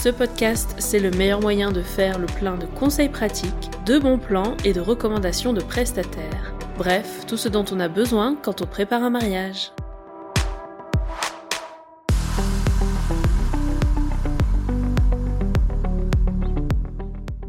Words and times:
Ce 0.00 0.10
podcast, 0.10 0.76
c'est 0.78 1.00
le 1.00 1.10
meilleur 1.10 1.40
moyen 1.40 1.72
de 1.72 1.82
faire 1.82 2.20
le 2.20 2.26
plein 2.26 2.56
de 2.56 2.66
conseils 2.66 3.08
pratiques, 3.08 3.68
de 3.84 3.98
bons 3.98 4.18
plans 4.18 4.56
et 4.64 4.72
de 4.72 4.80
recommandations 4.80 5.52
de 5.52 5.60
prestataires. 5.60 6.54
Bref, 6.76 7.26
tout 7.26 7.36
ce 7.36 7.48
dont 7.48 7.64
on 7.72 7.80
a 7.80 7.88
besoin 7.88 8.36
quand 8.40 8.62
on 8.62 8.66
prépare 8.66 9.02
un 9.02 9.10
mariage. 9.10 9.72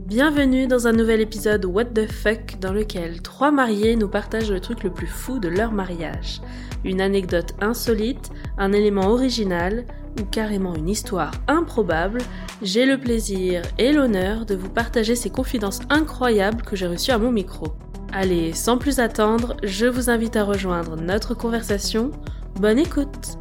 Bienvenue 0.08 0.66
dans 0.66 0.88
un 0.88 0.94
nouvel 0.94 1.22
épisode 1.22 1.66
What 1.66 1.86
the 1.86 2.12
fuck 2.12 2.60
dans 2.60 2.74
lequel 2.74 3.22
trois 3.22 3.52
mariés 3.52 3.96
nous 3.96 4.10
partagent 4.10 4.52
le 4.52 4.60
truc 4.60 4.84
le 4.84 4.90
plus 4.90 5.06
fou 5.06 5.38
de 5.38 5.50
leur 5.50 5.72
mariage. 5.72 6.42
Une 6.84 7.00
anecdote 7.00 7.54
insolite, 7.62 8.32
un 8.58 8.72
élément 8.72 9.10
original 9.10 9.86
ou 10.20 10.26
carrément 10.26 10.76
une 10.76 10.90
histoire 10.90 11.32
improbable, 11.48 12.22
j'ai 12.62 12.86
le 12.86 12.98
plaisir 12.98 13.62
et 13.78 13.92
l'honneur 13.92 14.46
de 14.46 14.56
vous 14.56 14.70
partager 14.70 15.16
ces 15.16 15.30
confidences 15.30 15.82
incroyables 15.90 16.64
que 16.64 16.76
j'ai 16.76 16.88
reçues 16.88 17.12
à 17.12 17.18
mon 17.18 17.32
micro. 17.32 17.68
Allez, 18.12 18.54
sans 18.54 18.78
plus 18.78 19.00
attendre, 19.00 19.58
je 19.64 19.86
vous 19.86 20.10
invite 20.10 20.36
à 20.36 20.44
rejoindre 20.44 20.96
notre 20.96 21.34
conversation. 21.36 22.12
Bonne 22.56 22.80
écoute 22.80 23.38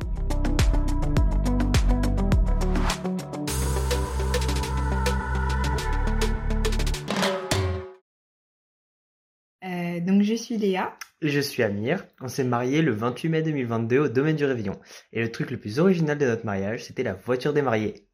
suis 10.39 10.57
Léa. 10.57 10.97
Je 11.23 11.41
suis 11.41 11.63
Amir. 11.63 12.05
On 12.21 12.29
s'est 12.29 12.45
mariés 12.45 12.83
le 12.83 12.93
28 12.93 13.29
mai 13.29 13.43
2022 13.43 13.99
au 13.99 14.09
domaine 14.09 14.37
du 14.37 14.45
Réveillon. 14.45 14.79
Et 15.13 15.21
le 15.21 15.31
truc 15.31 15.51
le 15.51 15.59
plus 15.59 15.79
original 15.79 16.17
de 16.19 16.27
notre 16.27 16.47
mariage, 16.47 16.85
c'était 16.85 17.03
la 17.03 17.15
voiture 17.15 17.53
des 17.53 17.63
mariés. 17.63 18.07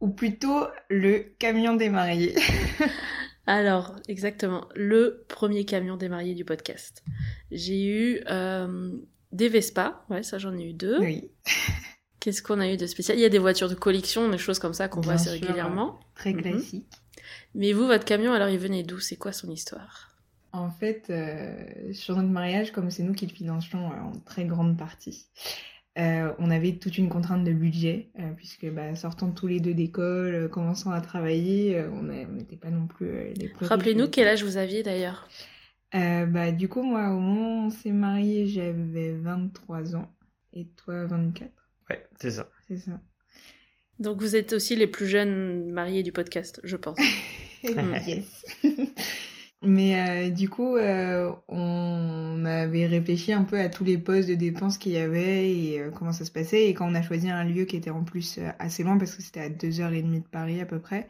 Ou 0.00 0.08
plutôt 0.10 0.66
le 0.88 1.18
camion 1.38 1.74
des 1.76 1.88
mariés. 1.88 2.34
Alors, 3.46 3.96
exactement, 4.08 4.68
le 4.76 5.24
premier 5.28 5.64
camion 5.64 5.96
des 5.96 6.08
mariés 6.08 6.34
du 6.34 6.44
podcast. 6.44 7.02
J'ai 7.50 7.84
eu 7.86 8.20
euh, 8.30 8.92
des 9.32 9.48
Vespa, 9.48 10.04
ouais, 10.10 10.22
ça 10.22 10.38
j'en 10.38 10.56
ai 10.56 10.70
eu 10.70 10.72
deux. 10.72 10.98
Oui. 11.00 11.30
Qu'est-ce 12.20 12.40
qu'on 12.40 12.60
a 12.60 12.68
eu 12.72 12.76
de 12.76 12.86
spécial? 12.86 13.18
Il 13.18 13.20
y 13.20 13.24
a 13.24 13.28
des 13.28 13.40
voitures 13.40 13.68
de 13.68 13.74
collection, 13.74 14.28
des 14.28 14.38
choses 14.38 14.60
comme 14.60 14.74
ça 14.74 14.86
qu'on 14.86 15.00
voit 15.00 15.14
assez 15.14 15.24
sûr, 15.36 15.40
régulièrement. 15.40 15.98
Très 16.14 16.32
Mhm. 16.32 16.42
classique. 16.42 16.86
Mais 17.56 17.72
vous, 17.72 17.86
votre 17.88 18.04
camion, 18.04 18.32
alors 18.32 18.48
il 18.48 18.58
venait 18.60 18.84
d'où? 18.84 19.00
C'est 19.00 19.16
quoi 19.16 19.32
son 19.32 19.50
histoire? 19.50 20.11
En 20.52 20.70
fait, 20.70 21.06
euh, 21.10 21.92
sur 21.92 22.16
notre 22.16 22.28
mariage, 22.28 22.72
comme 22.72 22.90
c'est 22.90 23.02
nous 23.02 23.14
qui 23.14 23.26
le 23.26 23.32
financions 23.32 23.90
euh, 23.90 24.00
en 24.02 24.12
très 24.20 24.44
grande 24.44 24.76
partie, 24.76 25.26
euh, 25.98 26.32
on 26.38 26.50
avait 26.50 26.76
toute 26.76 26.96
une 26.98 27.08
contrainte 27.08 27.44
de 27.44 27.52
budget, 27.52 28.10
euh, 28.18 28.32
puisque 28.36 28.66
bah, 28.70 28.94
sortant 28.94 29.30
tous 29.30 29.46
les 29.46 29.60
deux 29.60 29.74
d'école, 29.74 30.34
euh, 30.34 30.48
commençant 30.48 30.90
à 30.90 31.00
travailler, 31.00 31.76
euh, 31.78 31.90
on 31.90 32.02
n'était 32.02 32.56
pas 32.56 32.70
non 32.70 32.86
plus 32.86 33.08
euh, 33.08 33.32
les 33.34 33.48
plus 33.48 33.66
Rappelez-nous 33.66 34.08
quel 34.08 34.28
âge 34.28 34.42
vous 34.44 34.56
aviez 34.56 34.82
d'ailleurs. 34.82 35.28
Euh, 35.94 36.24
bah, 36.26 36.52
du 36.52 36.68
coup, 36.68 36.82
moi, 36.82 37.10
au 37.10 37.18
moment 37.20 37.64
où 37.64 37.66
on 37.66 37.70
s'est 37.70 37.92
mariés, 37.92 38.46
j'avais 38.46 39.12
23 39.12 39.96
ans. 39.96 40.10
Et 40.54 40.66
toi, 40.68 41.06
24, 41.06 41.50
Ouais, 41.90 42.06
c'est 42.20 42.30
ça. 42.30 42.48
c'est 42.68 42.78
ça 42.78 43.00
Donc 43.98 44.20
vous 44.20 44.36
êtes 44.36 44.54
aussi 44.54 44.76
les 44.76 44.86
plus 44.86 45.06
jeunes 45.06 45.70
mariés 45.70 46.02
du 46.02 46.12
podcast, 46.12 46.60
je 46.64 46.76
pense. 46.76 46.98
yes. 47.62 48.44
Mais 49.64 50.28
euh, 50.28 50.30
du 50.30 50.48
coup, 50.48 50.76
euh, 50.76 51.32
on 51.46 52.44
avait 52.44 52.86
réfléchi 52.86 53.32
un 53.32 53.44
peu 53.44 53.60
à 53.60 53.68
tous 53.68 53.84
les 53.84 53.96
postes 53.96 54.28
de 54.28 54.34
dépenses 54.34 54.76
qu'il 54.76 54.92
y 54.92 54.98
avait 54.98 55.50
et 55.52 55.80
euh, 55.80 55.90
comment 55.90 56.12
ça 56.12 56.24
se 56.24 56.32
passait. 56.32 56.68
Et 56.68 56.74
quand 56.74 56.90
on 56.90 56.94
a 56.96 57.02
choisi 57.02 57.30
un 57.30 57.44
lieu 57.44 57.64
qui 57.64 57.76
était 57.76 57.90
en 57.90 58.02
plus 58.02 58.38
euh, 58.38 58.50
assez 58.58 58.82
loin, 58.82 58.98
parce 58.98 59.14
que 59.14 59.22
c'était 59.22 59.40
à 59.40 59.48
2h30 59.50 60.22
de 60.22 60.28
Paris 60.28 60.60
à 60.60 60.66
peu 60.66 60.80
près, 60.80 61.08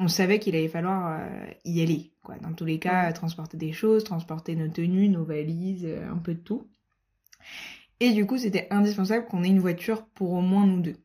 on 0.00 0.08
savait 0.08 0.40
qu'il 0.40 0.56
allait 0.56 0.68
falloir 0.68 1.20
y 1.64 1.80
aller. 1.82 2.12
Quoi. 2.24 2.36
Dans 2.38 2.52
tous 2.52 2.64
les 2.64 2.80
cas, 2.80 3.12
transporter 3.12 3.56
des 3.56 3.72
choses, 3.72 4.02
transporter 4.02 4.56
nos 4.56 4.68
tenues, 4.68 5.08
nos 5.08 5.24
valises, 5.24 5.86
un 5.86 6.18
peu 6.18 6.34
de 6.34 6.40
tout. 6.40 6.66
Et 8.00 8.12
du 8.12 8.26
coup, 8.26 8.36
c'était 8.38 8.66
indispensable 8.70 9.26
qu'on 9.26 9.44
ait 9.44 9.48
une 9.48 9.60
voiture 9.60 10.04
pour 10.06 10.32
au 10.32 10.40
moins 10.40 10.66
nous 10.66 10.80
deux. 10.80 10.96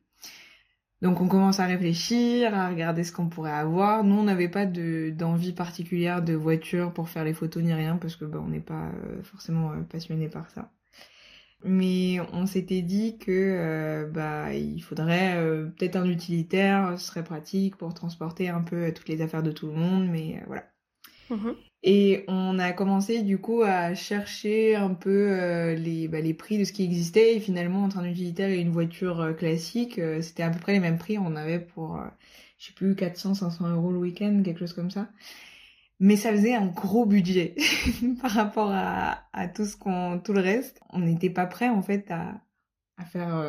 Donc 1.02 1.20
on 1.20 1.28
commence 1.28 1.60
à 1.60 1.66
réfléchir, 1.66 2.54
à 2.54 2.68
regarder 2.68 3.04
ce 3.04 3.12
qu'on 3.12 3.28
pourrait 3.28 3.52
avoir. 3.52 4.04
Nous, 4.04 4.14
on 4.16 4.22
n'avait 4.24 4.48
pas 4.50 4.66
de- 4.66 5.10
d'envie 5.16 5.52
particulière 5.52 6.22
de 6.22 6.34
voiture 6.34 6.92
pour 6.92 7.08
faire 7.08 7.24
les 7.24 7.32
photos 7.34 7.62
ni 7.62 7.72
rien, 7.72 7.96
parce 7.96 8.16
que 8.16 8.24
bah, 8.26 8.40
on 8.44 8.48
n'est 8.48 8.60
pas 8.60 8.88
euh, 9.06 9.22
forcément 9.22 9.72
euh, 9.72 9.80
passionné 9.82 10.28
par 10.28 10.50
ça. 10.50 10.70
Mais 11.64 12.18
on 12.32 12.46
s'était 12.46 12.82
dit 12.82 13.18
que 13.18 13.30
euh, 13.32 14.06
bah 14.08 14.54
il 14.54 14.80
faudrait 14.82 15.36
peut-être 15.78 15.96
un 15.96 16.06
utilitaire, 16.06 16.98
ce 16.98 17.06
serait 17.06 17.24
pratique 17.24 17.76
pour 17.76 17.94
transporter 17.94 18.48
un 18.48 18.62
peu 18.62 18.92
toutes 18.94 19.08
les 19.08 19.22
affaires 19.22 19.42
de 19.42 19.52
tout 19.52 19.66
le 19.68 19.74
monde, 19.74 20.08
mais 20.08 20.42
voilà. 20.46 20.64
Mhm. 21.30 21.69
Et 21.82 22.24
on 22.28 22.58
a 22.58 22.72
commencé 22.72 23.22
du 23.22 23.38
coup 23.38 23.62
à 23.62 23.94
chercher 23.94 24.76
un 24.76 24.92
peu 24.94 25.32
euh, 25.32 25.74
les, 25.74 26.08
bah, 26.08 26.20
les 26.20 26.34
prix 26.34 26.58
de 26.58 26.64
ce 26.64 26.72
qui 26.72 26.84
existait. 26.84 27.36
Et 27.36 27.40
finalement, 27.40 27.84
entre 27.84 27.98
un 27.98 28.04
utilitaire 28.04 28.50
et 28.50 28.60
une 28.60 28.70
voiture 28.70 29.20
euh, 29.20 29.32
classique, 29.32 29.98
euh, 29.98 30.20
c'était 30.20 30.42
à 30.42 30.50
peu 30.50 30.58
près 30.60 30.72
les 30.72 30.80
mêmes 30.80 30.98
prix. 30.98 31.16
On 31.18 31.36
avait 31.36 31.58
pour, 31.60 31.96
euh, 31.96 32.06
je 32.58 32.66
sais 32.66 32.72
plus, 32.74 32.94
400, 32.96 33.34
500 33.34 33.68
euros 33.70 33.92
le 33.92 33.98
week-end, 33.98 34.42
quelque 34.44 34.58
chose 34.58 34.74
comme 34.74 34.90
ça. 34.90 35.08
Mais 36.00 36.16
ça 36.16 36.32
faisait 36.32 36.54
un 36.54 36.66
gros 36.66 37.06
budget 37.06 37.54
par 38.22 38.30
rapport 38.32 38.70
à, 38.72 39.24
à 39.32 39.48
tout 39.48 39.64
ce 39.66 39.76
qu'on, 39.76 40.20
tout 40.20 40.32
le 40.34 40.40
reste. 40.40 40.80
On 40.90 41.00
n'était 41.00 41.30
pas 41.30 41.46
prêt 41.46 41.68
en 41.68 41.82
fait 41.82 42.10
à, 42.10 42.40
à 42.98 43.04
faire, 43.06 43.44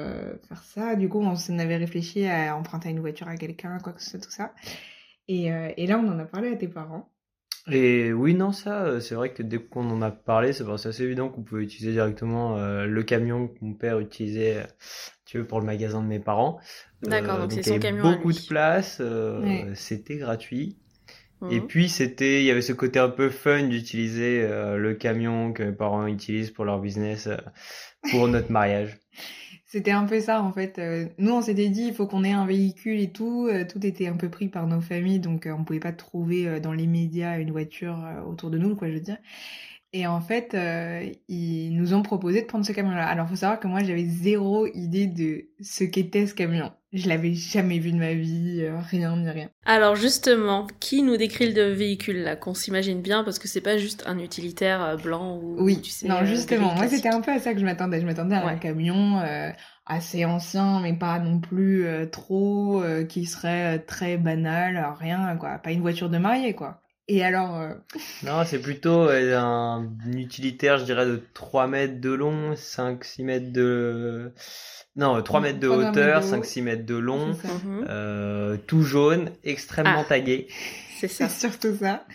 faire 0.47 0.63
ça. 0.63 0.95
Du 0.95 1.09
coup, 1.09 1.19
on 1.21 1.35
s'en 1.35 1.59
avait 1.59 1.77
réfléchi 1.77 2.25
à 2.27 2.55
emprunter 2.57 2.89
une 2.89 2.99
voiture 2.99 3.27
à 3.29 3.37
quelqu'un, 3.37 3.79
quoi 3.79 3.93
que 3.93 4.01
ce 4.03 4.11
soit, 4.11 4.19
tout 4.19 4.31
ça. 4.31 4.53
Et, 5.27 5.45
et 5.47 5.87
là, 5.87 5.99
on 5.99 6.07
en 6.09 6.19
a 6.19 6.25
parlé 6.25 6.49
à 6.51 6.55
tes 6.57 6.67
parents. 6.67 7.09
Et 7.69 8.11
oui, 8.11 8.33
non, 8.33 8.51
ça, 8.51 8.85
euh, 8.85 8.99
c'est 8.99 9.13
vrai 9.15 9.33
que 9.33 9.43
dès 9.43 9.59
qu'on 9.59 9.89
en 9.91 10.01
a 10.01 10.09
parlé, 10.11 10.51
c'est 10.51 10.67
assez 10.67 11.03
évident 11.03 11.29
qu'on 11.29 11.43
pouvait 11.43 11.63
utiliser 11.63 11.91
directement 11.91 12.57
euh, 12.57 12.85
le 12.85 13.03
camion 13.03 13.47
que 13.47 13.57
mon 13.61 13.73
père 13.75 13.99
utilisait, 13.99 14.57
euh, 14.63 14.67
tu 15.25 15.37
veux, 15.37 15.45
pour 15.45 15.59
le 15.59 15.65
magasin 15.65 16.01
de 16.01 16.07
mes 16.07 16.19
parents. 16.19 16.59
D'accord, 17.03 17.39
donc 17.39 17.51
c'est 17.51 17.63
il 17.65 17.67
y 17.67 17.69
son 17.69 17.73
avait 17.75 17.79
camion 17.79 18.07
à 18.07 18.15
beaucoup 18.15 18.31
lui. 18.31 18.33
de 18.33 18.39
place, 18.41 19.01
Ouais. 19.37 19.67
c'était 19.75 20.17
gratuit. 20.17 20.77
Mhm. 21.41 21.51
Et 21.51 21.61
puis 21.61 21.89
c'était, 21.89 22.41
il 22.41 22.45
y 22.45 22.51
avait 22.51 22.61
ce 22.61 22.73
côté 22.73 22.99
un 22.99 23.09
peu 23.09 23.29
fun 23.29 23.63
d'utiliser 23.63 24.43
euh, 24.43 24.77
le 24.77 24.93
camion 24.93 25.53
que 25.53 25.63
mes 25.63 25.71
parents 25.71 26.07
utilisent 26.07 26.51
pour 26.51 26.65
leur 26.65 26.79
business 26.79 27.27
euh, 27.27 27.37
pour 28.11 28.27
notre 28.27 28.51
mariage. 28.51 28.97
C'était 29.65 29.91
un 29.91 30.05
peu 30.05 30.19
ça 30.19 30.41
en 30.41 30.51
fait. 30.51 30.79
Euh, 30.79 31.05
Nous 31.17 31.31
on 31.31 31.41
s'était 31.41 31.69
dit 31.69 31.83
il 31.83 31.93
faut 31.93 32.05
qu'on 32.05 32.23
ait 32.25 32.31
un 32.33 32.45
véhicule 32.45 32.99
et 32.99 33.11
tout. 33.11 33.49
Tout 33.71 33.85
était 33.85 34.07
un 34.07 34.17
peu 34.17 34.29
pris 34.29 34.49
par 34.49 34.67
nos 34.67 34.81
familles 34.81 35.19
donc 35.19 35.47
on 35.49 35.63
pouvait 35.63 35.79
pas 35.79 35.93
trouver 35.93 36.59
dans 36.59 36.73
les 36.73 36.87
médias 36.87 37.39
une 37.39 37.51
voiture 37.51 37.97
autour 38.27 38.49
de 38.49 38.57
nous 38.57 38.75
quoi 38.75 38.89
je 38.89 38.95
veux 38.95 38.99
dire. 38.99 39.17
Et 39.93 40.07
en 40.07 40.21
fait 40.21 40.53
euh, 40.53 41.09
ils 41.27 41.71
nous 41.75 41.93
ont 41.93 42.01
proposé 42.01 42.41
de 42.41 42.47
prendre 42.47 42.65
ce 42.65 42.71
camion 42.71 42.91
là. 42.91 43.07
Alors 43.07 43.27
faut 43.27 43.35
savoir 43.35 43.59
que 43.59 43.67
moi 43.67 43.83
j'avais 43.83 44.05
zéro 44.05 44.67
idée 44.67 45.07
de 45.07 45.49
ce 45.61 45.83
qu'était 45.83 46.27
ce 46.27 46.33
camion. 46.33 46.71
Je 46.93 47.07
l'avais 47.07 47.33
jamais 47.33 47.79
vu 47.79 47.91
de 47.91 47.97
ma 47.97 48.13
vie, 48.13 48.59
euh, 48.63 48.77
rien 48.79 49.15
ni 49.15 49.29
rien. 49.29 49.49
Alors 49.65 49.95
justement, 49.95 50.67
qui 50.79 51.03
nous 51.03 51.15
décrit 51.15 51.53
le 51.53 51.71
véhicule 51.71 52.17
là 52.23 52.35
Qu'on 52.35 52.53
s'imagine 52.53 53.01
bien 53.01 53.23
parce 53.23 53.39
que 53.39 53.47
c'est 53.47 53.61
pas 53.61 53.77
juste 53.77 54.03
un 54.07 54.19
utilitaire 54.19 54.81
euh, 54.83 54.97
blanc 54.97 55.37
ou 55.37 55.55
Oui, 55.59 55.79
tu 55.81 55.89
sais, 55.89 56.07
non 56.07 56.17
euh, 56.17 56.25
justement, 56.25 56.73
moi 56.75 56.87
c'était 56.89 57.09
un 57.09 57.21
peu 57.21 57.31
à 57.31 57.39
ça 57.39 57.53
que 57.53 57.59
je 57.59 57.65
m'attendais. 57.65 58.01
Je 58.01 58.05
m'attendais 58.05 58.35
à 58.35 58.45
un 58.45 58.57
camion 58.57 59.19
euh, 59.19 59.49
assez 59.85 60.25
ancien, 60.25 60.81
mais 60.81 60.93
pas 60.93 61.19
non 61.19 61.39
plus 61.39 61.85
euh, 61.85 62.05
trop, 62.07 62.83
qui 63.07 63.25
serait 63.25 63.79
très 63.79 64.17
banal, 64.17 64.85
rien 64.99 65.37
quoi, 65.37 65.59
pas 65.59 65.71
une 65.71 65.81
voiture 65.81 66.09
de 66.09 66.17
mariée 66.17 66.53
quoi. 66.55 66.81
Et 67.13 67.25
alors, 67.25 67.59
euh, 67.59 67.73
Non, 68.23 68.45
c'est 68.45 68.61
plutôt 68.61 69.09
euh, 69.09 69.37
un, 69.37 69.85
utilitaire, 70.13 70.77
je 70.77 70.85
dirais, 70.85 71.05
de 71.05 71.21
3 71.33 71.67
mètres 71.67 71.99
de 71.99 72.09
long, 72.09 72.53
5-6 72.53 73.25
mètres 73.25 73.51
de... 73.51 74.31
Non, 74.95 75.21
3 75.21 75.41
mètres 75.41 75.59
de 75.59 75.67
3 75.67 75.77
mètres 75.77 75.89
hauteur, 75.91 76.21
de 76.21 76.25
haut. 76.25 76.41
5-6 76.41 76.63
mètres 76.63 76.85
de 76.85 76.95
long. 76.95 77.27
Mhm. 77.27 77.85
euh, 77.89 78.55
tout 78.65 78.83
jaune, 78.83 79.29
extrêmement 79.43 80.03
Ah. 80.03 80.05
tagué. 80.07 80.47
C'est 80.99 81.09
ça. 81.09 81.27
c'est 81.27 81.49
surtout 81.49 81.75
ça. 81.75 82.05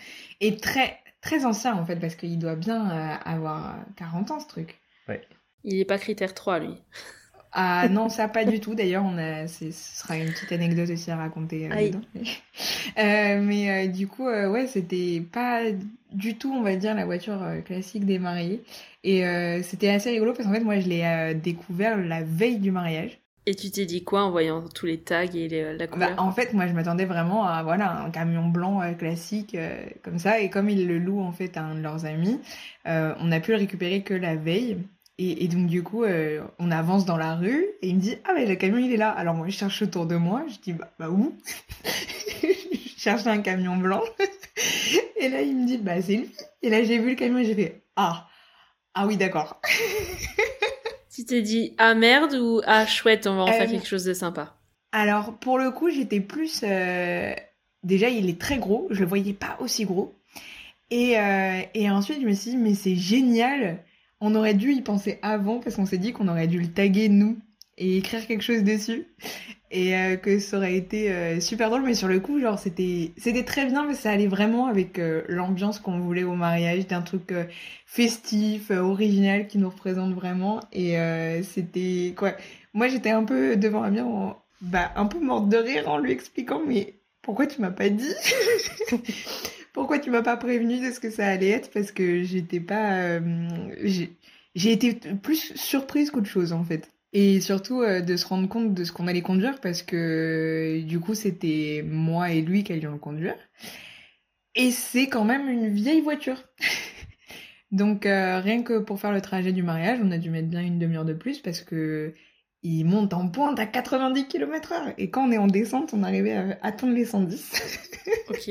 Et 0.41 0.57
très 0.57 0.97
très 1.21 1.45
ancien 1.45 1.75
en 1.75 1.85
fait, 1.85 1.97
parce 1.97 2.15
qu'il 2.15 2.39
doit 2.39 2.55
bien 2.55 2.89
euh, 2.89 3.15
avoir 3.23 3.75
euh, 3.75 3.79
40 3.97 4.31
ans 4.31 4.39
ce 4.39 4.47
truc. 4.47 4.79
Il 5.63 5.79
est 5.79 5.85
pas 5.85 5.97
critère 5.99 6.33
3 6.33 6.59
lui. 6.59 6.75
Ah 7.51 7.87
non, 7.89 8.09
ça 8.09 8.27
pas 8.27 8.45
du 8.45 8.59
tout. 8.59 8.75
D'ailleurs, 8.75 9.03
on 9.05 9.17
a, 9.17 9.47
ce 9.47 9.71
sera 9.71 10.17
une 10.17 10.31
petite 10.31 10.51
anecdote 10.51 10.89
aussi 10.89 11.09
à 11.11 11.17
raconter. 11.17 11.67
euh. 11.67 11.91
Euh, 12.99 13.41
mais 13.41 13.87
euh, 13.87 13.87
du 13.91 14.07
coup, 14.07 14.25
ouais, 14.25 14.67
c'était 14.67 15.21
pas 15.21 15.61
du 16.11 16.35
tout, 16.37 16.51
on 16.51 16.61
va 16.63 16.75
dire, 16.75 16.95
la 16.95 17.05
voiture 17.05 17.39
classique 17.65 18.05
des 18.05 18.17
mariés. 18.19 18.63
Et 19.03 19.21
c'était 19.63 19.89
assez 19.89 20.09
rigolo 20.11 20.33
parce 20.33 20.47
qu'en 20.47 20.53
fait, 20.53 20.61
moi, 20.61 20.79
je 20.79 20.87
l'ai 20.87 21.35
découvert 21.35 21.97
la 21.97 22.23
veille 22.23 22.57
du 22.59 22.71
mariage. 22.71 23.19
Et 23.45 23.55
tu 23.55 23.71
t'es 23.71 23.85
dit 23.85 24.03
quoi 24.03 24.23
en 24.25 24.31
voyant 24.31 24.61
tous 24.67 24.85
les 24.85 24.99
tags 24.99 25.23
et 25.23 25.47
les- 25.47 25.77
la 25.77 25.87
Bah, 25.87 26.09
en 26.17 26.31
fait, 26.33 26.53
moi, 26.53 26.67
je 26.67 26.73
m'attendais 26.73 27.05
vraiment 27.05 27.45
à 27.45 27.63
voilà 27.63 28.01
un 28.01 28.09
camion 28.11 28.47
blanc 28.49 28.81
euh, 28.81 28.91
classique 28.93 29.55
euh, 29.55 29.85
comme 30.03 30.19
ça. 30.19 30.41
Et 30.41 30.49
comme 30.49 30.69
ils 30.69 30.85
le 30.85 30.99
louent 30.99 31.21
en 31.21 31.31
fait 31.31 31.55
à 31.55 31.63
un 31.63 31.75
de 31.75 31.79
leurs 31.81 32.05
amis, 32.05 32.41
euh, 32.87 33.15
on 33.21 33.31
a 33.31 33.39
pu 33.39 33.51
le 33.51 33.57
récupérer 33.57 34.03
que 34.03 34.13
la 34.13 34.35
veille. 34.35 34.79
Et, 35.19 35.43
et 35.43 35.47
donc 35.47 35.67
du 35.67 35.81
coup, 35.83 36.03
euh, 36.03 36.43
on 36.59 36.69
avance 36.69 37.05
dans 37.05 37.17
la 37.17 37.35
rue 37.35 37.65
et 37.81 37.87
il 37.89 37.95
me 37.95 38.01
dit 38.01 38.17
ah 38.25 38.31
mais 38.35 38.45
le 38.45 38.55
camion 38.55 38.77
il 38.77 38.91
est 38.93 38.97
là. 38.97 39.09
Alors 39.09 39.33
moi 39.35 39.47
je 39.49 39.57
cherche 39.57 39.81
autour 39.81 40.05
de 40.05 40.15
moi, 40.15 40.43
je 40.47 40.57
dis 40.59 40.73
bah, 40.73 40.91
bah 40.99 41.09
où? 41.09 41.35
Je 42.43 43.01
cherche 43.13 43.25
un 43.27 43.41
camion 43.41 43.77
blanc. 43.77 44.01
et 45.17 45.29
là 45.29 45.41
il 45.41 45.55
me 45.55 45.65
dit 45.65 45.77
bah 45.77 46.01
c'est 46.01 46.17
lui. 46.17 46.29
Et 46.61 46.69
là 46.69 46.83
j'ai 46.83 46.97
vu 46.99 47.09
le 47.11 47.15
camion 47.15 47.39
et 47.39 47.45
j'ai 47.45 47.55
fait 47.55 47.81
ah 47.95 48.27
ah 48.93 49.07
oui 49.07 49.17
d'accord. 49.17 49.59
Tu 51.13 51.25
t'es 51.25 51.41
dit 51.41 51.73
ah 51.79 51.95
merde 51.95 52.33
ou 52.35 52.61
ah 52.65 52.85
chouette, 52.85 53.25
on 53.27 53.35
va 53.37 53.43
en 53.43 53.47
Euh, 53.47 53.51
faire 53.53 53.69
quelque 53.69 53.87
chose 53.87 54.03
de 54.03 54.13
sympa. 54.13 54.55
Alors, 54.91 55.33
pour 55.39 55.57
le 55.57 55.71
coup, 55.71 55.89
j'étais 55.89 56.19
plus. 56.21 56.61
euh, 56.63 57.33
Déjà, 57.83 58.09
il 58.09 58.29
est 58.29 58.39
très 58.39 58.57
gros, 58.57 58.87
je 58.91 58.99
le 59.01 59.05
voyais 59.07 59.33
pas 59.33 59.57
aussi 59.59 59.85
gros. 59.85 60.13
Et, 60.91 61.17
euh, 61.19 61.61
et 61.73 61.89
ensuite, 61.89 62.21
je 62.21 62.25
me 62.27 62.33
suis 62.33 62.51
dit, 62.51 62.57
mais 62.57 62.75
c'est 62.75 62.95
génial! 62.95 63.83
On 64.19 64.33
aurait 64.35 64.53
dû 64.55 64.73
y 64.73 64.81
penser 64.81 65.19
avant 65.21 65.59
parce 65.59 65.75
qu'on 65.75 65.85
s'est 65.85 65.97
dit 65.97 66.11
qu'on 66.13 66.27
aurait 66.27 66.47
dû 66.47 66.59
le 66.59 66.67
taguer 66.67 67.07
nous 67.09 67.37
et 67.77 67.97
écrire 67.97 68.25
quelque 68.25 68.41
chose 68.43 68.63
dessus. 68.63 69.05
Et 69.69 69.95
euh, 69.95 70.15
que 70.15 70.39
ça 70.39 70.57
aurait 70.57 70.75
été 70.77 71.11
euh, 71.11 71.39
super 71.41 71.69
drôle, 71.69 71.83
mais 71.83 71.93
sur 71.93 72.07
le 72.07 72.19
coup, 72.21 72.39
genre, 72.39 72.57
c'était 72.57 73.11
c'était 73.17 73.43
très 73.43 73.65
bien, 73.65 73.85
mais 73.85 73.93
ça 73.95 74.09
allait 74.11 74.27
vraiment 74.27 74.67
avec 74.67 74.97
euh, 74.97 75.23
l'ambiance 75.27 75.79
qu'on 75.79 75.99
voulait 75.99 76.23
au 76.23 76.33
mariage, 76.35 76.87
d'un 76.87 77.01
truc 77.01 77.33
festif, 77.85 78.71
original 78.71 79.47
qui 79.47 79.57
nous 79.57 79.69
représente 79.69 80.13
vraiment. 80.13 80.61
Et 80.71 80.95
c'était 81.43 82.13
quoi? 82.15 82.33
Moi, 82.73 82.87
j'étais 82.87 83.09
un 83.11 83.23
peu 83.25 83.55
devant 83.57 83.83
Amir, 83.83 84.07
en- 84.07 84.37
bah, 84.61 84.91
un 84.95 85.05
peu 85.05 85.19
morte 85.19 85.49
de 85.49 85.57
rire 85.57 85.87
en 85.89 85.97
lui 85.99 86.11
expliquant, 86.11 86.61
mais 86.65 86.95
pourquoi 87.21 87.45
tu 87.45 87.59
m'as 87.61 87.71
pas 87.71 87.89
dit? 87.89 88.13
Pourquoi 89.77 89.99
tu 89.99 90.09
m'as 90.09 90.23
pas 90.23 90.37
prévenu 90.37 90.79
de 90.79 90.91
ce 90.91 90.99
que 90.99 91.11
ça 91.11 91.27
allait 91.27 91.49
être? 91.49 91.69
Parce 91.69 91.91
que 91.91 92.23
j'étais 92.23 92.59
pas, 92.59 92.93
euh, 92.93 93.19
j'ai 94.55 94.71
été 94.71 94.95
plus 95.21 95.55
surprise 95.55 96.09
qu'autre 96.09 96.25
chose 96.25 96.51
en 96.51 96.63
fait. 96.63 96.89
Et 97.13 97.41
surtout 97.41 97.83
euh, 97.83 98.01
de 98.01 98.17
se 98.17 98.25
rendre 98.25 98.49
compte 98.49 98.73
de 98.73 98.83
ce 98.83 98.91
qu'on 98.91 99.05
allait 99.05 99.21
conduire 99.21 99.61
parce 99.61 99.83
que 99.83 100.81
du 100.81 100.99
coup 100.99 101.13
c'était 101.13 101.85
moi 101.87 102.31
et 102.31 102.41
lui 102.41 102.63
qui 102.63 102.73
allions 102.73 102.93
le 102.93 102.97
conduire. 102.97 103.35
Et 104.55 104.71
c'est 104.71 105.09
quand 105.09 105.25
même 105.25 105.47
une 105.47 105.69
vieille 105.69 106.01
voiture. 106.01 106.41
Donc 107.71 108.07
euh, 108.07 108.39
rien 108.39 108.63
que 108.63 108.79
pour 108.79 108.99
faire 108.99 109.11
le 109.11 109.21
trajet 109.21 109.51
du 109.53 109.61
mariage, 109.61 109.99
on 110.03 110.09
a 110.09 110.17
dû 110.17 110.31
mettre 110.31 110.47
bien 110.47 110.61
une 110.61 110.79
demi-heure 110.79 111.05
de 111.05 111.13
plus 111.13 111.37
parce 111.37 111.61
que 111.61 112.15
il 112.63 112.85
monte 112.85 113.13
en 113.13 113.29
pointe 113.29 113.59
à 113.59 113.65
90 113.65 114.27
km/h. 114.27 114.93
Et 114.97 115.09
quand 115.09 115.27
on 115.27 115.31
est 115.31 115.37
en 115.37 115.47
descente, 115.47 115.93
on 115.93 116.03
arrivait 116.03 116.33
à 116.33 116.57
atteindre 116.61 116.93
les 116.93 117.05
110. 117.05 117.53
Ok. 118.29 118.49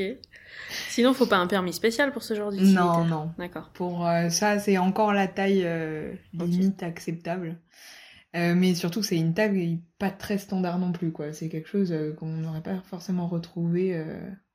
Sinon, 0.88 1.14
faut 1.14 1.26
pas 1.26 1.37
un 1.37 1.47
permis 1.47 1.73
spécial 1.73 2.12
pour 2.12 2.23
ce 2.23 2.35
genre 2.35 2.50
d'utilité. 2.50 2.79
non, 2.79 3.05
non. 3.05 3.31
D'accord. 3.38 3.70
Pour 3.75 4.06
euh, 4.06 4.29
ça, 4.31 4.58
c'est 4.58 4.79
encore 4.79 5.12
la 5.12 5.29
taille 5.29 5.62
euh, 5.64 6.12
limite 6.32 6.82
acceptable. 6.82 7.58
Euh, 8.35 8.55
mais 8.55 8.75
surtout, 8.75 9.03
c'est 9.03 9.17
une 9.17 9.32
taille 9.35 9.81
pas 9.99 10.11
très 10.11 10.38
standard 10.38 10.79
non 10.79 10.93
plus, 10.93 11.12
quoi. 11.12 11.32
C'est 11.32 11.49
quelque 11.49 11.69
chose 11.69 11.93
euh, 11.93 12.12
qu'on 12.14 12.26
n'aurait 12.26 12.62
pas 12.62 12.81
forcément 12.85 13.26
retrouvé 13.26 14.02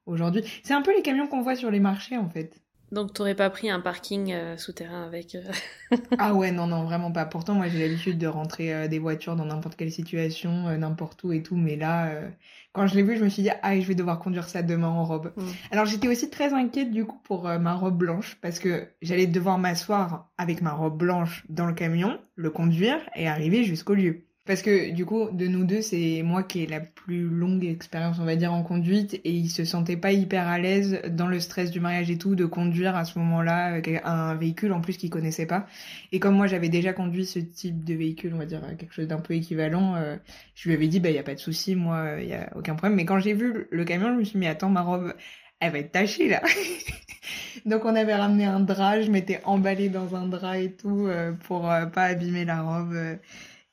aujourd'hui. 0.06 0.44
C'est 0.64 0.74
un 0.74 0.82
peu 0.82 0.96
les 0.96 1.02
camions 1.02 1.28
qu'on 1.28 1.42
voit 1.42 1.56
sur 1.56 1.72
les 1.72 1.80
marchés, 1.80 2.18
en 2.18 2.30
fait. 2.30 2.62
Donc, 2.92 3.14
t'aurais 3.14 3.36
pas 3.36 3.50
pris 3.50 3.70
un 3.70 3.80
parking 3.80 4.32
euh, 4.34 4.58
souterrain 4.58 5.04
avec. 5.06 5.36
euh, 5.36 5.52
Ah 6.18 6.34
ouais, 6.36 6.52
non, 6.52 6.68
non, 6.68 6.84
vraiment 6.84 7.12
pas. 7.12 7.26
Pourtant, 7.26 7.56
moi, 7.56 7.68
j'ai 7.68 7.80
l'habitude 7.80 8.18
de 8.20 8.28
rentrer 8.28 8.74
euh, 8.74 8.88
des 8.88 9.00
voitures 9.00 9.36
dans 9.36 9.46
n'importe 9.46 9.76
quelle 9.76 9.92
situation, 9.92 10.68
euh, 10.68 10.78
n'importe 10.78 11.24
où 11.24 11.32
et 11.34 11.42
tout. 11.42 11.56
Mais 11.56 11.76
là, 11.76 12.10
euh, 12.12 12.30
quand 12.74 12.86
je 12.86 12.96
l'ai 12.96 13.02
vu, 13.04 13.18
je 13.18 13.24
me 13.24 13.30
suis 13.30 13.42
dit, 13.44 13.50
ah, 13.64 13.80
je 13.80 13.88
vais 13.88 13.96
devoir 13.96 14.20
conduire 14.20 14.48
ça 14.48 14.62
demain 14.62 14.88
en 14.90 15.04
robe. 15.04 15.34
Mm. 15.36 15.52
Alors, 15.72 15.86
j'étais 15.86 16.08
aussi 16.08 16.30
très 16.30 16.54
inquiète, 16.54 16.92
du 16.92 17.06
coup, 17.06 17.20
pour 17.24 17.48
euh, 17.48 17.58
ma 17.60 17.74
robe 17.74 17.98
blanche, 17.98 18.38
parce 18.42 18.60
que 18.60 18.88
j'allais 19.02 19.26
devoir 19.28 19.58
m'asseoir 19.58 20.32
avec 20.38 20.62
ma 20.62 20.74
robe 20.74 20.98
blanche 20.98 21.44
dans 21.50 21.66
le 21.66 21.74
camion, 21.74 22.20
le 22.36 22.52
conduire 22.52 23.00
et 23.16 23.28
arriver 23.28 23.64
jusqu'au 23.64 23.96
lieu. 23.96 24.28
Parce 24.46 24.64
que, 24.64 24.90
du 24.92 25.06
coup, 25.06 25.30
de 25.32 25.46
nous 25.46 25.66
deux, 25.66 25.84
c'est 25.84 26.24
moi 26.24 26.42
qui 26.42 26.62
ai 26.64 26.66
la 26.68 26.80
plus 26.82 27.30
longue 27.30 27.64
expérience, 27.64 28.18
on 28.20 28.26
va 28.26 28.36
dire, 28.36 28.52
en 28.52 28.64
conduite, 28.64 29.14
et 29.24 29.32
il 29.32 29.50
se 29.50 29.64
sentait 29.66 29.98
pas 29.98 30.12
hyper 30.14 30.48
à 30.48 30.58
l'aise 30.58 31.00
dans 31.10 31.28
le 31.28 31.40
stress 31.40 31.70
du 31.70 31.80
mariage 31.80 32.10
et 32.10 32.18
tout, 32.18 32.34
de 32.36 32.46
conduire 32.46 32.96
à 32.96 33.06
ce 33.06 33.20
moment-là 33.20 33.66
avec 33.66 33.88
un 34.04 34.34
véhicule 34.34 34.74
en 34.74 34.82
plus 34.82 34.98
qu'il 34.98 35.12
connaissait 35.12 35.46
pas. 35.46 35.68
Et 36.12 36.20
comme 36.20 36.36
moi 36.36 36.48
j'avais 36.48 36.70
déjà 36.70 36.92
conduit 36.92 37.26
ce 37.26 37.38
type 37.38 37.84
de 37.84 37.94
véhicule, 37.94 38.34
on 38.34 38.38
va 38.40 38.46
dire 38.48 38.62
quelque 38.80 38.94
chose 38.94 39.08
d'un 39.08 39.20
peu 39.22 39.36
équivalent, 39.36 39.96
euh, 39.96 40.18
je 40.56 40.70
lui 40.70 40.76
avais 40.76 40.88
dit 40.88 41.00
bah 41.00 41.12
y 41.12 41.20
a 41.20 41.24
pas 41.24 41.36
de 41.36 41.40
souci, 41.40 41.76
moi 41.76 42.16
il 42.20 42.28
y 42.30 42.34
a 42.34 42.50
aucun 42.56 42.74
problème. 42.76 42.96
Mais 42.98 43.06
quand 43.06 43.20
j'ai 43.20 43.34
vu 43.34 43.68
le- 43.70 43.86
camion, 43.86 44.12
je 44.14 44.20
me 44.20 44.24
suis 44.24 44.40
mais 44.40 44.48
attends 44.48 44.70
ma 44.70 44.82
robe, 44.82 45.14
elle 45.60 45.72
va 45.72 45.78
être 45.80 45.92
tachée 45.92 46.28
là. 46.30 46.42
Donc 47.66 47.86
on 47.86 47.96
avait 47.96 48.16
ramené 48.16 48.46
un 48.46 48.60
drap, 48.60 49.02
je 49.02 49.12
m'étais 49.12 49.42
emballée 49.46 49.90
dans 49.90 50.16
un 50.16 50.28
drap 50.28 50.58
et 50.60 50.72
tout 50.74 51.08
euh, 51.08 51.32
pour 51.34 51.70
euh, 51.72 51.86
pas 51.86 52.04
abîmer 52.06 52.46
la 52.46 52.62
robe. 52.62 52.96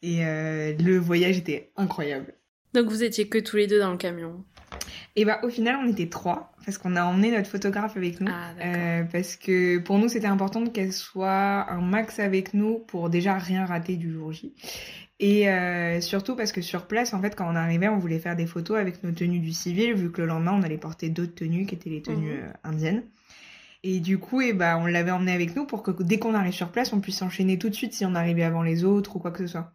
Et 0.03 0.25
euh, 0.25 0.75
le 0.79 0.99
voyage 0.99 1.39
était 1.39 1.71
incroyable. 1.77 2.35
Donc, 2.75 2.89
vous 2.89 3.03
étiez 3.03 3.29
que 3.29 3.39
tous 3.39 3.57
les 3.57 3.67
deux 3.67 3.79
dans 3.79 3.91
le 3.91 3.97
camion. 3.97 4.45
Et 5.17 5.25
bah 5.25 5.41
au 5.43 5.49
final 5.49 5.77
on 5.83 5.89
était 5.89 6.09
trois 6.09 6.53
parce 6.65 6.79
qu'on 6.79 6.95
a 6.95 7.03
emmené 7.03 7.33
notre 7.33 7.49
photographe 7.49 7.97
avec 7.97 8.21
nous. 8.21 8.31
Ah. 8.31 8.53
Euh, 8.65 9.03
parce 9.11 9.35
que 9.35 9.79
pour 9.79 9.99
nous, 9.99 10.09
c'était 10.09 10.27
important 10.29 10.65
qu'elle 10.67 10.93
soit 10.93 11.69
un 11.71 11.81
max 11.81 12.21
avec 12.21 12.55
nous 12.55 12.79
pour 12.79 13.11
déjà 13.11 13.37
rien 13.37 13.65
rater 13.67 13.97
du 13.97 14.13
jour 14.13 14.31
J. 14.33 14.55
Et 15.19 15.49
euh, 15.49 16.01
surtout 16.01 16.37
parce 16.37 16.53
que 16.53 16.61
sur 16.61 16.87
place, 16.87 17.15
en 17.15 17.21
fait, 17.21 17.35
quand 17.35 17.51
on 17.51 17.57
arrivait, 17.57 17.89
on 17.89 17.99
voulait 17.99 18.21
faire 18.21 18.37
des 18.37 18.47
photos 18.47 18.79
avec 18.79 19.03
nos 19.03 19.11
tenues 19.11 19.41
du 19.41 19.53
civil, 19.53 19.95
vu 19.95 20.13
que 20.13 20.21
le 20.21 20.29
lendemain, 20.29 20.53
on 20.53 20.63
allait 20.63 20.79
porter 20.79 21.09
d'autres 21.09 21.35
tenues 21.35 21.67
qui 21.67 21.75
étaient 21.75 21.91
les 21.91 22.03
tenues 22.03 22.43
Mhm. 22.43 22.53
indiennes. 22.63 23.03
Et 23.83 24.01
du 24.01 24.19
coup, 24.19 24.41
et 24.41 24.53
bah, 24.53 24.79
on 24.79 24.87
l'avait 24.87 25.11
emmené 25.11 25.33
avec 25.33 25.57
nous 25.57 25.67
pour 25.67 25.83
que 25.83 25.91
dès 26.03 26.19
qu'on 26.21 26.35
arrive 26.35 26.53
sur 26.53 26.71
place, 26.71 26.93
on 26.93 27.01
puisse 27.01 27.23
enchaîner 27.23 27.59
tout 27.59 27.69
de 27.69 27.75
suite 27.75 27.93
si 27.93 28.05
on 28.07 28.15
arrivait 28.15 28.45
avant 28.45 28.63
les 28.63 28.85
autres 28.85 29.17
ou 29.17 29.19
quoi 29.21 29.31
que 29.33 29.39
ce 29.39 29.47
soit. 29.53 29.73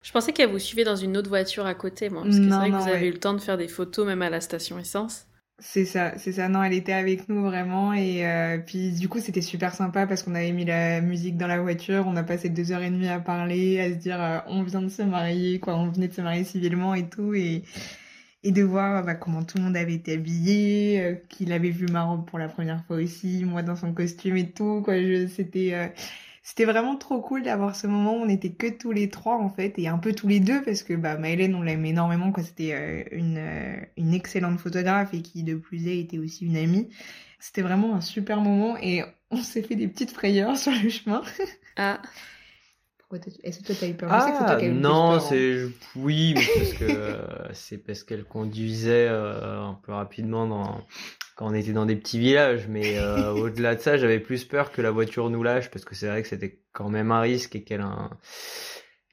Je 0.00 0.10
pensais 0.10 0.32
qu'elle 0.32 0.48
vous 0.50 0.58
suivait 0.58 0.84
dans 0.84 0.96
une 0.96 1.18
autre 1.18 1.28
voiture 1.28 1.66
à 1.66 1.74
côté, 1.74 2.08
moi. 2.08 2.24
Parce 2.24 2.40
que 2.40 2.48
c'est 2.48 2.48
Non, 2.48 2.60
vrai 2.60 2.72
que 2.72 2.76
vous 2.76 2.88
avez 2.88 3.06
ouais. 3.06 3.08
eu 3.08 3.12
le 3.12 3.20
temps 3.20 3.34
de 3.34 3.40
faire 3.40 3.58
des 3.58 3.68
photos, 3.68 4.06
même 4.06 4.22
à 4.22 4.30
la 4.30 4.40
station 4.40 4.78
essence. 4.78 5.26
C'est 5.58 5.86
ça, 5.86 6.18
c'est 6.18 6.32
ça. 6.32 6.48
Non, 6.50 6.62
elle 6.62 6.74
était 6.74 6.92
avec 6.92 7.30
nous 7.30 7.42
vraiment 7.42 7.94
et 7.94 8.26
euh, 8.26 8.58
puis 8.58 8.92
du 8.92 9.08
coup 9.08 9.20
c'était 9.20 9.40
super 9.40 9.74
sympa 9.74 10.06
parce 10.06 10.22
qu'on 10.22 10.34
avait 10.34 10.52
mis 10.52 10.66
la 10.66 11.00
musique 11.00 11.38
dans 11.38 11.46
la 11.46 11.58
voiture, 11.62 12.04
on 12.06 12.14
a 12.16 12.22
passé 12.22 12.50
deux 12.50 12.72
heures 12.72 12.82
et 12.82 12.90
demie 12.90 13.08
à 13.08 13.20
parler, 13.20 13.80
à 13.80 13.88
se 13.88 13.94
dire 13.94 14.20
euh, 14.22 14.38
on 14.48 14.62
vient 14.64 14.82
de 14.82 14.90
se 14.90 15.00
marier, 15.00 15.58
quoi, 15.58 15.76
on 15.76 15.88
venait 15.90 16.08
de 16.08 16.12
se 16.12 16.20
marier 16.20 16.44
civilement 16.44 16.94
et 16.94 17.08
tout 17.08 17.32
et 17.32 17.62
et 18.46 18.52
de 18.52 18.62
voir 18.62 19.04
bah, 19.04 19.16
comment 19.16 19.42
tout 19.42 19.58
le 19.58 19.64
monde 19.64 19.76
avait 19.76 19.94
été 19.94 20.12
habillé, 20.12 21.00
euh, 21.00 21.14
qu'il 21.28 21.52
avait 21.52 21.70
vu 21.70 21.86
ma 21.90 22.04
robe 22.04 22.24
pour 22.26 22.38
la 22.38 22.48
première 22.48 22.84
fois 22.84 22.96
aussi, 22.98 23.44
moi 23.44 23.62
dans 23.62 23.74
son 23.74 23.92
costume 23.92 24.36
et 24.36 24.50
tout, 24.50 24.82
quoi. 24.84 24.94
C'était 25.28 25.74
euh, 25.74 25.88
c'était 26.44 26.64
vraiment 26.64 26.94
trop 26.96 27.20
cool 27.20 27.42
d'avoir 27.42 27.74
ce 27.74 27.88
moment 27.88 28.14
où 28.14 28.20
on 28.20 28.28
était 28.28 28.52
que 28.52 28.68
tous 28.68 28.92
les 28.92 29.10
trois 29.10 29.36
en 29.36 29.50
fait 29.50 29.74
et 29.78 29.88
un 29.88 29.98
peu 29.98 30.12
tous 30.12 30.28
les 30.28 30.38
deux 30.38 30.62
parce 30.62 30.84
que 30.84 30.94
bah 30.94 31.16
Maëlène 31.16 31.56
on 31.56 31.62
l'aime 31.62 31.84
énormément 31.84 32.30
quoi. 32.30 32.44
C'était 32.44 32.72
euh, 32.72 33.02
une 33.10 33.40
une 33.96 34.14
excellente 34.14 34.60
photographe 34.60 35.12
et 35.12 35.22
qui 35.22 35.42
de 35.42 35.56
plus 35.56 35.88
est 35.88 35.98
était 35.98 36.18
aussi 36.18 36.46
une 36.46 36.56
amie. 36.56 36.88
C'était 37.40 37.62
vraiment 37.62 37.96
un 37.96 38.00
super 38.00 38.40
moment 38.40 38.76
et 38.80 39.02
on 39.32 39.38
s'est 39.38 39.62
fait 39.62 39.74
des 39.74 39.88
petites 39.88 40.12
frayeurs 40.12 40.56
sur 40.56 40.70
le 40.70 40.88
chemin. 40.88 41.22
Ah, 41.76 42.00
pourquoi 43.08 43.32
est-ce 43.42 43.60
que 43.60 43.64
toi 43.66 43.74
t'as 43.78 43.88
eu 43.88 43.94
peur? 43.94 44.12
Je 44.12 44.18
sais 44.20 44.32
que 44.32 44.38
c'est 44.38 44.44
toi 44.44 44.58
Ah, 44.60 44.62
eu 44.62 44.72
non, 44.72 45.12
hein. 45.12 45.20
c'est 45.20 45.66
oui, 45.94 46.34
mais 46.34 46.50
parce 46.54 46.72
que 46.74 46.84
euh, 46.84 47.52
c'est 47.52 47.78
parce 47.78 48.02
qu'elle 48.02 48.24
conduisait 48.24 49.08
euh, 49.08 49.60
un 49.60 49.74
peu 49.74 49.92
rapidement 49.92 50.46
dans 50.46 50.86
quand 51.36 51.48
on 51.48 51.54
était 51.54 51.72
dans 51.72 51.86
des 51.86 51.96
petits 51.96 52.18
villages, 52.18 52.66
mais 52.68 52.98
euh, 52.98 53.30
au-delà 53.32 53.74
de 53.74 53.80
ça, 53.80 53.98
j'avais 53.98 54.20
plus 54.20 54.44
peur 54.44 54.72
que 54.72 54.80
la 54.82 54.90
voiture 54.90 55.28
nous 55.30 55.42
lâche 55.42 55.70
parce 55.70 55.84
que 55.84 55.94
c'est 55.94 56.08
vrai 56.08 56.22
que 56.22 56.28
c'était 56.28 56.60
quand 56.72 56.88
même 56.88 57.12
un 57.12 57.20
risque 57.20 57.54
et 57.56 57.62
qu'elle 57.64 57.82
a 57.82 57.86
un 57.86 58.10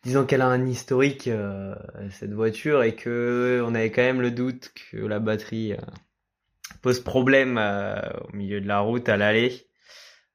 disons 0.03 0.25
qu'elle 0.25 0.41
a 0.41 0.47
un 0.47 0.65
historique 0.65 1.27
euh, 1.27 1.75
cette 2.11 2.33
voiture 2.33 2.83
et 2.83 2.95
que 2.95 3.63
on 3.65 3.75
avait 3.75 3.91
quand 3.91 4.01
même 4.01 4.21
le 4.21 4.31
doute 4.31 4.71
que 4.91 4.97
la 4.97 5.19
batterie 5.19 5.73
euh, 5.73 5.77
pose 6.81 6.99
problème 6.99 7.57
euh, 7.57 7.99
au 8.29 8.35
milieu 8.35 8.61
de 8.61 8.67
la 8.67 8.79
route 8.79 9.07
à 9.09 9.17
l'aller. 9.17 9.67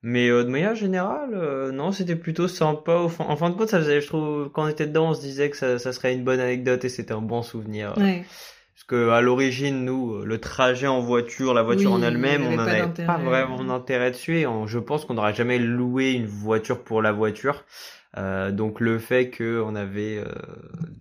Mais 0.02 0.28
euh, 0.28 0.44
de 0.44 0.48
manière 0.48 0.74
générale, 0.76 1.30
euh, 1.34 1.72
non, 1.72 1.90
c'était 1.92 2.14
plutôt 2.16 2.46
sympa. 2.48 2.92
En 3.18 3.36
fin 3.36 3.50
de 3.50 3.56
compte, 3.56 3.68
ça 3.68 3.78
faisait, 3.80 4.00
je 4.00 4.06
trouve, 4.06 4.48
quand 4.50 4.64
on 4.64 4.68
était 4.68 4.86
dedans, 4.86 5.10
on 5.10 5.14
se 5.14 5.20
disait 5.20 5.50
que 5.50 5.56
ça, 5.56 5.78
ça 5.78 5.92
serait 5.92 6.14
une 6.14 6.22
bonne 6.24 6.38
anecdote 6.40 6.84
et 6.84 6.88
c'était 6.88 7.12
un 7.14 7.20
bon 7.20 7.42
souvenir. 7.42 7.94
Ouais. 7.98 8.24
Parce 8.74 8.84
que 8.86 9.08
à 9.10 9.20
l'origine, 9.20 9.84
nous, 9.84 10.14
euh, 10.14 10.24
le 10.24 10.38
trajet 10.38 10.86
en 10.86 11.00
voiture, 11.00 11.52
la 11.52 11.64
voiture 11.64 11.90
Oui, 11.90 11.96
en 11.98 12.02
elle-même, 12.02 12.46
on 12.46 12.58
avait 12.60 12.80
n'en 12.82 12.90
pas 12.92 13.04
pas 13.04 13.18
vraiment 13.18 13.64
d'intérêt 13.64 14.12
dessus. 14.12 14.38
Et 14.38 14.46
on- 14.46 14.68
je 14.68 14.78
pense 14.78 15.04
qu'on 15.04 15.14
n'aurait 15.14 15.34
jamais 15.34 15.58
loué 15.58 16.12
une 16.12 16.26
voiture 16.26 16.84
pour 16.84 17.02
la 17.02 17.10
voiture. 17.10 17.64
Euh, 18.16 18.52
donc 18.52 18.78
le 18.80 18.98
fait 19.00 19.30
que 19.30 19.60
on 19.66 19.74
avait, 19.74 20.18
euh, 20.18 20.32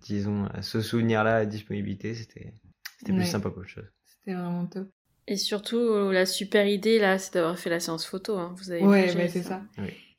disons, 0.02 0.46
ce 0.60 0.80
souvenir-là 0.80 1.36
à 1.36 1.44
disponibilité, 1.46 2.14
c'était 2.14 2.52
c'était 2.98 3.12
plus 3.12 3.20
Ouais. 3.20 3.26
sympa 3.26 3.48
qu'autre 3.50 3.68
chose. 3.68 3.86
C'était 4.06 4.34
vraiment 4.34 4.66
top. 4.66 4.88
Et 5.28 5.36
surtout, 5.36 6.10
la 6.10 6.26
super 6.26 6.66
idée, 6.66 6.98
là, 6.98 7.18
c'est 7.18 7.34
d'avoir 7.34 7.58
fait 7.58 7.70
la 7.70 7.80
séance 7.80 8.06
photo. 8.06 8.36
Hein. 8.36 8.54
Vous 8.56 8.70
avez 8.70 8.82
ouais, 8.82 9.14
mais 9.14 9.28
c'est 9.28 9.42
ça. 9.42 9.62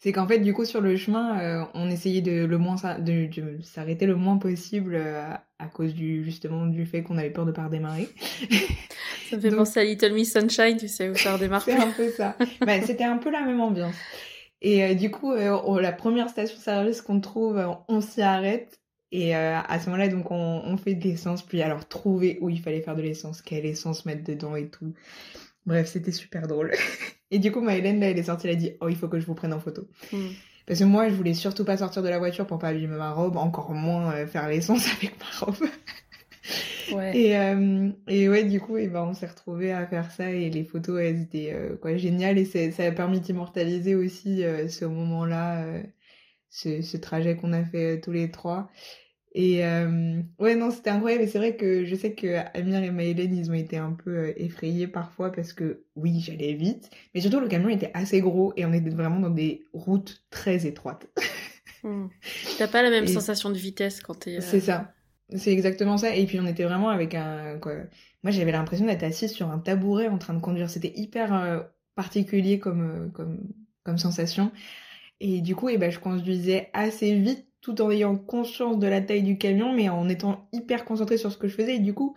C'est 0.01 0.13
qu'en 0.13 0.28
fait, 0.28 0.39
du 0.39 0.54
coup, 0.54 0.63
sur 0.63 0.80
le 0.80 0.96
chemin, 0.96 1.68
on 1.74 1.89
essayait 1.89 2.22
de 2.22 2.46
le 2.46 2.58
moins 2.58 2.75
de, 3.00 3.28
de 3.28 3.62
s'arrêter 3.62 4.06
le 4.06 4.16
moins 4.16 4.38
possible 4.38 4.96
à 5.60 5.68
cause 5.68 5.94
du 5.94 6.24
justement 6.24 6.66
du 6.66 6.86
fait 6.86 7.04
qu'on 7.04 7.18
avait 7.18 7.30
peur 7.30 7.46
de 7.46 7.51
pas 7.51 7.66
redémarrer. 7.66 8.08
Ça 9.30 9.36
me 9.36 9.42
fait 9.42 9.51
penser 9.51 9.80
à 9.80 9.84
Little 9.84 10.13
Miss 10.13 10.34
Sunshine, 10.34 10.78
tu 10.78 10.88
sais, 10.88 11.10
où 11.10 11.16
ça 11.16 11.34
redémarre. 11.34 11.62
c'est 11.62 11.74
un 11.74 11.92
peu 11.92 12.10
ça. 12.10 12.36
bah, 12.66 12.82
c'était 12.82 13.04
un 13.04 13.18
peu 13.18 13.30
la 13.30 13.42
même 13.42 13.62
ambiance. 13.62 13.96
Et 14.62 14.84
euh, 14.84 14.94
du 14.96 15.12
coup, 15.12 15.32
euh, 15.32 15.82
la 15.82 15.92
première 15.92 16.30
station-service 16.30 17.01
qu'on 17.01 17.20
trouve, 17.20 17.58
euh, 17.58 17.68
on 17.88 18.01
s'y 18.01 18.22
arrête. 18.22 18.78
Et 19.12 19.34
à 19.34 19.80
ce 19.80 19.86
moment-là, 19.88 20.08
donc, 20.08 20.30
on, 20.30 20.62
on 20.63 20.78
fait 20.78 20.94
de 20.94 21.04
l'essence. 21.04 21.42
Puis 21.44 21.62
alors, 21.62 21.88
trouver 21.88 22.38
où 22.42 22.50
il 22.50 22.62
fallait 22.62 22.82
faire 22.82 22.96
de 22.96 23.01
l'essence, 23.01 23.42
quelle 23.42 23.66
essence 23.66 24.06
mettre 24.06 24.24
dedans 24.24 24.56
et 24.56 24.70
tout. 24.70 24.94
Bref, 25.66 25.88
c'était 25.88 26.12
super 26.12 26.48
drôle. 26.48 26.72
et 27.32 27.39
du 27.39 27.51
coup, 27.51 27.62
ma 27.62 27.75
Hélène, 27.75 28.00
là, 28.00 28.10
elle 28.10 28.20
est 28.20 28.24
sortie, 28.24 28.48
elle 28.48 28.54
a 28.54 28.56
dit, 28.56 28.72
oh, 28.82 28.89
il 28.89 28.96
faut 28.96 29.08
que 29.08 29.20
je 29.20 29.25
vous 29.25 29.36
prenne 29.36 29.54
en 29.54 29.60
photo. 29.60 29.88
Hmm. 30.12 30.30
Parce 30.68 30.80
que 30.80 30.86
moi, 30.86 31.10
je 31.10 31.16
voulais 31.16 31.34
surtout 31.34 31.66
pas 31.66 31.78
sortir 31.78 32.04
de 32.04 32.10
la 32.10 32.20
voiture 32.20 32.46
pour 32.46 32.60
pas 32.60 32.68
abîmer 32.68 32.98
ma 32.98 33.12
robe, 33.12 33.38
encore 33.38 33.72
moins 33.72 34.25
faire 34.28 34.48
l'essence 34.48 34.88
avec 34.98 35.16
ma 35.20 35.46
robe. 35.46 35.68
Et, 37.13 37.38
euh, 37.38 37.89
et 38.08 38.30
ouais, 38.30 38.44
du 38.44 38.60
coup, 38.60 38.78
et 38.78 38.88
ben, 38.88 39.04
on 39.04 39.13
s'est 39.13 39.28
retrouvés 39.28 39.72
à 39.72 39.86
faire 39.86 40.12
ça 40.12 40.32
et 40.32 40.50
les 40.50 40.63
photos, 40.63 41.00
elles 41.00 41.22
étaient 41.22 41.54
euh, 41.54 41.75
quoi, 41.78 41.96
géniales 41.98 42.38
et 42.38 42.46
ça 42.46 42.84
a 42.84 42.92
permis 42.92 43.20
d'immortaliser 43.20 43.96
aussi 43.96 44.44
euh, 44.44 44.68
ce 44.68 44.86
moment-là, 44.86 45.66
ce, 46.50 46.82
ce, 46.82 46.98
trajet 46.98 47.36
qu'on 47.36 47.54
a 47.54 47.63
fait 47.63 48.01
tous 48.01 48.12
les 48.12 48.32
trois. 48.32 48.70
Et 49.33 49.63
ouais, 50.39 50.55
non, 50.55 50.71
c'était 50.71 50.89
incroyable. 50.89 51.24
Et 51.24 51.27
c'est 51.27 51.38
vrai 51.38 51.55
que 51.55 51.86
je 51.86 51.95
sais 51.95 52.13
que 52.13 52.38
Amir 52.57 52.83
et 52.83 52.91
Maëlène, 52.91 53.36
ils 53.36 53.51
ont 53.51 53.53
été 53.53 53.77
un 53.77 53.91
peu 53.91 54.33
effrayés 54.38 54.88
parfois 54.88 55.31
parce 55.31 55.53
que 55.53 55.83
oui, 55.95 56.19
j'allais 56.19 56.53
vite, 56.53 56.89
mais 57.13 57.21
surtout 57.21 57.39
le 57.39 57.48
camion 57.48 57.69
était 57.69 57.91
assez 57.93 58.21
gros 58.21 58.53
et 58.57 58.65
on 58.65 58.74
était 58.74 58.89
vraiment 58.89 59.19
dans 59.19 59.29
des 59.29 59.65
routes 59.74 60.24
très 60.31 60.65
étroites. 60.65 61.07
Hmm. 61.83 62.07
T'as 62.57 62.67
pas 62.67 62.81
la 62.81 62.89
même 62.89 63.07
sensation 63.07 63.50
de 63.50 63.57
vitesse 63.57 64.01
quand 64.01 64.15
t'es. 64.15 64.41
C'est 64.41 64.59
ça. 64.59 64.93
C'est 65.36 65.51
exactement 65.51 65.98
ça. 65.98 66.15
Et 66.15 66.25
puis 66.25 66.39
on 66.39 66.45
était 66.45 66.63
vraiment 66.63 66.89
avec 66.89 67.15
un. 67.15 67.57
Quoi... 67.59 67.74
Moi 68.24 68.31
j'avais 68.31 68.51
l'impression 68.51 68.86
d'être 68.86 69.03
assise 69.03 69.31
sur 69.31 69.50
un 69.50 69.59
tabouret 69.59 70.07
en 70.07 70.17
train 70.17 70.33
de 70.33 70.41
conduire. 70.41 70.69
C'était 70.69 70.93
hyper 70.95 71.33
euh, 71.33 71.59
particulier 71.95 72.59
comme, 72.59 72.81
euh, 72.81 73.09
comme, 73.09 73.39
comme 73.83 73.98
sensation. 73.98 74.51
Et 75.21 75.41
du 75.41 75.55
coup, 75.55 75.69
eh 75.69 75.77
ben, 75.77 75.91
je 75.91 76.00
conduisais 76.00 76.69
assez 76.74 77.13
vite 77.15 77.45
tout 77.62 77.82
en 77.82 77.92
ayant 77.92 78.16
conscience 78.16 78.80
de 78.80 78.88
la 78.88 79.01
taille 79.01 79.24
du 79.24 79.38
camion, 79.38 79.74
mais 79.74 79.89
en 79.89 80.08
étant 80.10 80.48
hyper 80.54 80.86
concentré 80.86 81.18
sur 81.18 81.32
ce 81.32 81.38
que 81.38 81.48
je 81.48 81.56
faisais. 81.56 81.75
Et 81.75 81.80
du 81.80 81.94
coup, 81.94 82.16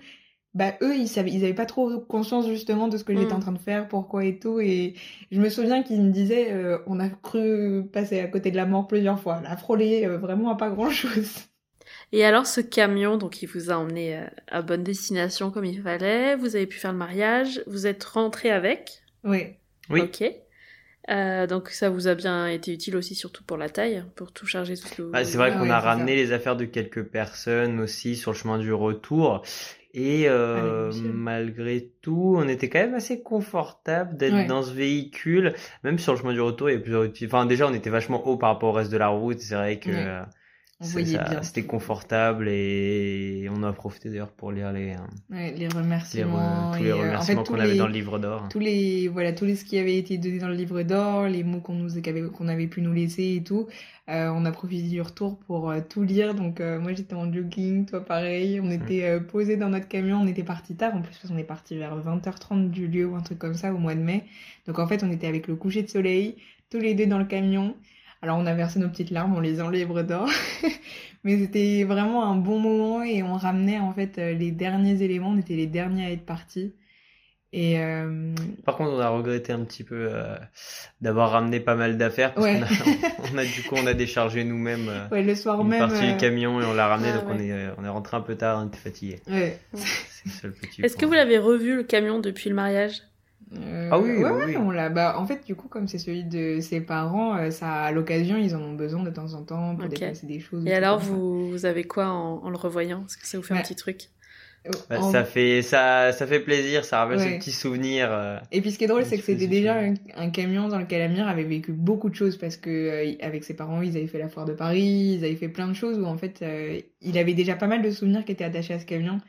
bah 0.55 0.75
eux, 0.83 0.95
ils 0.97 1.09
savaient, 1.09 1.31
ils 1.31 1.45
avaient 1.45 1.55
pas 1.55 1.67
trop 1.67 1.99
conscience 2.01 2.47
justement 2.47 2.89
de 2.89 2.97
ce 2.97 3.05
que 3.05 3.17
j'étais 3.17 3.33
en 3.33 3.39
mm. 3.39 3.43
train 3.43 3.53
de 3.53 3.59
faire, 3.59 3.89
pourquoi 3.89 4.25
et 4.25 4.39
tout. 4.39 4.61
Et 4.61 4.95
je 5.31 5.41
me 5.41 5.49
souviens 5.49 5.83
qu'ils 5.83 6.03
me 6.03 6.11
disaient, 6.11 6.53
euh, 6.53 6.79
on 6.87 7.01
a 7.01 7.09
cru 7.09 7.85
passer 7.93 8.21
à 8.21 8.27
côté 8.29 8.51
de 8.51 8.57
la 8.57 8.67
mort 8.67 8.87
plusieurs 8.87 9.19
fois, 9.19 9.41
la 9.43 9.57
frôler 9.57 10.07
vraiment 10.07 10.51
à 10.51 10.57
pas 10.57 10.71
grand 10.71 10.91
chose. 10.91 11.47
Et 12.13 12.25
alors 12.25 12.47
ce 12.47 12.61
camion, 12.61 13.17
donc 13.17 13.43
il 13.43 13.47
vous 13.47 13.71
a 13.71 13.77
emmené 13.77 14.19
euh, 14.19 14.27
à 14.49 14.63
bonne 14.63 14.83
destination 14.83 15.51
comme 15.51 15.65
il 15.65 15.81
fallait, 15.81 16.37
vous 16.37 16.57
avez 16.57 16.67
pu 16.67 16.79
faire 16.79 16.93
le 16.93 16.99
mariage, 16.99 17.63
vous 17.67 17.87
êtes 17.87 18.05
rentré 18.05 18.51
avec? 18.51 19.03
Oui. 19.25 19.55
Oui. 19.89 20.03
Ok. 20.03 20.23
Euh, 21.11 21.47
donc 21.47 21.71
ça 21.71 21.91
vous 21.91 22.07
a 22.07 22.15
bien 22.15 22.47
été 22.47 22.73
utile 22.73 22.97
aussi, 22.97 23.15
surtout 23.15 23.43
pour 23.43 23.57
la 23.57 23.69
taille, 23.69 24.05
pour 24.15 24.33
tout 24.33 24.47
charger 24.47 24.77
tout 24.77 24.87
ce 24.87 24.95
que 24.95 25.25
C'est 25.25 25.37
vrai 25.37 25.53
qu'on 25.53 25.71
a 25.71 25.81
ramené 25.81 26.15
les 26.15 26.33
affaires 26.33 26.57
de 26.57 26.65
quelques 26.65 27.03
personnes 27.03 27.81
aussi 27.81 28.17
sur 28.17 28.33
le 28.33 28.37
chemin 28.37 28.59
du 28.59 28.73
retour. 28.73 29.43
Et 29.95 30.25
euh, 30.27 30.91
malgré 31.13 31.91
tout, 32.01 32.37
on 32.39 32.49
était 32.49 32.71
quand 32.71 32.79
même 32.79 32.95
assez 32.95 33.23
confortable 33.23 34.17
d'être 34.17 34.47
dans 34.47 34.63
ce 34.63 34.73
véhicule. 34.73 35.55
Même 35.85 35.99
sur 35.99 36.15
le 36.15 36.19
chemin 36.19 36.33
du 36.33 36.41
retour, 36.41 36.71
il 36.71 36.75
y 36.75 36.77
a 36.77 36.81
plusieurs... 36.81 37.09
Enfin 37.25 37.45
déjà, 37.47 37.69
on 37.69 37.75
était 37.75 37.91
vachement 37.91 38.27
haut 38.27 38.37
par 38.37 38.51
rapport 38.51 38.71
au 38.71 38.73
reste 38.73 38.91
de 38.91 38.97
la 38.97 39.09
route. 39.09 39.39
C'est 39.41 39.55
vrai 39.55 39.79
que... 39.79 40.23
C'était 40.83 41.65
confortable 41.65 42.49
et 42.49 43.49
on 43.51 43.63
a 43.63 43.73
profité 43.73 44.09
d'ailleurs 44.09 44.31
pour 44.31 44.53
lire 44.53 44.73
les, 44.73 44.97
les 45.31 45.69
remerciements. 45.69 46.73
tous 46.77 46.83
les 46.83 46.91
euh, 46.91 46.97
remerciements 46.97 47.45
qu'on 47.45 47.59
avait 47.59 47.77
dans 47.77 47.87
le 47.87 47.93
livre 47.93 48.19
d'or. 48.19 48.49
Tous 48.51 48.59
les, 48.59 49.09
voilà, 49.09 49.33
tous 49.33 49.45
les, 49.45 49.57
ce 49.57 49.65
qui 49.65 49.79
avait 49.79 49.97
été 49.97 50.19
donné 50.19 50.39
dans 50.39 50.49
le 50.49 50.55
livre 50.55 50.83
d'or, 50.83 51.27
les 51.27 51.45
mots 51.45 51.61
qu'on 51.61 51.75
nous 51.75 51.91
qu'on 52.33 52.49
avait 52.49 52.67
pu 52.67 52.83
nous 52.83 52.93
laisser 52.93 53.37
et 53.37 53.43
tout. 53.45 53.69
Euh, 54.09 54.29
on 54.35 54.45
a 54.45 54.51
profité 54.51 54.89
du 54.89 55.01
retour 55.01 55.39
pour 55.39 55.71
euh, 55.71 55.81
tout 55.89 56.03
lire. 56.03 56.35
Donc 56.35 56.61
moi 56.61 56.93
j'étais 56.93 57.15
en 57.15 57.33
jogging, 57.33 57.87
toi 57.87 58.05
pareil. 58.05 58.61
On 58.61 58.71
était 58.71 59.21
posés 59.21 59.57
dans 59.57 59.69
notre 59.69 59.89
camion, 59.89 60.19
on 60.21 60.27
était 60.27 60.43
parti 60.43 60.75
tard. 60.75 60.95
En 60.95 61.03
plus 61.03 61.17
on 61.31 61.39
est 61.39 61.45
parti 61.45 61.77
vers 61.77 61.97
20h30 61.97 62.71
du 62.71 62.89
lieu 62.89 63.07
ou 63.07 63.15
un 63.15 63.23
truc 63.23 63.39
comme 63.39 63.55
ça 63.55 63.73
au 63.73 63.79
mois 63.79 63.95
de 63.95 64.01
mai. 64.01 64.25
Donc 64.67 64.79
en 64.79 64.87
fait 64.87 65.03
on 65.05 65.11
était 65.11 65.27
avec 65.27 65.47
le 65.47 65.57
coucher 65.57 65.83
de 65.83 65.89
soleil, 65.89 66.37
tous 66.71 66.79
les 66.79 66.95
deux 66.95 67.07
dans 67.07 67.19
le 67.19 67.25
camion. 67.25 67.75
Alors 68.23 68.39
on 68.39 68.47
a 68.47 68.55
versé 68.55 68.79
nos 68.79 68.89
petites 68.89 69.11
larmes 69.11 69.35
en 69.35 69.41
lisant 69.41 69.69
le 69.69 69.79
livre 69.79 70.03
d'or, 70.03 70.29
mais 71.25 71.39
c'était 71.39 71.83
vraiment 71.83 72.25
un 72.25 72.37
bon 72.37 72.61
moment 72.61 73.03
et 73.03 73.25
on 73.25 73.35
ramenait 73.35 73.81
en 73.81 73.93
fait 73.93 74.17
euh, 74.19 74.33
les 74.33 74.53
derniers 74.53 75.03
éléments, 75.03 75.31
on 75.31 75.39
était 75.39 75.57
les 75.57 75.67
derniers 75.67 76.07
à 76.07 76.11
être 76.13 76.25
partis. 76.25 76.73
Et 77.53 77.81
euh... 77.81 78.33
Par 78.65 78.77
contre, 78.77 78.93
on 78.93 79.01
a 79.01 79.09
regretté 79.09 79.53
un 79.53 79.65
petit 79.65 79.83
peu 79.83 80.09
euh, 80.11 80.37
d'avoir 81.01 81.33
ramené 81.33 81.59
pas 81.59 81.75
mal 81.75 81.99
d'affaires 81.99 82.33
parce 82.33 82.47
qu'on 82.47 82.63
a, 82.63 82.67
on 83.35 83.39
a, 83.39 83.45
du 83.45 83.63
coup 83.65 83.75
on 83.77 83.87
a 83.89 83.93
déchargé 83.93 84.45
nous-mêmes 84.45 84.89
euh, 84.89 85.09
ouais, 85.11 85.23
le 85.23 85.35
soir 85.35 85.61
une 85.61 85.69
même, 85.69 85.81
partie 85.81 86.13
du 86.13 86.17
camion 86.17 86.61
et 86.61 86.65
on 86.65 86.75
l'a 86.75 86.87
ramené. 86.87 87.09
Ah, 87.13 87.19
donc 87.19 87.25
on 87.29 87.39
est 87.39 87.71
on 87.77 87.85
est 87.85 87.89
rentré 87.89 88.17
un 88.17 88.21
peu 88.21 88.37
tard, 88.37 88.63
on 88.63 88.69
était 88.69 88.79
fatigué. 88.79 89.19
Ouais. 89.29 89.59
Est-ce 90.81 90.97
que 90.97 91.05
vous 91.05 91.13
l'avez 91.13 91.39
revu 91.39 91.75
le 91.75 91.83
camion 91.83 92.21
depuis 92.21 92.49
le 92.49 92.55
mariage? 92.55 93.03
Euh, 93.61 93.89
ah 93.91 93.99
oui, 93.99 94.11
oui, 94.17 94.57
on 94.57 94.71
l'a. 94.71 94.89
Bah, 94.89 95.17
en 95.19 95.27
fait, 95.27 95.45
du 95.45 95.55
coup, 95.55 95.69
comme 95.69 95.89
c'est 95.89 95.99
celui 95.99 96.25
de 96.25 96.61
ses 96.61 96.81
parents, 96.81 97.37
euh, 97.37 97.51
ça, 97.51 97.71
à 97.83 97.93
l'occasion, 97.93 98.37
ils 98.37 98.55
en 98.55 98.63
ont 98.63 98.73
besoin 98.73 99.03
de 99.03 99.11
temps 99.11 99.35
en 99.35 99.43
temps 99.43 99.77
pour 99.77 99.89
déplacer 99.89 100.27
des 100.27 100.41
choses. 100.41 100.67
Et 100.67 100.75
alors, 100.75 100.99
vous, 100.99 101.51
vous, 101.51 101.67
avez 101.67 101.85
quoi 101.85 102.07
en, 102.07 102.49
le 102.49 102.57
revoyant? 102.57 103.05
Est-ce 103.07 103.17
que 103.17 103.27
ça 103.27 103.39
vous 103.39 103.45
fait 103.45 103.55
un 103.55 103.61
petit 103.61 103.77
truc 103.77 104.09
euh, 104.67 104.71
bah, 104.89 105.01
Ça 105.11 105.25
fait 105.25 105.61
ça, 105.61 106.13
ça 106.13 106.27
fait 106.27 106.41
plaisir, 106.41 106.85
ça 106.85 107.01
rappelle 107.01 107.21
ce 107.21 107.39
petit 107.39 107.53
souvenir. 107.53 108.41
Et 108.53 108.61
puis, 108.63 108.73
ce 108.73 108.79
qui 108.79 108.85
est 108.85 108.89
drôle, 108.89 109.05
c'est 109.05 109.19
que 109.19 109.25
c'était 109.25 109.49
déjà 109.49 109.77
un, 110.17 110.31
camion 110.31 110.69
dans 110.69 110.79
lequel 110.79 111.03
Amir 111.03 111.29
avait 111.29 111.45
vécu 111.45 111.73
beaucoup 111.73 112.09
de 112.09 112.15
choses 112.15 112.39
parce 112.39 112.57
que 112.57 113.23
avec 113.23 113.45
ses 113.45 113.55
parents, 113.55 113.83
ils 113.83 113.97
avaient 113.97 114.07
fait 114.07 114.19
la 114.19 114.29
foire 114.29 114.47
de 114.47 114.55
Paris, 114.55 115.17
ils 115.19 115.25
avaient 115.25 115.37
fait 115.37 115.49
plein 115.49 115.69
de 115.69 115.75
choses 115.75 115.99
où 115.99 116.07
en 116.07 116.17
fait, 116.17 116.43
il 117.03 117.19
avait 117.19 117.35
déjà 117.35 117.55
pas 117.55 117.67
mal 117.67 117.83
de 117.83 117.91
souvenirs 117.91 118.25
qui 118.25 118.33
étaient 118.33 118.45
attachés 118.45 118.75
à 118.75 118.79
ce 118.79 118.87
camion. 118.87 119.21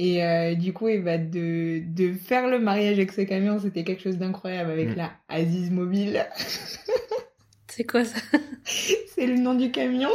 Et 0.00 0.24
euh, 0.24 0.54
du 0.54 0.72
coup, 0.72 0.86
et 0.86 0.98
bah, 0.98 1.18
de, 1.18 1.82
de 1.84 2.14
faire 2.14 2.46
le 2.46 2.60
mariage 2.60 2.94
avec 2.94 3.10
ce 3.10 3.22
camion, 3.22 3.58
c'était 3.58 3.82
quelque 3.82 4.00
chose 4.02 4.16
d'incroyable 4.16 4.70
avec 4.70 4.90
mm. 4.90 4.94
la 4.94 5.10
Aziz 5.28 5.72
Mobile. 5.72 6.24
C'est 7.66 7.84
quoi 7.84 8.04
ça? 8.04 8.20
C'est 8.64 9.26
le 9.26 9.36
nom 9.36 9.54
du 9.54 9.72
camion. 9.72 10.08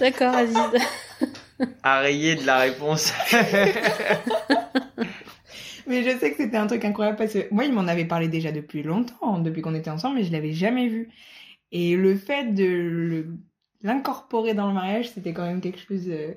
D'accord, 0.00 0.34
Aziz. 0.34 0.56
Arrayé 1.82 2.34
de 2.34 2.44
la 2.46 2.58
réponse. 2.58 3.12
mais 5.86 6.02
je 6.04 6.18
sais 6.18 6.30
que 6.30 6.36
c'était 6.36 6.56
un 6.56 6.66
truc 6.66 6.84
incroyable 6.84 7.16
parce 7.16 7.32
que 7.32 7.52
moi, 7.52 7.64
il 7.64 7.72
m'en 7.72 7.88
avait 7.88 8.04
parlé 8.04 8.28
déjà 8.28 8.52
depuis 8.52 8.82
longtemps, 8.82 9.38
depuis 9.38 9.62
qu'on 9.62 9.74
était 9.74 9.90
ensemble, 9.90 10.16
mais 10.16 10.24
je 10.24 10.32
l'avais 10.32 10.52
jamais 10.52 10.88
vu. 10.88 11.10
Et 11.72 11.96
le 11.96 12.16
fait 12.16 12.54
de 12.54 13.26
l'incorporer 13.82 14.54
dans 14.54 14.68
le 14.68 14.74
mariage, 14.74 15.10
c'était 15.10 15.32
quand 15.32 15.46
même 15.46 15.60
quelque 15.60 15.80
chose 15.80 16.08
euh, 16.08 16.34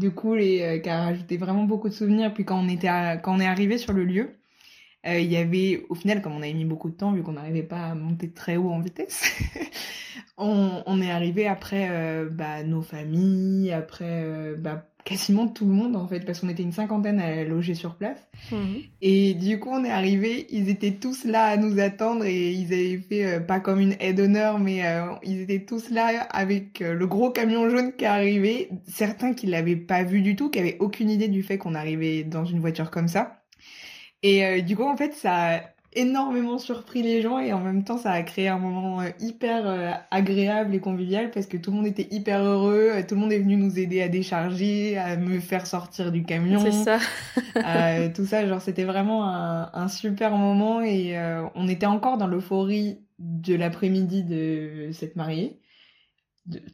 de 0.00 0.08
cool 0.08 0.40
et 0.40 0.62
euh, 0.62 0.78
qui 0.78 0.88
a 0.88 1.04
rajouté 1.04 1.36
vraiment 1.36 1.64
beaucoup 1.64 1.88
de 1.88 1.94
souvenirs. 1.94 2.34
Puis 2.34 2.44
quand 2.44 2.58
on, 2.58 2.68
était 2.68 2.88
quand 3.22 3.36
on 3.36 3.40
est 3.40 3.46
arrivé 3.46 3.78
sur 3.78 3.92
le 3.92 4.04
lieu, 4.04 4.36
euh, 5.06 5.18
il 5.20 5.30
y 5.30 5.36
avait, 5.36 5.86
au 5.88 5.94
final, 5.94 6.20
comme 6.22 6.32
on 6.32 6.42
avait 6.42 6.52
mis 6.52 6.64
beaucoup 6.64 6.90
de 6.90 6.96
temps, 6.96 7.12
vu 7.12 7.22
qu'on 7.22 7.32
n'arrivait 7.32 7.62
pas 7.62 7.86
à 7.86 7.94
monter 7.94 8.32
très 8.32 8.56
haut 8.56 8.70
en 8.70 8.80
vitesse, 8.80 9.24
on, 10.36 11.00
est 11.00 11.10
arrivé 11.10 11.46
après 11.46 11.88
euh, 11.90 12.28
bah, 12.30 12.64
nos 12.64 12.82
familles, 12.82 13.72
après 13.72 14.54
bah, 14.58 14.89
quasiment 15.04 15.48
tout 15.48 15.66
le 15.66 15.72
monde 15.72 15.96
en 15.96 16.06
fait, 16.06 16.20
parce 16.20 16.40
qu'on 16.40 16.48
était 16.48 16.62
une 16.62 16.72
cinquantaine 16.72 17.20
à 17.20 17.44
loger 17.44 17.74
sur 17.74 17.96
place. 17.96 18.18
Mhm. 18.52 18.82
Et 19.02 19.34
du 19.34 19.58
coup, 19.58 19.70
on 19.70 19.84
est 19.84 19.90
arrivé, 19.90 20.46
ils 20.50 20.68
étaient 20.68 20.92
tous 20.92 21.24
là 21.24 21.44
à 21.44 21.56
nous 21.56 21.78
attendre 21.80 22.24
et 22.24 22.52
ils 22.52 22.66
avaient 22.72 22.98
fait 22.98 23.26
euh, 23.26 23.40
pas 23.40 23.60
comme 23.60 23.80
une 23.80 23.94
aide 24.00 24.16
d'honneur, 24.16 24.58
mais 24.58 24.86
euh, 24.86 25.06
ils 25.22 25.40
étaient 25.40 25.64
tous 25.64 25.90
là 25.90 26.22
avec 26.30 26.82
euh, 26.82 26.94
le 26.94 27.06
gros 27.06 27.30
camion 27.30 27.68
jaune 27.68 27.92
qui 27.96 28.04
est 28.04 28.08
arrivé. 28.08 28.68
Certains 28.86 29.32
qui 29.32 29.46
l'avaient 29.46 29.76
pas 29.76 30.02
vu 30.02 30.22
du 30.22 30.36
tout, 30.36 30.50
qui 30.50 30.58
avaient 30.58 30.76
aucune 30.80 31.10
idée 31.10 31.28
du 31.28 31.42
fait 31.42 31.58
qu'on 31.58 31.74
arrivait 31.74 32.24
dans 32.24 32.44
une 32.44 32.60
voiture 32.60 32.90
comme 32.90 33.08
ça. 33.08 33.42
Et 34.22 34.60
du 34.60 34.76
coup, 34.76 34.84
en 34.84 34.98
fait, 34.98 35.14
ça 35.14 35.62
énormément 35.92 36.58
surpris 36.58 37.02
les 37.02 37.20
gens 37.20 37.38
et 37.38 37.52
en 37.52 37.58
même 37.58 37.82
temps 37.82 37.98
ça 37.98 38.12
a 38.12 38.22
créé 38.22 38.48
un 38.48 38.58
moment 38.58 39.00
euh, 39.00 39.08
hyper 39.18 39.66
euh, 39.66 39.90
agréable 40.10 40.74
et 40.74 40.80
convivial 40.80 41.30
parce 41.32 41.46
que 41.46 41.56
tout 41.56 41.72
le 41.72 41.78
monde 41.78 41.86
était 41.86 42.06
hyper 42.12 42.42
heureux, 42.42 42.90
euh, 42.92 43.02
tout 43.06 43.16
le 43.16 43.20
monde 43.20 43.32
est 43.32 43.40
venu 43.40 43.56
nous 43.56 43.78
aider 43.78 44.00
à 44.00 44.08
décharger, 44.08 44.96
à 44.96 45.16
me 45.16 45.40
faire 45.40 45.66
sortir 45.66 46.12
du 46.12 46.22
camion. 46.22 46.60
C'est 46.60 46.72
ça. 46.72 46.98
tout 48.14 48.24
ça, 48.24 48.46
genre 48.46 48.60
c'était 48.60 48.84
vraiment 48.84 49.26
un, 49.26 49.70
un, 49.74 49.88
super 49.88 50.36
moment 50.36 50.80
et 50.80 51.16
on 51.54 51.66
était 51.68 51.86
encore 51.86 52.18
dans 52.18 52.26
l'euphorie 52.26 53.00
de 53.18 53.54
l'après-midi 53.54 54.22
de 54.22 54.90
cette 54.92 55.16
mariée 55.16 55.59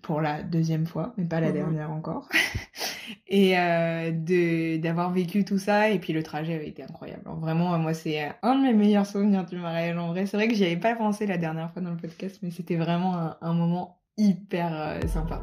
pour 0.02 0.20
la 0.20 0.42
deuxième 0.42 0.86
fois, 0.86 1.12
mais 1.16 1.24
pas 1.24 1.40
la 1.40 1.52
dernière 1.52 1.90
encore. 1.90 2.28
et 3.28 3.58
euh, 3.58 4.10
de 4.10 4.78
d'avoir 4.78 5.12
vécu 5.12 5.44
tout 5.44 5.58
ça 5.58 5.90
et 5.90 5.98
puis 5.98 6.12
le 6.12 6.22
trajet 6.22 6.54
avait 6.54 6.68
été 6.68 6.82
incroyable. 6.82 7.22
Vraiment, 7.40 7.78
moi 7.78 7.94
c'est 7.94 8.32
un 8.42 8.56
de 8.56 8.62
mes 8.62 8.74
meilleurs 8.74 9.06
souvenirs 9.06 9.44
du 9.44 9.56
mariage 9.56 9.96
en 9.96 10.08
vrai. 10.08 10.26
C'est 10.26 10.36
vrai 10.36 10.48
que 10.48 10.54
j'y 10.54 10.64
avais 10.64 10.76
pas 10.76 10.94
pensé 10.94 11.26
la 11.26 11.38
dernière 11.38 11.72
fois 11.72 11.82
dans 11.82 11.90
le 11.90 11.96
podcast, 11.96 12.38
mais 12.42 12.50
c'était 12.50 12.76
vraiment 12.76 13.34
un, 13.40 13.52
moment 13.52 13.98
hyper 14.16 14.72
euh, 14.72 15.00
sympa. 15.08 15.42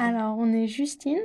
Alors, 0.00 0.38
on 0.38 0.50
est 0.54 0.66
Justine. 0.66 1.18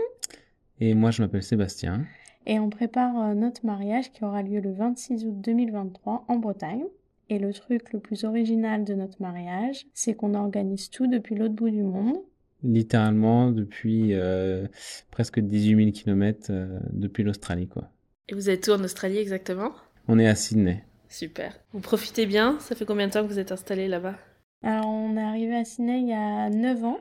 Et 0.81 0.93
moi, 0.93 1.09
je 1.11 1.21
m'appelle 1.21 1.43
Sébastien. 1.43 2.05
Et 2.45 2.59
on 2.59 2.69
prépare 2.69 3.19
euh, 3.19 3.33
notre 3.33 3.65
mariage 3.65 4.11
qui 4.11 4.23
aura 4.23 4.43
lieu 4.43 4.59
le 4.59 4.71
26 4.73 5.25
août 5.25 5.41
2023 5.41 6.25
en 6.27 6.35
Bretagne. 6.37 6.85
Et 7.29 7.39
le 7.39 7.51
truc 7.53 7.91
le 7.91 7.99
plus 7.99 8.23
original 8.23 8.83
de 8.83 8.93
notre 8.93 9.21
mariage, 9.21 9.87
c'est 9.93 10.13
qu'on 10.13 10.35
organise 10.35 10.91
tout 10.91 11.07
depuis 11.07 11.35
l'autre 11.35 11.55
bout 11.55 11.71
du 11.71 11.81
monde. 11.81 12.17
Littéralement 12.63 13.51
depuis 13.51 14.13
euh, 14.13 14.67
presque 15.09 15.39
18 15.39 15.75
000 15.75 15.91
km 15.91 16.51
depuis 16.91 17.23
l'Australie, 17.23 17.67
quoi. 17.67 17.89
Et 18.29 18.35
vous 18.35 18.49
êtes 18.49 18.67
où 18.67 18.71
en 18.71 18.83
Australie 18.83 19.17
exactement? 19.17 19.71
On 20.07 20.19
est 20.19 20.27
à 20.27 20.35
Sydney. 20.35 20.83
Super. 21.09 21.59
Vous 21.73 21.79
profitez 21.79 22.25
bien? 22.25 22.57
Ça 22.59 22.75
fait 22.75 22.85
combien 22.85 23.07
de 23.07 23.13
temps 23.13 23.23
que 23.23 23.31
vous 23.31 23.39
êtes 23.39 23.51
installé 23.51 23.87
là-bas? 23.87 24.15
Alors, 24.63 24.87
on 24.87 25.15
est 25.17 25.21
arrivé 25.21 25.55
à 25.55 25.65
Sydney 25.65 26.01
il 26.01 26.09
y 26.09 26.13
a 26.13 26.49
9 26.49 26.83
ans. 26.83 26.99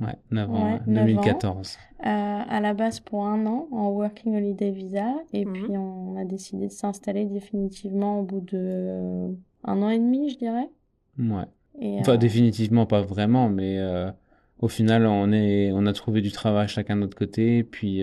Ouais, 0.00 0.16
9 0.30 0.50
ans, 0.50 0.80
2014. 0.86 1.76
Euh, 1.76 2.04
à 2.04 2.60
la 2.60 2.72
base 2.72 3.00
pour 3.00 3.26
un 3.26 3.44
an 3.46 3.68
en 3.70 3.90
Working 3.90 4.34
Holiday 4.34 4.70
Visa. 4.70 5.14
Et 5.32 5.44
puis 5.44 5.76
on 5.76 6.16
a 6.16 6.24
décidé 6.24 6.68
de 6.68 6.72
s'installer 6.72 7.26
définitivement 7.26 8.20
au 8.20 8.22
bout 8.22 8.40
de 8.40 8.56
euh, 8.58 9.28
un 9.64 9.82
an 9.82 9.90
et 9.90 9.98
demi, 9.98 10.30
je 10.30 10.38
dirais. 10.38 10.70
Ouais. 11.18 11.98
enfin, 12.00 12.14
euh, 12.14 12.16
définitivement 12.16 12.86
pas 12.86 13.02
vraiment, 13.02 13.50
mais 13.50 13.78
au 14.58 14.68
final, 14.68 15.06
on, 15.06 15.32
est, 15.32 15.70
on 15.72 15.84
a 15.86 15.92
trouvé 15.92 16.22
du 16.22 16.32
travail 16.32 16.68
chacun 16.68 16.96
de 16.96 17.02
notre 17.02 17.16
côté. 17.16 17.62
Puis, 17.62 18.02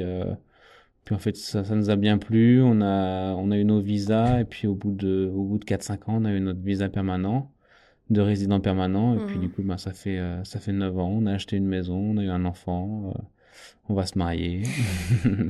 puis 1.03 1.15
en 1.15 1.19
fait, 1.19 1.35
ça, 1.35 1.63
ça 1.63 1.75
nous 1.75 1.89
a 1.89 1.95
bien 1.95 2.19
plu. 2.19 2.61
On 2.61 2.81
a, 2.81 3.33
on 3.33 3.49
a 3.49 3.57
eu 3.57 3.65
nos 3.65 3.79
visas. 3.79 4.41
Et 4.41 4.45
puis 4.45 4.67
au 4.67 4.75
bout 4.75 4.91
de, 4.91 5.31
au 5.33 5.43
bout 5.43 5.57
de 5.57 5.65
4-5 5.65 5.93
ans, 5.93 6.21
on 6.21 6.25
a 6.25 6.31
eu 6.31 6.41
notre 6.41 6.61
visa 6.61 6.89
permanent 6.89 7.51
de 8.09 8.21
résident 8.21 8.59
permanent. 8.59 9.15
Et 9.15 9.25
puis, 9.25 9.37
du 9.37 9.47
mmh. 9.47 9.51
coup, 9.51 9.61
ben, 9.63 9.77
ça 9.77 9.91
fait, 9.91 10.17
euh, 10.17 10.43
ça 10.43 10.59
fait 10.59 10.73
9 10.73 10.97
ans. 10.99 11.09
On 11.09 11.25
a 11.25 11.33
acheté 11.33 11.57
une 11.57 11.67
maison, 11.67 11.97
on 11.97 12.17
a 12.17 12.23
eu 12.23 12.29
un 12.29 12.45
enfant, 12.45 13.13
euh, 13.15 13.21
on 13.89 13.93
va 13.93 14.05
se 14.05 14.17
marier. 14.17 14.63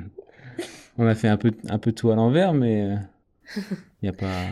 on 0.98 1.06
a 1.06 1.16
fait 1.16 1.28
un 1.28 1.38
peu, 1.38 1.52
un 1.70 1.78
peu 1.78 1.92
tout 1.92 2.12
à 2.12 2.16
l'envers, 2.16 2.54
mais 2.54 2.80
il 2.80 3.62
euh, 3.62 3.62
n'y 4.04 4.10
a 4.10 4.14
pas. 4.14 4.28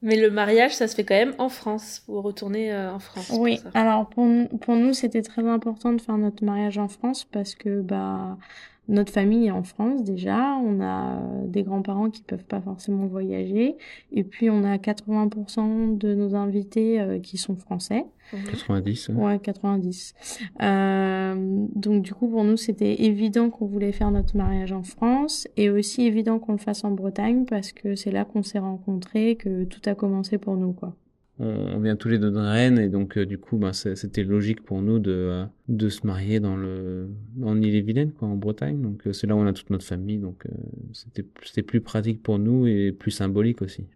Mais 0.00 0.16
le 0.16 0.30
mariage, 0.30 0.76
ça 0.76 0.86
se 0.86 0.94
fait 0.94 1.02
quand 1.02 1.16
même 1.16 1.34
en 1.38 1.48
France. 1.48 2.04
Vous 2.06 2.22
retournez 2.22 2.72
en 2.72 3.00
France. 3.00 3.32
Oui, 3.36 3.58
alors 3.74 4.08
pour, 4.08 4.28
pour 4.60 4.76
nous, 4.76 4.92
c'était 4.92 5.22
très 5.22 5.44
important 5.44 5.92
de 5.92 6.00
faire 6.00 6.16
notre 6.16 6.44
mariage 6.44 6.78
en 6.78 6.86
France 6.86 7.24
parce 7.24 7.56
que 7.56 7.80
bah 7.80 8.38
notre 8.88 9.12
famille 9.12 9.46
est 9.46 9.52
en 9.52 9.62
France 9.62 10.02
déjà, 10.02 10.56
on 10.64 10.80
a 10.80 11.20
des 11.46 11.62
grands-parents 11.62 12.10
qui 12.10 12.22
peuvent 12.22 12.44
pas 12.44 12.60
forcément 12.60 13.06
voyager, 13.06 13.76
et 14.12 14.24
puis 14.24 14.50
on 14.50 14.64
a 14.64 14.76
80% 14.76 15.98
de 15.98 16.14
nos 16.14 16.34
invités 16.34 17.00
euh, 17.00 17.18
qui 17.18 17.36
sont 17.36 17.56
français. 17.56 18.06
90 18.30 19.10
Ouais, 19.14 19.38
90. 19.38 20.14
Euh, 20.60 21.66
donc 21.74 22.02
du 22.02 22.12
coup 22.12 22.28
pour 22.28 22.44
nous 22.44 22.58
c'était 22.58 23.04
évident 23.04 23.48
qu'on 23.48 23.66
voulait 23.66 23.92
faire 23.92 24.10
notre 24.10 24.36
mariage 24.36 24.72
en 24.72 24.82
France 24.82 25.48
et 25.56 25.70
aussi 25.70 26.02
évident 26.02 26.38
qu'on 26.38 26.52
le 26.52 26.58
fasse 26.58 26.84
en 26.84 26.90
Bretagne 26.90 27.46
parce 27.46 27.72
que 27.72 27.94
c'est 27.94 28.10
là 28.10 28.26
qu'on 28.26 28.42
s'est 28.42 28.58
rencontrés, 28.58 29.36
que 29.36 29.64
tout 29.64 29.80
a 29.86 29.94
commencé 29.94 30.36
pour 30.36 30.56
nous 30.56 30.72
quoi 30.72 30.94
on, 31.40 31.78
vient 31.78 31.96
tous 31.96 32.08
les 32.08 32.18
deux 32.18 32.30
de 32.30 32.38
Rennes 32.38 32.78
et 32.78 32.88
donc 32.88 33.16
euh, 33.16 33.26
du 33.26 33.38
coup 33.38 33.56
ben, 33.58 33.72
c'était 33.72 34.24
logique 34.24 34.64
pour 34.64 34.82
nous 34.82 34.98
de, 34.98 35.12
euh, 35.12 35.44
de 35.68 35.88
se 35.88 36.06
marier 36.06 36.40
dans 36.40 36.56
le 36.56 37.08
en 37.42 37.60
Ille-et-Vilaine 37.60 38.12
quoi 38.12 38.28
en 38.28 38.36
Bretagne 38.36 38.80
donc 38.80 39.06
euh, 39.06 39.12
c'est 39.12 39.26
là 39.26 39.36
où 39.36 39.38
on 39.38 39.46
a 39.46 39.52
toute 39.52 39.70
notre 39.70 39.84
famille 39.84 40.18
donc 40.18 40.44
c'était 40.92 41.24
c'était 41.44 41.62
plus 41.62 41.80
pratique 41.80 42.22
pour 42.22 42.38
nous 42.38 42.66
et 42.66 42.92
plus 42.92 43.10
symbolique 43.10 43.62
aussi. 43.62 43.86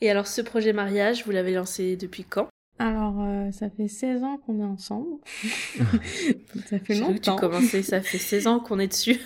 Et 0.00 0.10
alors 0.10 0.26
ce 0.26 0.40
projet 0.40 0.72
mariage 0.72 1.24
vous 1.24 1.32
l'avez 1.32 1.54
lancé 1.54 1.96
depuis 1.96 2.24
quand? 2.24 2.48
Alors, 2.80 3.26
ça 3.52 3.68
fait 3.70 3.88
16 3.88 4.22
ans 4.22 4.36
qu'on 4.36 4.60
est 4.60 4.64
ensemble. 4.64 5.08
ça 6.66 6.78
fait 6.78 6.94
longtemps. 6.94 7.34
Tu 7.34 7.40
commençais, 7.40 7.82
ça 7.82 8.00
fait 8.00 8.18
16 8.18 8.46
ans 8.46 8.60
qu'on 8.60 8.78
est 8.78 8.86
dessus. 8.86 9.18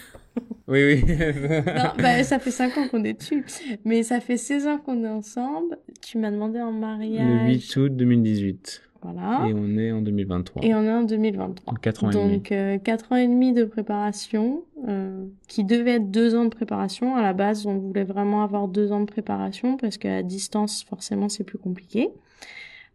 Oui, 0.69 0.85
oui. 0.85 1.05
non, 1.07 1.93
bah, 1.99 2.23
ça 2.25 2.39
fait 2.39 2.51
5 2.51 2.79
ans 2.79 2.89
qu'on 2.89 3.05
est 3.05 3.15
dessus. 3.15 3.45
Mais 3.85 4.03
ça 4.03 4.21
fait 4.21 4.37
16 4.37 4.67
ans 4.67 4.79
qu'on 4.79 5.05
est 5.05 5.09
ensemble. 5.09 5.77
Tu 6.01 6.19
m'as 6.19 6.31
demandé 6.31 6.61
en 6.61 6.73
mariage. 6.73 7.47
Le 7.47 7.53
8 7.53 7.77
août 7.77 7.97
2018. 7.97 8.83
Voilà. 9.03 9.49
Et 9.49 9.53
on 9.53 9.77
est 9.77 9.91
en 9.91 10.01
2023. 10.01 10.63
Et 10.65 10.75
on 10.75 10.85
est 10.85 10.93
en 10.93 11.03
2023. 11.03 11.75
4 11.83 12.05
ans 12.05 12.11
Donc, 12.11 12.53
et 12.53 12.57
demi. 12.57 12.81
4 12.83 13.05
euh, 13.13 13.15
ans 13.15 13.19
et 13.19 13.27
demi 13.27 13.53
de 13.53 13.65
préparation, 13.65 14.63
euh, 14.89 15.27
qui 15.49 15.65
devait 15.65 15.97
être 15.97 16.11
2 16.11 16.37
ans 16.37 16.45
de 16.45 16.51
préparation. 16.51 17.17
À 17.17 17.23
la 17.23 17.33
base, 17.33 17.67
on 17.67 17.79
voulait 17.79 18.05
vraiment 18.05 18.45
avoir 18.45 18.69
2 18.69 18.93
ans 18.93 19.01
de 19.01 19.07
préparation 19.07 19.77
parce 19.77 19.99
qu'à 19.99 20.23
distance, 20.23 20.85
forcément, 20.85 21.29
c'est 21.29 21.45
plus 21.45 21.59
compliqué. 21.59 22.11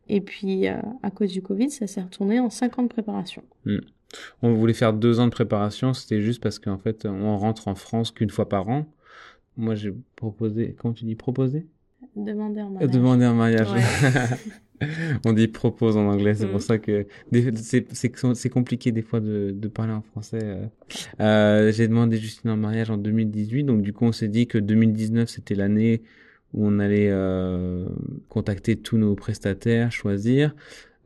Et 0.08 0.22
puis, 0.22 0.70
euh, 0.70 0.78
à 1.04 1.12
cause 1.12 1.34
du 1.34 1.42
Covid, 1.42 1.70
ça 1.70 1.88
s'est 1.88 2.02
retourné 2.02 2.40
en 2.40 2.50
5 2.50 2.80
ans 2.80 2.84
de 2.84 2.88
préparation. 2.88 3.44
Mm. 3.66 3.80
On 4.42 4.54
voulait 4.54 4.74
faire 4.74 4.94
deux 4.94 5.20
ans 5.20 5.26
de 5.26 5.32
préparation, 5.32 5.94
c'était 5.94 6.22
juste 6.22 6.42
parce 6.42 6.60
qu'en 6.60 6.78
fait, 6.78 7.06
on 7.06 7.38
rentre 7.38 7.68
en 7.68 7.76
France 7.76 8.12
qu'une 8.12 8.30
fois 8.30 8.48
par 8.48 8.70
an. 8.70 8.86
Moi, 9.58 9.76
j'ai 9.76 9.94
proposé, 10.16 10.76
comment 10.78 10.94
tu 10.94 11.06
dis 11.06 11.16
proposer? 11.16 11.66
Demander 12.16 12.62
un 12.62 12.70
mariage. 12.70 12.92
Demander 12.92 13.26
un 13.26 13.34
mariage. 13.34 13.68
on 15.26 15.34
dit 15.34 15.48
propose 15.48 15.98
en 15.98 16.08
anglais, 16.08 16.34
c'est 16.36 16.48
pour 16.48 16.58
mm. 16.58 16.62
ça 16.62 16.78
que 16.78 17.08
c'est 18.34 18.50
compliqué 18.50 18.92
des 18.92 19.02
fois 19.02 19.20
de, 19.20 19.52
de 19.56 19.68
parler 19.68 19.94
en 19.94 20.02
français. 20.02 20.40
Euh. 20.42 20.66
Euh, 21.20 21.72
j'ai 21.72 21.88
demandé 21.88 22.18
Justine 22.18 22.52
en 22.52 22.58
mariage 22.58 22.90
en 22.90 22.98
2018, 22.98 23.64
donc 23.64 23.82
du 23.82 23.94
coup 23.94 24.06
on 24.06 24.12
s'est 24.12 24.28
dit 24.28 24.48
que 24.48 24.58
2019 24.58 25.30
c'était 25.30 25.56
l'année 25.56 26.02
où 26.54 26.66
on 26.66 26.80
allait 26.80 27.10
euh, 27.10 27.88
contacter 28.30 28.76
tous 28.76 28.98
nos 28.98 29.16
prestataires, 29.16 29.92
choisir. 29.92 30.56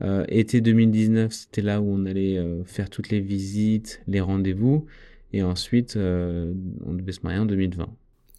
Euh, 0.01 0.25
été 0.29 0.61
2019, 0.61 1.31
c'était 1.31 1.61
là 1.61 1.81
où 1.81 1.85
on 1.93 2.05
allait 2.05 2.37
euh, 2.37 2.63
faire 2.63 2.89
toutes 2.89 3.09
les 3.09 3.19
visites, 3.19 4.01
les 4.07 4.19
rendez-vous, 4.19 4.85
et 5.33 5.43
ensuite 5.43 5.95
euh, 5.95 6.53
on 6.85 6.93
devait 6.93 7.11
se 7.11 7.21
marier 7.21 7.39
en 7.39 7.45
2020. 7.45 7.87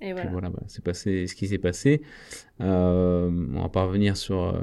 Et 0.01 0.13
voilà, 0.13 0.51
bah, 0.51 0.63
c'est 0.67 0.83
passé 0.83 1.29
ce 1.29 1.37
qui 1.37 1.47
s'est 1.47 1.59
passé. 1.59 2.03
on 2.59 3.61
va 3.63 3.69
pas 3.69 3.85
revenir 3.85 4.17
sur 4.17 4.61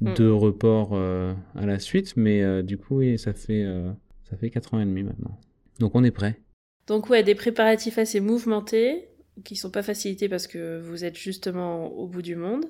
mm. 0.00 0.14
deux 0.14 0.32
reports 0.32 0.94
à 0.94 1.66
la 1.66 1.78
suite, 1.78 2.16
mais 2.16 2.64
du 2.64 2.78
coup, 2.78 2.98
oui, 2.98 3.16
ça 3.16 3.32
fait 3.32 3.64
ça 4.28 4.36
fait 4.36 4.50
quatre 4.50 4.74
ans 4.74 4.80
et 4.80 4.84
demi 4.84 5.04
maintenant. 5.04 5.38
Donc 5.78 5.94
on 5.94 6.02
est 6.02 6.10
prêt. 6.10 6.40
Donc 6.88 7.10
ouais, 7.10 7.22
des 7.22 7.36
préparatifs 7.36 7.96
assez 7.96 8.18
mouvementés 8.18 9.06
qui 9.44 9.54
sont 9.54 9.70
pas 9.70 9.84
facilités 9.84 10.28
parce 10.28 10.48
que 10.48 10.80
vous 10.80 11.04
êtes 11.04 11.16
justement 11.16 11.86
au 11.86 12.08
bout 12.08 12.22
du 12.22 12.34
monde. 12.34 12.64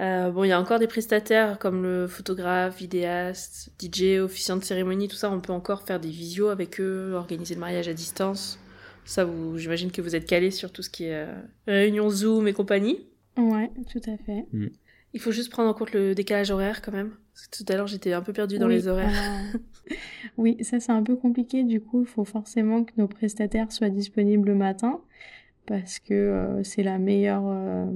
Euh, 0.00 0.30
bon, 0.30 0.44
il 0.44 0.48
y 0.48 0.52
a 0.52 0.60
encore 0.60 0.78
des 0.78 0.86
prestataires 0.86 1.58
comme 1.58 1.82
le 1.82 2.06
photographe, 2.06 2.78
vidéaste, 2.78 3.70
DJ, 3.78 4.20
officiant 4.20 4.56
de 4.56 4.64
cérémonie, 4.64 5.08
tout 5.08 5.16
ça. 5.16 5.30
On 5.30 5.40
peut 5.40 5.52
encore 5.52 5.82
faire 5.82 6.00
des 6.00 6.08
visios 6.08 6.48
avec 6.48 6.80
eux, 6.80 7.12
organiser 7.14 7.54
le 7.54 7.60
mariage 7.60 7.86
à 7.86 7.92
distance. 7.92 8.58
Ça, 9.04 9.24
vous, 9.24 9.58
j'imagine 9.58 9.90
que 9.90 10.00
vous 10.00 10.16
êtes 10.16 10.26
calé 10.26 10.50
sur 10.50 10.72
tout 10.72 10.82
ce 10.82 10.88
qui 10.88 11.04
est 11.04 11.14
euh, 11.14 11.34
réunion 11.66 12.08
Zoom 12.08 12.48
et 12.48 12.54
compagnie. 12.54 13.06
Ouais, 13.36 13.70
tout 13.90 14.00
à 14.10 14.16
fait. 14.24 14.46
Mm. 14.52 14.68
Il 15.12 15.20
faut 15.20 15.32
juste 15.32 15.50
prendre 15.50 15.68
en 15.68 15.74
compte 15.74 15.92
le 15.92 16.14
décalage 16.14 16.50
horaire 16.50 16.80
quand 16.80 16.92
même. 16.92 17.10
tout 17.50 17.64
à 17.68 17.76
l'heure, 17.76 17.86
j'étais 17.86 18.12
un 18.12 18.22
peu 18.22 18.32
perdue 18.32 18.58
dans 18.58 18.68
les 18.68 18.88
horaires. 18.88 19.12
oui, 20.38 20.56
ça 20.62 20.80
c'est 20.80 20.92
un 20.92 21.02
peu 21.02 21.16
compliqué. 21.16 21.62
Du 21.62 21.80
coup, 21.80 22.02
il 22.02 22.06
faut 22.06 22.24
forcément 22.24 22.84
que 22.84 22.92
nos 22.96 23.08
prestataires 23.08 23.72
soient 23.72 23.90
disponibles 23.90 24.48
le 24.48 24.54
matin 24.54 25.00
parce 25.70 26.00
que 26.00 26.14
euh, 26.14 26.64
c'est 26.64 26.82
la 26.82 26.98
meilleure 26.98 27.44
euh, 27.46 27.86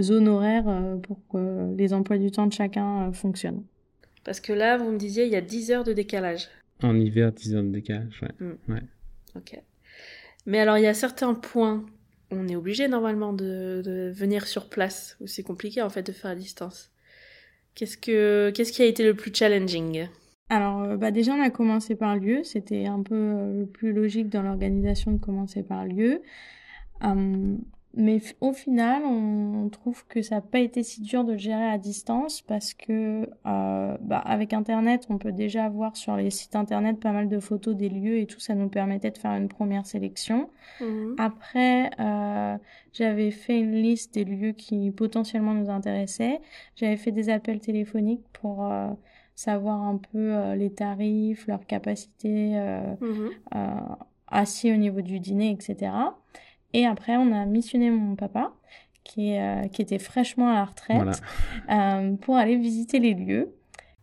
zone 0.00 0.28
horaire 0.28 0.68
euh, 0.68 0.94
pour 0.96 1.18
que 1.26 1.74
les 1.76 1.92
emplois 1.92 2.18
du 2.18 2.30
temps 2.30 2.46
de 2.46 2.52
chacun 2.52 3.12
fonctionnent. 3.12 3.64
Parce 4.22 4.38
que 4.38 4.52
là, 4.52 4.76
vous 4.76 4.92
me 4.92 4.96
disiez, 4.96 5.24
il 5.24 5.32
y 5.32 5.36
a 5.36 5.40
10 5.40 5.72
heures 5.72 5.82
de 5.82 5.92
décalage. 5.92 6.48
En 6.84 6.94
hiver, 6.94 7.32
10 7.32 7.56
heures 7.56 7.62
de 7.64 7.70
décalage, 7.70 8.22
ouais. 8.22 8.30
Hmm. 8.38 8.72
ouais. 8.72 8.82
Ok. 9.34 9.60
Mais 10.46 10.60
alors, 10.60 10.78
il 10.78 10.84
y 10.84 10.86
a 10.86 10.94
certains 10.94 11.34
points, 11.34 11.84
on 12.30 12.46
est 12.46 12.54
obligé 12.54 12.86
normalement 12.86 13.32
de, 13.32 13.82
de 13.84 14.12
venir 14.14 14.46
sur 14.46 14.68
place, 14.68 15.16
où 15.20 15.26
c'est 15.26 15.42
compliqué 15.42 15.82
en 15.82 15.90
fait 15.90 16.04
de 16.04 16.12
faire 16.12 16.30
à 16.30 16.36
distance. 16.36 16.92
Qu'est-ce, 17.74 17.98
que, 17.98 18.52
qu'est-ce 18.54 18.70
qui 18.70 18.82
a 18.82 18.86
été 18.86 19.02
le 19.02 19.14
plus 19.14 19.34
challenging? 19.34 20.06
Alors, 20.48 20.96
bah 20.96 21.10
déjà, 21.10 21.32
on 21.32 21.42
a 21.42 21.50
commencé 21.50 21.96
par 21.96 22.14
lieu. 22.14 22.44
C'était 22.44 22.86
un 22.86 23.02
peu 23.02 23.16
le 23.16 23.66
plus 23.66 23.92
logique 23.92 24.28
dans 24.28 24.42
l'organisation 24.42 25.10
de 25.10 25.18
commencer 25.18 25.64
par 25.64 25.84
lieu. 25.84 26.22
Euh, 27.04 27.56
mais 27.96 28.20
au 28.42 28.52
final, 28.52 29.04
on 29.06 29.70
trouve 29.70 30.06
que 30.06 30.20
ça 30.20 30.36
n'a 30.36 30.40
pas 30.42 30.58
été 30.58 30.82
si 30.82 31.00
dur 31.00 31.24
de 31.24 31.34
gérer 31.34 31.64
à 31.64 31.78
distance 31.78 32.42
parce 32.42 32.74
que 32.74 33.26
euh, 33.46 33.96
bah, 34.02 34.18
avec 34.18 34.52
Internet, 34.52 35.06
on 35.08 35.16
peut 35.16 35.32
déjà 35.32 35.70
voir 35.70 35.96
sur 35.96 36.14
les 36.14 36.28
sites 36.28 36.56
Internet 36.56 37.00
pas 37.00 37.12
mal 37.12 37.30
de 37.30 37.40
photos 37.40 37.74
des 37.74 37.88
lieux 37.88 38.18
et 38.18 38.26
tout. 38.26 38.38
Ça 38.38 38.54
nous 38.54 38.68
permettait 38.68 39.10
de 39.10 39.16
faire 39.16 39.30
une 39.30 39.48
première 39.48 39.86
sélection. 39.86 40.50
Mhm. 40.82 41.16
Après, 41.16 41.90
euh, 41.98 42.58
j'avais 42.92 43.30
fait 43.30 43.58
une 43.58 43.72
liste 43.72 44.12
des 44.12 44.24
lieux 44.24 44.52
qui 44.52 44.90
potentiellement 44.90 45.54
nous 45.54 45.70
intéressaient. 45.70 46.42
J'avais 46.74 46.98
fait 46.98 47.12
des 47.12 47.30
appels 47.30 47.60
téléphoniques 47.60 48.28
pour 48.34 48.70
euh, 48.70 48.88
savoir 49.34 49.80
un 49.80 49.96
peu 49.96 50.52
les 50.52 50.70
tarifs, 50.70 51.46
leur 51.46 51.64
capacité 51.66 52.60
mhm. 53.00 53.30
assis 54.28 54.70
au 54.70 54.76
niveau 54.76 55.00
du 55.00 55.18
dîner, 55.18 55.50
etc. 55.50 55.92
Et 56.76 56.84
après, 56.84 57.16
on 57.16 57.32
a 57.32 57.46
missionné 57.46 57.90
mon 57.90 58.16
papa, 58.16 58.52
qui, 59.02 59.38
euh, 59.38 59.62
qui 59.68 59.80
était 59.80 59.98
fraîchement 59.98 60.50
à 60.50 60.54
la 60.56 60.64
retraite, 60.66 61.22
euh, 61.70 62.12
pour 62.16 62.36
aller 62.36 62.56
visiter 62.56 62.98
les 62.98 63.14
lieux. 63.14 63.48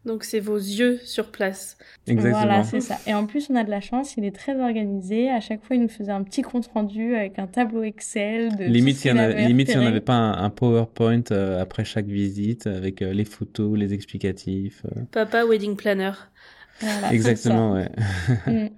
Donc 0.05 0.23
c'est 0.23 0.39
vos 0.39 0.57
yeux 0.57 0.97
sur 1.03 1.29
place. 1.29 1.77
Exactement. 2.07 2.43
Voilà, 2.43 2.63
c'est 2.63 2.81
ça. 2.81 2.97
Et 3.05 3.13
en 3.13 3.27
plus, 3.27 3.51
on 3.51 3.55
a 3.55 3.63
de 3.63 3.69
la 3.69 3.79
chance, 3.79 4.17
il 4.17 4.25
est 4.25 4.35
très 4.35 4.59
organisé. 4.59 5.29
À 5.29 5.39
chaque 5.39 5.63
fois, 5.63 5.75
il 5.75 5.83
nous 5.83 5.87
faisait 5.87 6.11
un 6.11 6.23
petit 6.23 6.41
compte 6.41 6.65
rendu 6.73 7.15
avec 7.15 7.37
un 7.37 7.45
tableau 7.45 7.83
Excel. 7.83 8.57
De 8.57 8.63
limite, 8.63 8.97
s'il 8.97 9.13
n'y 9.13 9.19
en 9.19 9.85
avait 9.85 10.01
pas 10.01 10.15
un, 10.15 10.49
PowerPoint 10.49 11.21
euh, 11.29 11.61
après 11.61 11.85
chaque 11.85 12.07
visite 12.07 12.65
avec 12.65 13.01
les 13.01 13.25
photos, 13.25 13.77
les 13.77 13.93
explicatifs. 13.93 14.83
Papa 15.11 15.45
Wedding 15.45 15.75
Planner. 15.75 16.13
Exactement, 17.11 17.73
ouais. 17.73 17.89
Mm. 18.47 18.69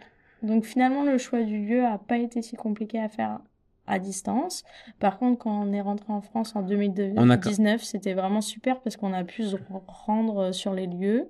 Donc 0.47 0.65
finalement, 0.65 1.03
le 1.03 1.17
choix 1.17 1.41
du 1.41 1.65
lieu 1.65 1.85
a 1.85 1.97
pas 1.97 2.17
été 2.17 2.41
si 2.41 2.55
compliqué 2.57 2.99
à 2.99 3.07
faire 3.07 3.39
à 3.87 3.99
distance. 3.99 4.63
Par 4.99 5.19
contre, 5.19 5.39
quand 5.39 5.51
on 5.51 5.71
est 5.71 5.81
rentré 5.81 6.11
en 6.11 6.21
France 6.21 6.55
en 6.55 6.61
2019, 6.61 7.83
c'était 7.83 8.13
vraiment 8.13 8.41
super 8.41 8.79
parce 8.81 8.97
qu'on 8.97 9.13
a 9.13 9.23
pu 9.23 9.43
se 9.43 9.55
rendre 9.87 10.51
sur 10.51 10.73
les 10.73 10.87
lieux 10.87 11.27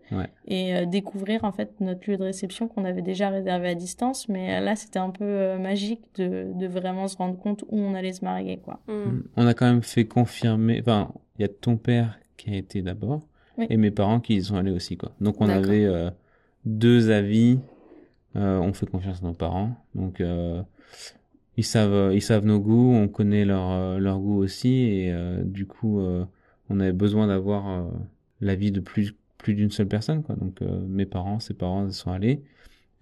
et 0.48 0.76
euh, 0.76 0.86
découvrir 0.86 1.44
en 1.44 1.52
fait 1.52 1.80
notre 1.82 2.10
lieu 2.10 2.18
de 2.18 2.24
réception 2.24 2.68
qu'on 2.68 2.86
avait 2.86 3.02
déjà 3.02 3.30
réservé 3.30 3.70
à 3.70 3.76
distance. 3.76 4.30
Mais 4.30 4.56
euh, 4.56 4.60
là, 4.62 4.76
c'était 4.76 5.00
un 5.00 5.10
peu 5.10 5.26
euh, 5.26 5.58
magique 5.58 6.02
de, 6.16 6.52
de, 6.54 6.68
vraiment 6.68 7.08
se 7.08 7.18
rendre 7.18 7.38
compte 7.38 7.64
où 7.64 7.78
on 7.78 7.94
allait 7.94 8.14
se 8.14 8.24
marier, 8.24 8.58
quoi. 8.58 8.80
Mm. 8.88 8.94
Mm. 8.94 9.24
On 9.38 9.48
a 9.48 9.54
quand 9.54 9.66
même 9.66 9.84
fait 9.84 10.06
confirmer. 10.06 10.80
Enfin, 10.80 11.12
il 11.38 11.42
y 11.42 11.46
a 11.46 11.50
ton 11.50 11.78
père 11.78 12.20
qui 12.38 12.52
a 12.52 12.56
été 12.56 12.82
d'abord 12.82 13.22
et 13.70 13.78
mes 13.78 13.92
parents 13.92 14.20
qui 14.20 14.36
y 14.36 14.44
sont 14.44 14.56
allés 14.56 14.72
aussi, 14.72 14.98
quoi. 14.98 15.12
Donc 15.22 15.40
on 15.40 15.48
avait 15.48 15.90
deux 16.66 17.10
avis. 17.10 17.58
on 18.36 18.74
fait 18.74 18.86
confiance 18.86 19.24
à 19.24 19.26
nos 19.26 19.34
parents, 19.34 19.72
donc 19.94 20.22
ils 21.58 21.64
savent 21.64 21.94
euh, 21.94 22.14
ils 22.14 22.22
savent 22.22 22.46
nos 22.46 22.60
goûts, 22.60 22.94
on 22.94 23.08
connaît 23.08 23.46
leur 23.46 23.72
euh, 23.72 23.98
leur 24.00 24.20
goût 24.20 24.38
aussi 24.38 24.70
et 24.74 25.12
euh, 25.14 25.44
du 25.44 25.66
coup 25.66 26.02
on 26.70 26.80
avait 26.80 26.94
besoin 26.94 27.28
d'avoir 27.28 27.86
l'avis 28.42 28.72
de 28.72 28.80
plus 28.80 29.16
plus 29.38 29.54
d'une 29.54 29.72
seule 29.72 29.88
personne 29.88 30.24
quoi. 30.24 30.36
Donc 30.36 30.62
mes 30.62 31.06
parents, 31.06 31.40
ses 31.40 31.54
parents 31.54 31.90
sont 31.92 32.12
allés. 32.12 32.44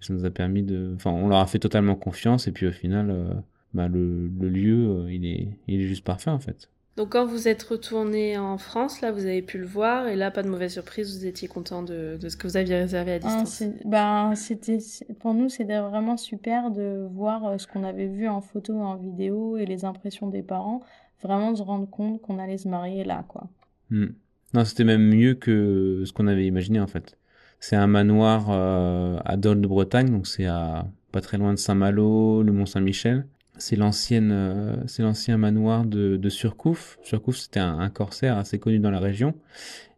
Ça 0.00 0.12
nous 0.12 0.26
a 0.26 0.30
permis 0.30 0.62
de 0.62 0.92
enfin 0.96 1.10
on 1.10 1.28
leur 1.28 1.38
a 1.38 1.46
fait 1.46 1.58
totalement 1.58 1.94
confiance 1.96 2.46
et 2.46 2.52
puis 2.52 2.66
au 2.66 2.72
final 2.72 3.42
bah, 3.72 3.88
le, 3.88 4.28
le 4.28 4.48
lieu 4.50 5.06
il 5.10 5.24
est 5.26 5.48
il 5.66 5.80
est 5.80 5.86
juste 5.86 6.04
parfait 6.04 6.30
en 6.30 6.38
fait. 6.38 6.70
Donc 6.96 7.10
quand 7.10 7.26
vous 7.26 7.48
êtes 7.48 7.62
retourné 7.64 8.38
en 8.38 8.56
France, 8.56 9.00
là, 9.00 9.10
vous 9.10 9.26
avez 9.26 9.42
pu 9.42 9.58
le 9.58 9.66
voir, 9.66 10.06
et 10.06 10.14
là, 10.14 10.30
pas 10.30 10.44
de 10.44 10.48
mauvaise 10.48 10.74
surprise, 10.74 11.18
vous 11.18 11.26
étiez 11.26 11.48
content 11.48 11.82
de, 11.82 12.16
de 12.20 12.28
ce 12.28 12.36
que 12.36 12.46
vous 12.46 12.56
aviez 12.56 12.76
réservé 12.76 13.12
à 13.12 13.14
ah, 13.16 13.18
distance. 13.42 13.64
ben, 13.84 14.34
c'était, 14.36 14.78
pour 15.18 15.34
nous, 15.34 15.48
c'était 15.48 15.80
vraiment 15.80 16.16
super 16.16 16.70
de 16.70 17.04
voir 17.10 17.44
euh, 17.46 17.58
ce 17.58 17.66
qu'on 17.66 17.82
avait 17.82 18.06
vu 18.06 18.28
en 18.28 18.40
photo, 18.40 18.78
en 18.78 18.94
vidéo, 18.94 19.56
et 19.56 19.66
les 19.66 19.84
impressions 19.84 20.28
des 20.28 20.42
parents, 20.42 20.82
vraiment 21.20 21.50
de 21.50 21.56
se 21.56 21.62
rendre 21.62 21.90
compte 21.90 22.22
qu'on 22.22 22.38
allait 22.38 22.58
se 22.58 22.68
marier 22.68 23.02
là, 23.02 23.24
quoi. 23.26 23.48
Hmm. 23.90 24.10
Non, 24.52 24.64
c'était 24.64 24.84
même 24.84 25.02
mieux 25.02 25.34
que 25.34 26.04
ce 26.06 26.12
qu'on 26.12 26.28
avait 26.28 26.46
imaginé, 26.46 26.78
en 26.78 26.86
fait. 26.86 27.18
C'est 27.58 27.74
un 27.74 27.88
manoir 27.88 28.46
euh, 28.50 29.18
à 29.24 29.36
Dole 29.36 29.60
de 29.60 29.66
Bretagne, 29.66 30.10
donc 30.10 30.28
c'est 30.28 30.46
à 30.46 30.86
pas 31.10 31.20
très 31.20 31.38
loin 31.38 31.52
de 31.52 31.58
Saint-Malo, 31.58 32.44
le 32.44 32.52
Mont-Saint-Michel 32.52 33.26
c'est 33.58 33.76
l'ancienne, 33.76 34.30
euh, 34.32 34.76
c'est 34.86 35.02
l'ancien 35.02 35.36
manoir 35.36 35.84
de, 35.84 36.16
de 36.16 36.28
Surcouf. 36.28 36.98
Surcouf, 37.02 37.36
c'était 37.36 37.60
un, 37.60 37.88
corsaire 37.90 38.36
assez 38.36 38.58
connu 38.58 38.78
dans 38.78 38.90
la 38.90 39.00
région. 39.00 39.34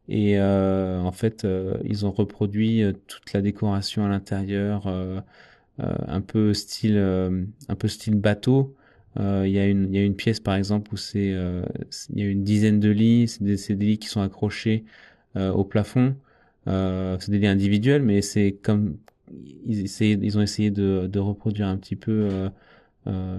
Et 0.08 0.38
euh, 0.38 1.00
en 1.00 1.12
fait, 1.12 1.44
euh, 1.44 1.78
ils 1.84 2.06
ont 2.06 2.12
reproduit 2.12 2.82
toute 3.06 3.32
la 3.32 3.42
décoration 3.42 4.04
à 4.04 4.08
l'intérieur, 4.08 4.86
un 5.78 6.20
peu 6.20 6.54
style, 6.54 6.98
un 6.98 7.74
peu 7.74 7.88
style 7.88 8.14
bateau. 8.16 8.74
Il 9.18 9.48
y 9.48 9.58
a 9.58 9.66
une, 9.66 9.88
il 9.92 9.96
y 9.96 9.98
a 9.98 10.04
une 10.04 10.16
pièce 10.16 10.40
par 10.40 10.54
exemple 10.54 10.92
où 10.92 10.96
c'est, 10.96 11.34
il 12.10 12.18
y 12.18 12.22
a 12.22 12.26
une 12.26 12.44
dizaine 12.44 12.80
de 12.80 12.90
lits. 12.90 13.28
C'est 13.28 13.44
des, 13.44 13.74
des 13.74 13.86
lits 13.86 13.98
qui 13.98 14.08
sont 14.08 14.20
accrochés 14.20 14.84
au 15.34 15.64
plafond. 15.64 16.16
c'est 16.66 17.30
des 17.30 17.38
lits 17.38 17.46
individuels, 17.46 18.02
mais 18.02 18.22
c'est 18.22 18.52
comme 18.62 18.98
ils, 19.66 19.86
ils 20.00 20.38
ont 20.38 20.42
essayé 20.42 20.70
de, 20.70 21.08
de 21.10 21.18
reproduire 21.18 21.68
un 21.68 21.76
petit 21.76 21.96
peu 21.96 22.28
euh, 22.30 22.48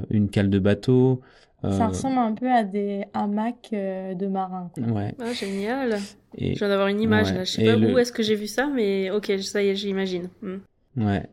une 0.09 0.29
cale 0.29 0.49
de 0.49 0.59
bateau. 0.59 1.21
Ça 1.63 1.85
euh, 1.85 1.87
ressemble 1.87 2.19
un 2.19 2.33
peu 2.33 2.51
à 2.51 2.63
des 2.63 3.05
hamacs 3.13 3.69
euh, 3.73 4.13
de 4.13 4.27
marins. 4.27 4.69
Ouais. 4.77 5.15
Ah, 5.19 5.33
génial. 5.33 5.97
Et... 6.37 6.53
Je 6.53 6.59
viens 6.59 6.69
d'avoir 6.69 6.87
une 6.87 7.01
image 7.01 7.33
là. 7.33 7.43
Je 7.45 7.51
sais 7.51 7.65
pas 7.65 7.77
où 7.77 7.97
est-ce 7.97 8.11
que 8.11 8.21
j'ai 8.21 8.35
vu 8.35 8.45
ça, 8.45 8.67
mais 8.67 9.09
ok, 9.09 9.31
ça 9.41 9.63
y 9.63 9.69
est, 9.69 9.75
j'imagine. 9.75 10.29
Hmm. 10.41 10.57
Ouais. 10.97 11.25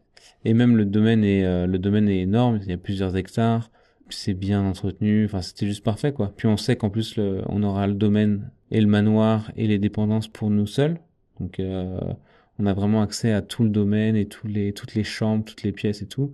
Et 0.46 0.54
même 0.54 0.76
le 0.76 0.86
domaine 0.86 1.24
est 1.24 1.66
le 1.66 1.78
domaine 1.78 2.08
est 2.08 2.20
énorme. 2.20 2.58
Il 2.62 2.70
y 2.70 2.72
a 2.72 2.78
plusieurs 2.78 3.16
hectares. 3.16 3.70
C'est 4.08 4.34
bien 4.34 4.62
entretenu. 4.62 5.26
Enfin, 5.26 5.42
c'était 5.42 5.66
juste 5.66 5.84
parfait 5.84 6.12
quoi. 6.12 6.32
Puis 6.34 6.46
on 6.46 6.56
sait 6.56 6.76
qu'en 6.76 6.88
plus 6.88 7.16
le, 7.16 7.42
on 7.48 7.62
aura 7.62 7.86
le 7.86 7.94
domaine 7.94 8.50
et 8.70 8.80
le 8.80 8.86
manoir 8.86 9.50
et 9.56 9.66
les 9.66 9.78
dépendances 9.78 10.28
pour 10.28 10.48
nous 10.48 10.66
seuls. 10.66 11.00
Donc 11.38 11.60
on 11.60 12.66
a 12.66 12.72
vraiment 12.72 13.02
accès 13.02 13.32
à 13.32 13.42
tout 13.42 13.62
le 13.62 13.70
domaine 13.70 14.16
et 14.16 14.26
tous 14.26 14.46
les 14.46 14.72
toutes 14.72 14.94
les 14.94 15.04
chambres, 15.04 15.44
toutes 15.44 15.64
les 15.64 15.72
pièces 15.72 16.00
et 16.00 16.06
tout. 16.06 16.32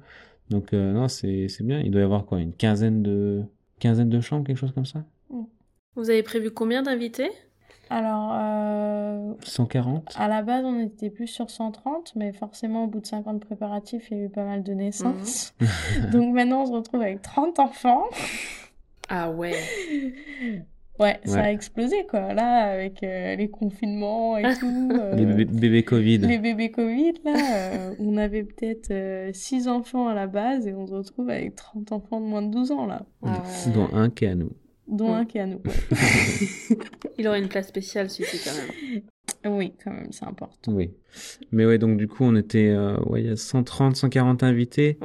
Donc 0.50 0.72
euh, 0.72 0.92
non, 0.92 1.08
c'est 1.08 1.48
bien. 1.62 1.80
Il 1.80 1.90
doit 1.90 2.00
y 2.00 2.04
avoir 2.04 2.26
quoi 2.26 2.40
Une 2.40 2.52
quinzaine 2.52 3.02
de, 3.02 3.42
quinzaine 3.78 4.10
de 4.10 4.20
chambres, 4.20 4.46
quelque 4.46 4.58
chose 4.58 4.72
comme 4.72 4.86
ça? 4.86 5.04
Mm. 5.30 5.44
Vous 5.96 6.10
avez 6.10 6.22
prévu 6.22 6.50
combien 6.50 6.82
d'invités? 6.82 7.30
Alors... 7.88 8.32
Euh... 8.34 9.34
140 9.42 10.14
À 10.16 10.28
la 10.28 10.42
base, 10.42 10.64
on 10.64 10.78
était 10.78 11.10
plus 11.10 11.26
sur 11.26 11.50
130, 11.50 12.12
mais 12.14 12.32
forcément, 12.32 12.84
au 12.84 12.86
bout 12.86 13.00
de 13.00 13.06
50 13.06 13.44
préparatifs, 13.44 14.10
il 14.10 14.18
y 14.18 14.20
a 14.20 14.24
eu 14.24 14.28
pas 14.28 14.44
mal 14.44 14.62
de 14.62 14.72
naissances. 14.72 15.54
Mhm. 15.60 16.10
Donc 16.12 16.34
maintenant, 16.34 16.62
on 16.62 16.66
se 16.66 16.72
retrouve 16.72 17.02
avec 17.02 17.22
30 17.22 17.58
enfants. 17.58 18.04
Ah 19.08 19.30
ouais 19.30 19.56
Ouais, 21.00 21.18
ça 21.24 21.44
a 21.44 21.50
explosé 21.50 22.04
quoi. 22.06 22.34
Là, 22.34 22.72
avec 22.72 23.02
euh, 23.02 23.34
les 23.34 23.48
confinements 23.48 24.36
et 24.36 24.42
tout. 24.60 24.90
Euh, 24.92 25.14
les 25.14 25.46
bébés 25.46 25.82
Covid. 25.82 26.18
Les 26.18 26.38
bébés 26.38 26.70
Covid, 26.70 27.14
là, 27.24 27.36
euh, 27.54 27.94
on 27.98 28.18
avait 28.18 28.44
peut-être 28.44 29.34
6 29.34 29.66
enfants 29.68 30.08
à 30.08 30.14
la 30.14 30.26
base 30.26 30.66
et 30.66 30.74
on 30.74 30.86
se 30.86 30.92
retrouve 30.92 31.30
avec 31.30 31.56
30 31.56 31.92
enfants 31.92 32.20
de 32.20 32.26
moins 32.26 32.42
de 32.42 32.50
12 32.50 32.72
ans 32.72 32.86
là. 32.86 33.06
Dont 33.72 33.88
un 33.94 34.10
qui 34.10 34.26
est 34.26 34.28
à 34.28 34.34
nous. 34.34 34.52
Dont 34.88 35.14
un 35.14 35.24
qui 35.24 35.38
est 35.38 35.42
à 35.42 35.46
nous. 35.46 35.62
Il 37.18 37.26
aurait 37.26 37.40
une 37.40 37.48
place 37.48 37.68
spéciale, 37.68 38.10
celui-ci 38.10 38.38
quand 38.44 38.56
même. 38.56 39.02
Oui, 39.56 39.72
quand 39.82 39.92
même, 39.92 40.12
c'est 40.12 40.26
important. 40.26 40.72
Oui. 40.72 40.90
Mais 41.50 41.64
ouais, 41.64 41.78
donc 41.78 41.96
du 41.96 42.08
coup, 42.08 42.24
on 42.24 42.36
était, 42.36 42.76
ouais, 43.06 43.22
il 43.22 43.28
y 43.28 43.30
a 43.30 43.36
130, 43.36 43.96
140 43.96 44.42
invités. 44.42 44.98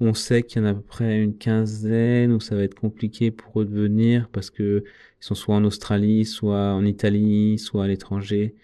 On 0.00 0.14
sait 0.14 0.42
qu'il 0.42 0.62
y 0.62 0.64
en 0.64 0.68
a 0.68 0.70
à 0.70 0.74
peu 0.74 0.80
près 0.80 1.20
une 1.20 1.36
quinzaine 1.36 2.32
où 2.32 2.40
ça 2.40 2.54
va 2.54 2.62
être 2.62 2.78
compliqué 2.78 3.30
pour 3.30 3.60
eux 3.60 3.64
de 3.66 3.74
venir 3.74 4.28
parce 4.32 4.48
que 4.50 4.84
sont 5.24 5.34
soit 5.34 5.54
en 5.54 5.64
Australie, 5.64 6.26
soit 6.26 6.74
en 6.74 6.84
Italie, 6.84 7.58
soit 7.58 7.84
à 7.84 7.86
l'étranger. 7.86 8.54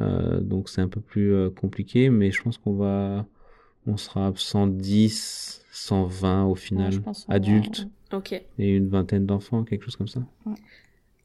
Euh, 0.00 0.40
donc 0.40 0.68
c'est 0.68 0.80
un 0.80 0.88
peu 0.88 1.00
plus 1.00 1.32
euh, 1.32 1.48
compliqué, 1.48 2.10
mais 2.10 2.32
je 2.32 2.42
pense 2.42 2.58
qu'on 2.58 2.74
va, 2.74 3.24
on 3.86 3.96
sera 3.96 4.32
110, 4.34 5.64
120 5.70 6.44
au 6.46 6.56
final, 6.56 6.92
adultes. 7.28 7.86
Et 8.58 8.70
une 8.70 8.88
vingtaine 8.88 9.26
d'enfants, 9.26 9.62
quelque 9.62 9.84
chose 9.84 9.96
comme 9.96 10.08
ça. 10.08 10.20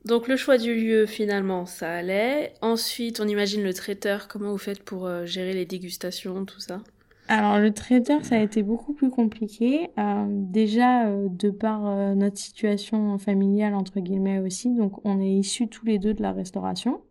Donc 0.06 0.28
le 0.28 0.38
choix 0.38 0.60
du 0.60 0.76
lieu 0.76 1.08
finalement 1.08 1.66
ça 1.66 1.92
allait. 1.92 2.54
Ensuite 2.62 3.20
on 3.20 3.28
imagine 3.28 3.64
le 3.64 3.74
traiteur. 3.74 4.28
Comment 4.28 4.52
vous 4.52 4.60
faites 4.60 4.84
pour 4.84 5.08
euh, 5.08 5.26
gérer 5.26 5.54
les 5.54 5.66
dégustations, 5.66 6.46
tout 6.46 6.60
ça? 6.60 6.84
Alors 7.28 7.60
le 7.60 7.72
traiteur, 7.72 8.24
ça 8.24 8.36
a 8.36 8.42
été 8.42 8.64
beaucoup 8.64 8.94
plus 8.94 9.10
compliqué. 9.10 9.90
Euh, 9.98 10.26
déjà 10.30 11.08
euh, 11.08 11.28
de 11.30 11.50
par 11.50 11.86
euh, 11.86 12.16
notre 12.16 12.38
situation 12.38 13.18
familiale 13.18 13.74
entre 13.76 14.00
guillemets 14.00 14.40
aussi, 14.40 14.74
donc 14.74 15.06
on 15.06 15.20
est 15.20 15.32
issus 15.32 15.68
tous 15.68 15.86
les 15.86 16.00
deux 16.00 16.14
de 16.14 16.22
la 16.22 16.32
restauration. 16.32 17.02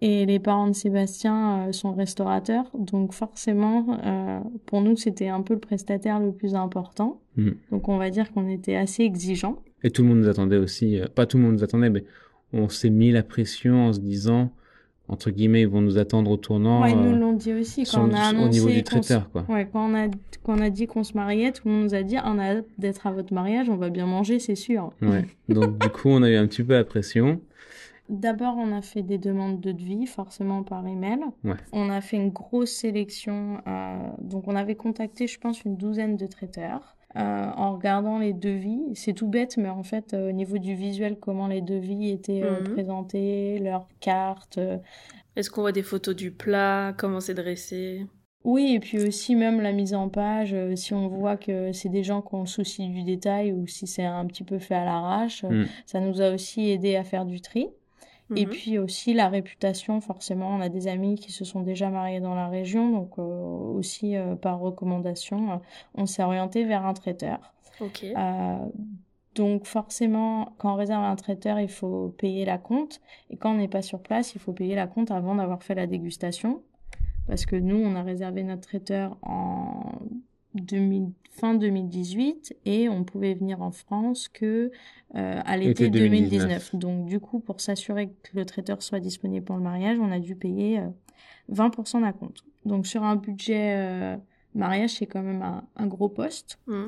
Et 0.00 0.26
les 0.26 0.38
parents 0.38 0.66
de 0.66 0.74
Sébastien 0.74 1.72
sont 1.72 1.94
restaurateurs, 1.94 2.68
donc 2.76 3.14
forcément 3.14 3.86
pour 4.66 4.82
nous 4.82 4.96
c'était 4.96 5.28
un 5.28 5.40
peu 5.40 5.54
le 5.54 5.60
prestataire 5.60 6.20
le 6.20 6.32
plus 6.32 6.56
important. 6.56 7.20
Mm. 7.36 7.50
Donc 7.70 7.88
on 7.88 7.96
va 7.96 8.10
dire 8.10 8.32
qu'on 8.32 8.48
était 8.48 8.74
assez 8.74 9.04
exigeants. 9.04 9.62
Et 9.82 9.90
tout 9.90 10.02
le 10.02 10.08
monde 10.08 10.18
nous 10.18 10.28
attendait 10.28 10.58
aussi, 10.58 11.00
pas 11.14 11.26
tout 11.26 11.38
le 11.38 11.44
monde 11.44 11.54
nous 11.54 11.64
attendait, 11.64 11.90
mais 11.90 12.04
on 12.52 12.68
s'est 12.68 12.90
mis 12.90 13.12
la 13.12 13.22
pression 13.22 13.86
en 13.86 13.92
se 13.92 14.00
disant 14.00 14.50
entre 15.08 15.30
guillemets, 15.30 15.62
ils 15.62 15.68
vont 15.68 15.82
nous 15.82 15.98
attendre 15.98 16.30
au 16.30 16.36
tournant. 16.36 16.82
Ouais, 16.82 16.92
ils 16.92 16.98
nous 16.98 17.16
l'ont 17.16 17.34
dit 17.34 17.52
aussi 17.52 17.84
quand 17.84 18.08
on 18.08 18.14
a 18.14 18.20
annoncé 18.20 18.46
au 18.46 18.48
niveau 18.48 18.70
du 18.70 18.82
traiteur, 18.82 19.30
quoi. 19.30 19.44
Ouais, 19.48 19.68
quand 19.70 19.90
on 19.90 19.94
a 19.94 20.08
quand 20.42 20.58
on 20.58 20.60
a 20.60 20.70
dit 20.70 20.86
qu'on 20.86 21.04
se 21.04 21.14
mariait, 21.14 21.52
tout 21.52 21.68
le 21.68 21.74
monde 21.74 21.84
nous 21.84 21.94
a 21.94 22.02
dit 22.02 22.16
on 22.24 22.38
a 22.38 22.56
hâte 22.56 22.66
d'être 22.78 23.06
à 23.06 23.12
votre 23.12 23.32
mariage, 23.34 23.68
on 23.68 23.76
va 23.76 23.90
bien 23.90 24.06
manger, 24.06 24.38
c'est 24.38 24.54
sûr. 24.54 24.92
Ouais. 25.02 25.26
Donc 25.48 25.78
du 25.78 25.88
coup, 25.90 26.08
on 26.08 26.22
a 26.22 26.30
eu 26.30 26.36
un 26.36 26.46
petit 26.46 26.62
peu 26.62 26.72
la 26.72 26.84
pression. 26.84 27.40
D'abord, 28.10 28.56
on 28.58 28.76
a 28.76 28.82
fait 28.82 29.02
des 29.02 29.16
demandes 29.16 29.60
de 29.60 29.72
devis, 29.72 30.06
forcément 30.06 30.62
par 30.62 30.86
email. 30.86 31.20
Ouais. 31.42 31.54
On 31.72 31.88
a 31.88 32.02
fait 32.02 32.16
une 32.16 32.30
grosse 32.30 32.70
sélection. 32.70 33.62
Euh, 33.66 33.96
donc, 34.20 34.44
on 34.46 34.56
avait 34.56 34.74
contacté, 34.74 35.26
je 35.26 35.38
pense, 35.38 35.64
une 35.64 35.76
douzaine 35.76 36.18
de 36.18 36.26
traiteurs. 36.26 36.96
Euh, 37.16 37.20
en 37.56 37.74
regardant 37.74 38.18
les 38.18 38.32
devis. 38.32 38.80
C'est 38.94 39.12
tout 39.12 39.28
bête, 39.28 39.56
mais 39.56 39.68
en 39.68 39.84
fait, 39.84 40.14
euh, 40.14 40.30
au 40.30 40.32
niveau 40.32 40.58
du 40.58 40.74
visuel, 40.74 41.16
comment 41.20 41.46
les 41.46 41.60
devis 41.60 42.10
étaient 42.10 42.42
euh, 42.42 42.60
Mhm. 42.60 42.72
présentés, 42.72 43.58
leurs 43.60 43.86
cartes. 44.00 44.58
euh. 44.58 44.78
Est-ce 45.36 45.48
qu'on 45.50 45.60
voit 45.60 45.70
des 45.72 45.82
photos 45.84 46.16
du 46.16 46.32
plat, 46.32 46.92
comment 46.98 47.20
c'est 47.20 47.34
dressé? 47.34 48.06
Oui, 48.44 48.72
et 48.74 48.80
puis 48.80 48.98
aussi 49.06 49.36
même 49.36 49.60
la 49.60 49.72
mise 49.72 49.94
en 49.94 50.08
page, 50.08 50.52
euh, 50.54 50.74
si 50.76 50.92
on 50.92 51.08
voit 51.08 51.36
que 51.36 51.72
c'est 51.72 51.88
des 51.88 52.02
gens 52.02 52.20
qui 52.20 52.34
ont 52.34 52.40
le 52.40 52.46
souci 52.46 52.88
du 52.88 53.02
détail 53.04 53.52
ou 53.52 53.66
si 53.66 53.86
c'est 53.86 54.04
un 54.04 54.26
petit 54.26 54.44
peu 54.44 54.58
fait 54.58 54.74
à 54.74 54.84
l'arrache, 54.84 55.44
Mm. 55.44 55.64
ça 55.86 56.00
nous 56.00 56.20
a 56.20 56.30
aussi 56.34 56.68
aidé 56.70 56.96
à 56.96 57.04
faire 57.04 57.24
du 57.24 57.40
tri. 57.40 57.68
Et 58.36 58.46
Mhm. 58.46 58.50
puis 58.50 58.78
aussi 58.78 59.12
la 59.14 59.28
réputation, 59.28 60.00
forcément, 60.00 60.48
on 60.48 60.60
a 60.60 60.68
des 60.68 60.88
amis 60.88 61.16
qui 61.16 61.30
se 61.30 61.44
sont 61.44 61.60
déjà 61.60 61.90
mariés 61.90 62.20
dans 62.20 62.34
la 62.34 62.48
région, 62.48 62.90
donc 62.90 63.18
euh, 63.18 63.22
aussi 63.22 64.16
euh, 64.16 64.34
par 64.34 64.60
recommandation, 64.60 65.52
euh, 65.52 65.56
on 65.94 66.06
s'est 66.06 66.22
orienté 66.22 66.64
vers 66.64 66.86
un 66.86 66.94
traiteur. 66.94 67.52
Ok. 67.80 68.06
Donc 69.34 69.66
forcément, 69.66 70.54
quand 70.58 70.72
on 70.72 70.76
réserve 70.76 71.02
un 71.02 71.16
traiteur, 71.16 71.58
il 71.58 71.68
faut 71.68 72.14
payer 72.18 72.44
la 72.44 72.56
compte, 72.56 73.00
et 73.30 73.36
quand 73.36 73.50
on 73.52 73.56
n'est 73.56 73.68
pas 73.68 73.82
sur 73.82 74.00
place, 74.00 74.34
il 74.34 74.40
faut 74.40 74.52
payer 74.52 74.76
la 74.76 74.86
compte 74.86 75.10
avant 75.10 75.34
d'avoir 75.34 75.62
fait 75.62 75.74
la 75.74 75.88
dégustation, 75.88 76.62
parce 77.26 77.44
que 77.44 77.56
nous, 77.56 77.76
on 77.76 77.96
a 77.96 78.02
réservé 78.02 78.44
notre 78.44 78.62
traiteur 78.62 79.16
en 79.22 79.92
2000 80.54 81.10
fin 81.36 81.54
2018 81.54 82.56
et 82.64 82.88
on 82.88 83.04
pouvait 83.04 83.34
venir 83.34 83.60
en 83.62 83.70
France 83.70 84.28
que 84.28 84.70
euh, 85.14 85.40
à 85.44 85.56
l'été 85.56 85.84
Été 85.86 85.90
2019. 85.90 86.30
2019. 86.70 86.74
Donc 86.76 87.06
du 87.06 87.20
coup, 87.20 87.40
pour 87.40 87.60
s'assurer 87.60 88.08
que 88.08 88.30
le 88.36 88.44
traiteur 88.44 88.82
soit 88.82 89.00
disponible 89.00 89.44
pour 89.44 89.56
le 89.56 89.62
mariage, 89.62 89.98
on 90.00 90.10
a 90.12 90.18
dû 90.18 90.36
payer 90.36 90.78
euh, 90.78 90.88
20% 91.52 92.00
d'un 92.02 92.12
compte. 92.12 92.44
Donc 92.64 92.86
sur 92.86 93.02
un 93.02 93.16
budget 93.16 93.74
euh, 93.76 94.16
mariage, 94.54 94.90
c'est 94.90 95.06
quand 95.06 95.22
même 95.22 95.42
un, 95.42 95.64
un 95.76 95.86
gros 95.86 96.08
poste. 96.08 96.58
Mhm. 96.66 96.86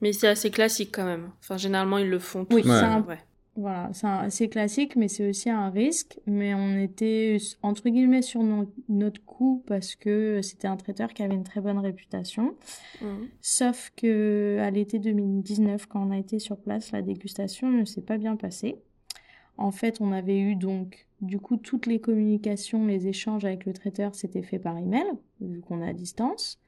Mais 0.00 0.12
c'est 0.12 0.26
assez 0.28 0.50
classique 0.50 0.90
quand 0.92 1.04
même. 1.04 1.30
Enfin, 1.40 1.56
généralement, 1.56 1.98
ils 1.98 2.08
le 2.10 2.18
font 2.18 2.44
tous. 2.44 2.56
Oui, 2.56 2.62
c'est 2.64 2.70
un- 2.70 3.02
Ouais. 3.02 3.18
Voilà, 3.54 3.90
c'est 4.30 4.48
classique, 4.48 4.96
mais 4.96 5.08
c'est 5.08 5.28
aussi 5.28 5.50
un 5.50 5.68
risque. 5.68 6.18
Mais 6.26 6.54
on 6.54 6.78
était 6.78 7.36
entre 7.62 7.90
guillemets 7.90 8.22
sur 8.22 8.42
no- 8.42 8.72
notre 8.88 9.22
coup 9.24 9.62
parce 9.66 9.94
que 9.94 10.40
c'était 10.42 10.68
un 10.68 10.76
traiteur 10.78 11.12
qui 11.12 11.22
avait 11.22 11.34
une 11.34 11.44
très 11.44 11.60
bonne 11.60 11.78
réputation. 11.78 12.54
Mhm. 13.02 13.28
Sauf 13.42 13.92
que 13.94 14.58
à 14.60 14.70
l'été 14.70 14.98
2019, 14.98 15.84
quand 15.86 16.06
on 16.06 16.10
a 16.12 16.18
été 16.18 16.38
sur 16.38 16.56
place, 16.56 16.92
la 16.92 17.02
dégustation 17.02 17.68
ne 17.70 17.84
s'est 17.84 18.00
pas 18.00 18.16
bien 18.16 18.36
passée. 18.36 18.76
En 19.58 19.70
fait, 19.70 20.00
on 20.00 20.12
avait 20.12 20.38
eu 20.40 20.56
donc, 20.56 21.06
du 21.20 21.38
coup, 21.38 21.58
toutes 21.58 21.86
les 21.86 22.00
communications, 22.00 22.86
les 22.86 23.06
échanges 23.06 23.44
avec 23.44 23.66
le 23.66 23.74
traiteur, 23.74 24.14
s'étaient 24.14 24.42
faits 24.42 24.62
par 24.62 24.78
email, 24.78 25.04
vu 25.42 25.60
qu'on 25.60 25.82
est 25.82 25.88
à 25.88 25.92
distance. 25.92 26.58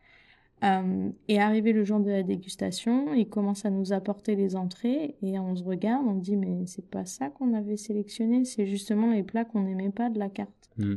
Euh, 0.65 1.11
et 1.29 1.41
arrivé 1.41 1.73
le 1.73 1.85
jour 1.85 2.01
de 2.01 2.11
la 2.11 2.23
dégustation, 2.23 3.13
il 3.15 3.29
commence 3.29 3.65
à 3.65 3.71
nous 3.71 3.93
apporter 3.93 4.35
les 4.35 4.57
entrées 4.57 5.15
et 5.23 5.39
on 5.39 5.55
se 5.55 5.63
regarde, 5.65 6.07
on 6.07 6.15
dit 6.15 6.37
mais 6.37 6.67
c'est 6.67 6.89
pas 6.89 7.05
ça 7.05 7.29
qu'on 7.29 7.53
avait 7.55 7.77
sélectionné, 7.77 8.45
c'est 8.45 8.67
justement 8.67 9.13
les 9.13 9.23
plats 9.23 9.45
qu'on 9.45 9.63
n'aimait 9.63 9.91
pas 9.91 10.09
de 10.09 10.19
la 10.19 10.29
carte. 10.31 10.71
Mm. 10.79 10.95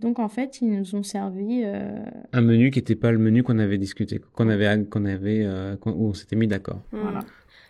Donc 0.00 0.18
en 0.18 0.28
fait, 0.28 0.60
ils 0.60 0.68
nous 0.68 0.94
ont 0.96 1.02
servi 1.04 1.62
euh, 1.64 2.04
Un 2.32 2.40
menu 2.42 2.70
qui 2.70 2.80
n'était 2.80 2.96
pas 2.96 3.12
le 3.12 3.18
menu 3.18 3.42
qu'on 3.44 3.58
avait 3.58 3.78
discuté, 3.78 4.20
qu'on 4.34 4.48
avait, 4.48 4.84
qu'on 4.90 5.04
avait, 5.04 5.44
euh, 5.44 5.76
qu'on- 5.76 5.92
où 5.92 6.08
on 6.08 6.12
s'était 6.14 6.36
mis 6.36 6.48
d'accord. 6.48 6.82
Mhm. 6.92 7.00
Voilà. 7.00 7.20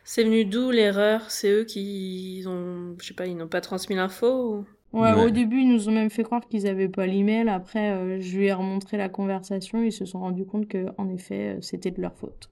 C'est 0.04 0.24
venu 0.24 0.44
d'où 0.44 0.70
l'erreur? 0.70 1.30
C'est 1.30 1.52
eux 1.52 1.64
qui 1.64 2.38
ils 2.38 2.48
ont, 2.48 2.96
je 3.00 3.06
sais 3.06 3.14
pas, 3.14 3.26
ils 3.26 3.36
n'ont 3.36 3.48
pas 3.48 3.60
transmis 3.60 3.94
l'info 3.96 4.26
ou... 4.56 4.64
Ouais, 4.92 5.12
Ouais. 5.12 5.24
au 5.26 5.30
début, 5.30 5.60
ils 5.60 5.68
nous 5.72 5.88
ont 5.88 5.92
même 5.92 6.10
fait 6.10 6.22
croire 6.22 6.46
qu'ils 6.48 6.66
avaient 6.66 6.88
pas 6.88 7.06
l'email. 7.06 7.48
Après, 7.48 7.92
euh, 7.92 8.20
je 8.20 8.36
lui 8.36 8.46
ai 8.46 8.52
remontré 8.52 8.96
la 8.98 9.08
conversation. 9.08 9.82
Ils 9.82 9.92
se 9.92 10.04
sont 10.04 10.20
rendus 10.20 10.44
compte 10.44 10.68
que, 10.68 10.86
en 10.98 11.08
effet, 11.08 11.56
euh, 11.56 11.60
c'était 11.62 11.90
de 11.90 12.00
leur 12.02 12.14
faute. 12.16 12.50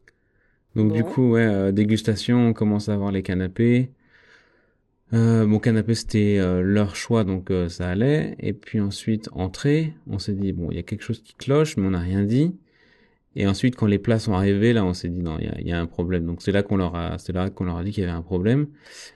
Donc 0.77 0.93
du 0.93 1.03
coup, 1.05 1.33
ouais, 1.33 1.45
euh, 1.45 1.73
dégustation, 1.73 2.39
on 2.49 2.53
commence 2.53 2.89
à 2.89 2.95
avoir 2.95 3.11
les 3.11 3.23
canapés. 3.23 3.91
Euh, 5.13 5.45
mon 5.47 5.59
canapé, 5.59 5.95
c'était 5.97 6.39
euh, 6.39 6.63
leur 6.63 6.95
choix, 6.95 7.25
donc 7.25 7.51
euh, 7.51 7.69
ça 7.69 7.89
allait. 7.89 8.37
Et 8.39 8.53
puis 8.53 8.81
ensuite, 8.81 9.29
entrée, 9.33 9.95
on 10.09 10.19
s'est 10.21 10.35
dit, 10.35 10.53
bon, 10.53 10.71
il 10.71 10.77
y 10.77 10.79
a 10.79 10.85
quelque 10.85 11.03
chose 11.03 11.21
qui 11.23 11.35
cloche, 11.35 11.77
mais 11.77 11.87
on 11.87 11.91
n'a 11.91 11.99
rien 11.99 12.23
dit. 12.23 12.55
Et 13.37 13.47
ensuite, 13.47 13.77
quand 13.77 13.87
les 13.87 13.99
plats 13.99 14.19
sont 14.21 14.35
arrivés, 14.35 14.73
là, 14.73 14.85
on 14.85 14.95
s'est 14.95 15.09
dit, 15.09 15.21
non, 15.23 15.37
il 15.41 15.47
y 15.47 15.49
a, 15.49 15.61
il 15.61 15.67
y 15.69 15.73
a 15.73 15.81
un 15.81 15.87
problème. 15.87 16.27
Donc 16.27 16.43
c'est 16.43 16.53
là 16.53 16.63
qu'on 16.63 16.77
leur 16.77 16.95
a, 16.95 17.19
c'est 17.19 17.33
là 17.33 17.51
qu'on 17.51 17.65
leur 17.65 17.77
a 17.79 17.85
dit 17.85 17.91
qu'il 17.93 18.05
y 18.05 18.07
avait 18.07 18.17
un 18.17 18.23
problème. 18.23 18.69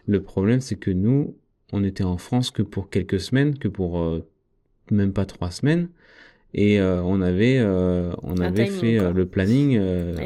Le 0.07 0.21
problème, 0.23 0.61
c'est 0.61 0.77
que 0.77 0.91
nous, 0.91 1.37
on 1.75 1.85
était 1.85 2.05
en 2.05 2.19
France 2.19 2.51
que 2.51 2.63
pour 2.63 2.89
quelques 2.91 3.21
semaines, 3.21 3.59
que 3.59 3.69
pour 3.69 4.01
euh, 4.01 4.25
même 4.91 5.13
pas 5.13 5.27
trois 5.27 5.51
semaines. 5.51 5.89
Et 6.55 6.81
euh, 6.81 7.03
on 7.03 7.21
avait, 7.21 7.59
euh, 7.59 8.13
on 8.23 8.39
Un 8.39 8.47
avait 8.47 8.67
timing, 8.67 8.81
fait 8.81 8.97
quoi. 8.99 9.11
le 9.11 9.27
planning, 9.27 9.79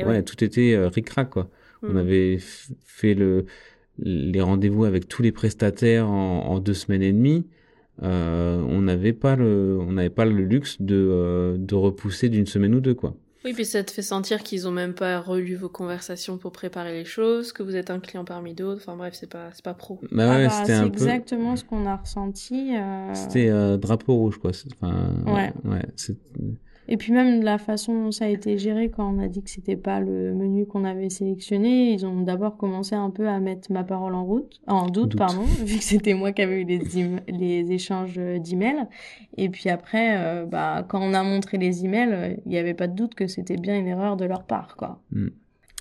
ouais, 0.06 0.22
tout 0.22 0.44
était 0.44 0.76
ric-rac, 0.94 1.30
quoi. 1.30 1.48
On 1.82 1.96
avait 1.96 2.38
fait 2.84 3.14
le, 3.14 3.46
les 3.98 4.40
rendez-vous 4.40 4.84
avec 4.84 5.08
tous 5.08 5.22
les 5.22 5.32
prestataires 5.32 6.08
en, 6.08 6.40
en 6.46 6.58
deux 6.60 6.74
semaines 6.74 7.02
et 7.02 7.12
demie. 7.12 7.46
Euh, 8.02 8.60
on 8.68 8.82
n'avait 8.82 9.12
pas 9.12 9.36
le, 9.36 9.78
on 9.80 9.92
n'avait 9.92 10.10
pas 10.10 10.24
le 10.24 10.42
luxe 10.44 10.80
de, 10.80 11.56
de 11.58 11.74
repousser 11.74 12.28
d'une 12.28 12.46
semaine 12.46 12.74
ou 12.74 12.80
deux, 12.80 12.94
quoi. 12.94 13.16
Oui, 13.44 13.52
puis 13.54 13.64
ça 13.64 13.84
te 13.84 13.90
fait 13.92 14.02
sentir 14.02 14.42
qu'ils 14.42 14.66
ont 14.66 14.72
même 14.72 14.94
pas 14.94 15.20
relu 15.20 15.54
vos 15.54 15.68
conversations 15.68 16.38
pour 16.38 16.50
préparer 16.50 16.92
les 16.92 17.04
choses, 17.04 17.52
que 17.52 17.62
vous 17.62 17.76
êtes 17.76 17.90
un 17.90 18.00
client 18.00 18.24
parmi 18.24 18.52
d'autres. 18.52 18.80
Enfin 18.82 18.96
bref, 18.96 19.14
c'est 19.14 19.30
pas, 19.30 19.50
c'est 19.52 19.64
pas 19.64 19.74
pro. 19.74 20.00
Bah 20.10 20.24
Ah 20.28 20.36
ouais, 20.36 20.44
bah, 20.46 20.50
c'était 20.50 20.66
c'est 20.66 20.72
un 20.74 20.88
peu, 20.88 20.94
exactement 20.94 21.54
ce 21.56 21.64
qu'on 21.64 21.86
a 21.86 21.96
ressenti. 21.96 22.76
euh, 22.76 23.14
c'était 23.14 23.48
euh, 23.48 23.76
drapeau 23.76 24.14
rouge, 24.16 24.38
quoi. 24.38 24.50
Enfin, 24.82 25.14
Ouais. 25.26 25.52
ouais, 25.64 25.86
c'est, 25.96 26.16
Et 26.90 26.96
puis 26.96 27.12
même 27.12 27.42
la 27.42 27.58
façon 27.58 27.92
dont 28.04 28.10
ça 28.12 28.24
a 28.24 28.28
été 28.28 28.56
géré 28.56 28.88
quand 28.90 29.14
on 29.14 29.18
a 29.18 29.28
dit 29.28 29.42
que 29.42 29.50
c'était 29.50 29.76
pas 29.76 30.00
le 30.00 30.32
menu 30.32 30.64
qu'on 30.66 30.84
avait 30.84 31.10
sélectionné, 31.10 31.92
ils 31.92 32.06
ont 32.06 32.22
d'abord 32.22 32.56
commencé 32.56 32.94
un 32.94 33.10
peu 33.10 33.28
à 33.28 33.40
mettre 33.40 33.70
ma 33.70 33.84
parole 33.84 34.14
en 34.14 34.24
route, 34.24 34.58
en 34.66 34.86
doute, 34.86 35.10
Doute. 35.10 35.18
pardon, 35.18 35.42
vu 35.64 35.76
que 35.78 35.84
c'était 35.84 36.14
moi 36.14 36.32
qui 36.32 36.40
avais 36.42 36.62
eu 36.62 36.64
les, 36.64 36.80
les 37.28 37.72
échanges 37.72 38.16
d'emails. 38.16 38.86
Et 39.36 39.50
puis 39.50 39.68
après, 39.68 40.16
euh, 40.16 40.46
bah, 40.46 40.84
quand 40.88 41.00
on 41.02 41.12
a 41.12 41.22
montré 41.22 41.58
les 41.58 41.84
emails, 41.84 42.12
euh, 42.12 42.34
il 42.46 42.50
n'y 42.50 42.58
avait 42.58 42.74
pas 42.74 42.86
de 42.88 42.94
doute 42.94 43.14
que 43.14 43.26
c'était 43.26 43.56
bien 43.58 43.78
une 43.78 43.86
erreur 43.86 44.16
de 44.16 44.24
leur 44.24 44.44
part, 44.44 44.74
quoi. 44.76 45.00
Mm. 45.12 45.28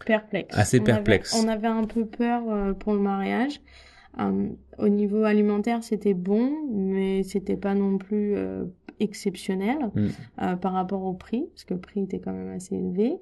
Perplexe. 0.05 0.57
Assez 0.57 0.77
On 0.79 0.83
avait- 0.83 0.91
perplexe. 0.93 1.41
on 1.43 1.47
avait 1.47 1.67
un 1.67 1.83
peu 1.85 2.05
peur 2.05 2.43
euh, 2.49 2.73
pour 2.73 2.93
le 2.93 2.99
mariage. 2.99 3.61
Euh, 4.19 4.49
au 4.77 4.89
niveau 4.89 5.23
alimentaire, 5.23 5.83
c'était 5.83 6.13
bon, 6.13 6.51
mais 6.71 7.23
c'était 7.23 7.55
pas 7.57 7.75
non 7.75 7.97
plus 7.97 8.35
euh, 8.35 8.65
exceptionnel 8.99 9.77
Mm. 9.95 10.07
euh, 10.41 10.55
par 10.55 10.73
rapport 10.73 11.03
au 11.03 11.13
prix, 11.13 11.45
parce 11.53 11.63
que 11.65 11.73
le 11.73 11.79
prix 11.79 12.01
était 12.03 12.19
quand 12.19 12.33
même 12.33 12.49
assez 12.55 12.75
élevé. 12.75 13.13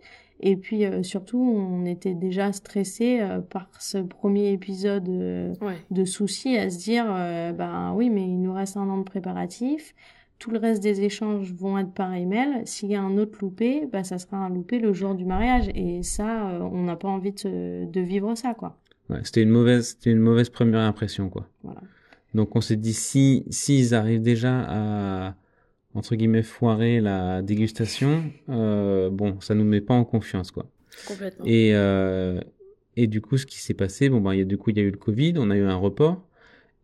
Et 0.42 0.58
puis 0.58 0.86
euh, 0.86 1.02
surtout, 1.04 1.40
on 1.40 1.86
était 1.86 2.14
déjà 2.14 2.52
stressé 2.52 3.20
euh, 3.22 3.40
par 3.40 3.70
ce 3.80 3.98
premier 4.00 4.52
épisode 4.52 5.08
euh, 5.08 5.54
Ouais. 5.62 5.76
de 5.92 6.04
soucis 6.06 6.58
à 6.58 6.70
se 6.70 6.78
dire, 6.80 7.06
euh, 7.10 7.54
ben 7.54 7.94
oui, 7.96 8.10
mais 8.10 8.24
il 8.24 8.42
nous 8.42 8.54
reste 8.54 8.76
un 8.78 8.90
an 8.90 8.98
de 8.98 9.04
préparatifs. 9.04 9.96
Tout 10.38 10.52
le 10.52 10.60
reste 10.60 10.84
des 10.84 11.02
échanges 11.02 11.54
vont 11.54 11.78
être 11.78 11.94
par 11.94 12.14
email. 12.14 12.64
S'il 12.66 12.90
y 12.90 12.96
a 12.96 13.02
un 13.02 13.18
autre 13.18 13.38
loupé, 13.42 13.88
bah, 13.90 14.04
ça 14.04 14.18
sera 14.18 14.36
un 14.36 14.50
loupé 14.50 14.80
le 14.80 14.92
jour 14.92 15.16
du 15.16 15.24
mariage. 15.24 15.70
Et 15.74 16.04
ça, 16.04 16.50
euh, 16.50 16.60
on 16.60 16.84
n'a 16.84 16.98
pas 16.98 17.08
envie 17.08 17.32
de, 17.32 18.00
vivre 18.02 18.36
ça, 18.36 18.54
quoi. 18.54 18.78
ouais, 19.10 19.20
c'était 19.24 19.42
une 19.44 19.50
mauvaise, 19.50 19.92
c'était 19.92 20.12
une 20.12 20.20
mauvaise 20.20 20.50
première 20.50 20.82
impression, 20.82 21.30
quoi. 21.30 21.48
Voilà. 21.64 21.80
Donc 22.34 22.54
on 22.58 22.60
s'est 22.60 22.76
dit 22.76 22.92
si 22.92 23.46
s'ils 23.50 23.96
arrivent 23.96 24.22
déjà 24.22 24.66
à 24.68 25.36
entre 25.96 26.16
guillemets 26.16 26.44
foirer 26.44 27.02
la 27.02 27.42
dégustation, 27.42 28.24
euh, 28.50 29.10
bon, 29.10 29.40
ça 29.42 29.56
nous 29.56 29.64
met 29.64 29.82
pas 29.82 29.94
en 29.94 30.06
confiance 30.06 30.52
quoi. 30.52 30.68
Complètement. 31.08 31.46
Et 31.46 31.72
euh, 31.74 32.40
et 32.96 33.08
du 33.08 33.22
coup 33.22 33.38
ce 33.38 33.46
qui 33.46 33.58
s'est 33.58 33.74
passé, 33.74 34.10
bon 34.10 34.22
ben 34.22 34.34
il 34.34 34.40
y 34.40 34.42
a 34.42 34.46
du 34.46 34.58
coup 34.58 34.70
il 34.70 34.78
y 34.78 34.80
a 34.82 34.84
eu 34.84 34.92
le 34.92 34.98
Covid, 34.98 35.34
on 35.38 35.50
a 35.50 35.58
eu 35.58 35.64
un 35.64 35.76
report 35.76 36.22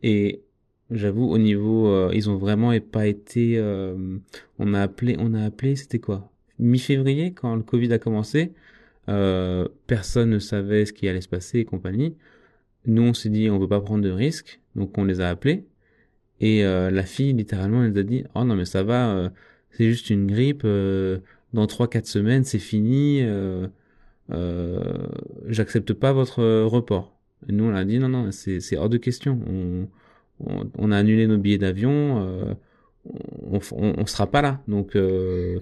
et 0.01 0.41
j'avoue 0.89 1.29
au 1.29 1.37
niveau 1.37 1.87
euh, 1.87 2.11
ils 2.13 2.29
ont 2.29 2.37
vraiment 2.37 2.77
pas 2.79 3.07
été 3.07 3.57
euh, 3.57 4.17
on 4.59 4.73
a 4.73 4.81
appelé 4.81 5.15
on 5.19 5.33
a 5.33 5.45
appelé 5.45 5.75
c'était 5.75 5.99
quoi? 5.99 6.31
Mi-février 6.59 7.33
quand 7.33 7.55
le 7.55 7.63
Covid 7.63 7.91
a 7.93 7.99
commencé 7.99 8.53
euh, 9.09 9.67
personne 9.87 10.29
ne 10.29 10.39
savait 10.39 10.85
ce 10.85 10.93
qui 10.93 11.07
allait 11.07 11.21
se 11.21 11.29
passer 11.29 11.59
et 11.59 11.65
compagnie 11.65 12.15
nous 12.85 13.03
on 13.03 13.13
s'est 13.13 13.29
dit 13.29 13.49
on 13.49 13.57
veut 13.57 13.67
pas 13.67 13.81
prendre 13.81 14.03
de 14.03 14.11
risques 14.11 14.59
donc 14.75 14.97
on 14.97 15.05
les 15.05 15.21
a 15.21 15.29
appelés 15.29 15.65
et 16.41 16.65
euh, 16.65 16.89
la 16.89 17.03
fille 17.03 17.33
littéralement 17.33 17.83
elle 17.83 17.91
nous 17.91 17.99
a 17.99 18.03
dit 18.03 18.25
oh 18.35 18.43
non 18.43 18.55
mais 18.55 18.65
ça 18.65 18.83
va 18.83 19.11
euh, 19.11 19.29
c'est 19.69 19.87
juste 19.87 20.09
une 20.09 20.27
grippe 20.27 20.63
euh, 20.65 21.19
dans 21.53 21.67
trois 21.67 21.87
quatre 21.87 22.07
semaines 22.07 22.43
c'est 22.43 22.59
fini 22.59 23.23
j'accepte 25.47 25.93
pas 25.93 26.11
votre 26.11 26.43
report 26.63 27.15
et 27.47 27.51
nous 27.51 27.65
on 27.65 27.75
a 27.75 27.85
dit 27.85 27.99
non 27.99 28.09
non 28.09 28.31
c'est 28.31 28.75
hors 28.75 28.89
de 28.89 28.97
question 28.97 29.39
on, 29.47 29.87
on 30.77 30.91
a 30.91 30.97
annulé 30.97 31.27
nos 31.27 31.37
billets 31.37 31.59
d'avion 31.59 32.57
on, 33.51 33.59
on, 33.71 34.05
sera 34.05 34.27
pas 34.27 34.43
là. 34.43 34.61
Donc 34.67 34.95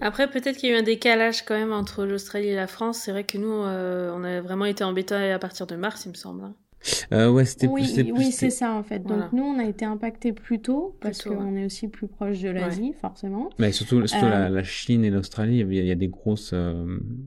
après 0.02 0.30
peut-être 0.30 0.58
qu'il 0.58 0.70
y 0.70 0.74
a 0.74 0.76
eu 0.76 0.80
un 0.80 0.84
décalage 0.84 1.46
quand 1.46 1.58
même 1.58 1.72
entre 1.72 2.06
l'Australie 2.06 2.50
et 2.50 2.56
la 2.56 2.68
France. 2.68 3.00
C'est 3.00 3.12
vrai 3.12 3.24
que 3.24 3.38
nous 3.38 3.50
on 3.50 4.24
a 4.24 4.42
vraiment 4.42 4.66
été 4.66 4.84
embêtés 4.84 5.16
à 5.16 5.40
partir 5.40 5.66
de 5.66 5.76
mars, 5.76 6.06
il 6.06 6.10
me 6.10 6.16
semble. 6.16 6.44
Euh, 7.12 7.30
ouais, 7.30 7.46
c'était 7.46 7.68
oui, 7.68 7.92
plus, 7.94 8.12
oui, 8.12 8.32
c'est 8.32 8.50
ça 8.50 8.74
en 8.74 8.84
fait. 8.84 9.00
Donc 9.00 9.34
nous, 9.34 9.44
on 9.44 9.60
a 9.60 9.66
été 9.66 9.86
impacté 9.86 10.32
plus 10.34 10.60
tôt 10.60 10.96
parce 11.02 11.24
qu'on 11.24 11.56
est 11.56 11.66
aussi 11.66 11.88
plus 11.88 12.08
proche 12.08 12.40
de 12.40 12.50
l'Asie, 12.50 12.94
forcément. 13.00 13.50
Mais 13.60 13.72
surtout, 13.72 14.06
surtout 14.08 14.26
la, 14.26 14.50
la, 14.50 14.64
Chine 14.64 15.04
et 15.04 15.10
l'Australie, 15.10 15.60
il, 15.60 15.74
y 15.74 15.92
a 15.92 15.96
des 15.96 16.08
grosses, 16.08 16.54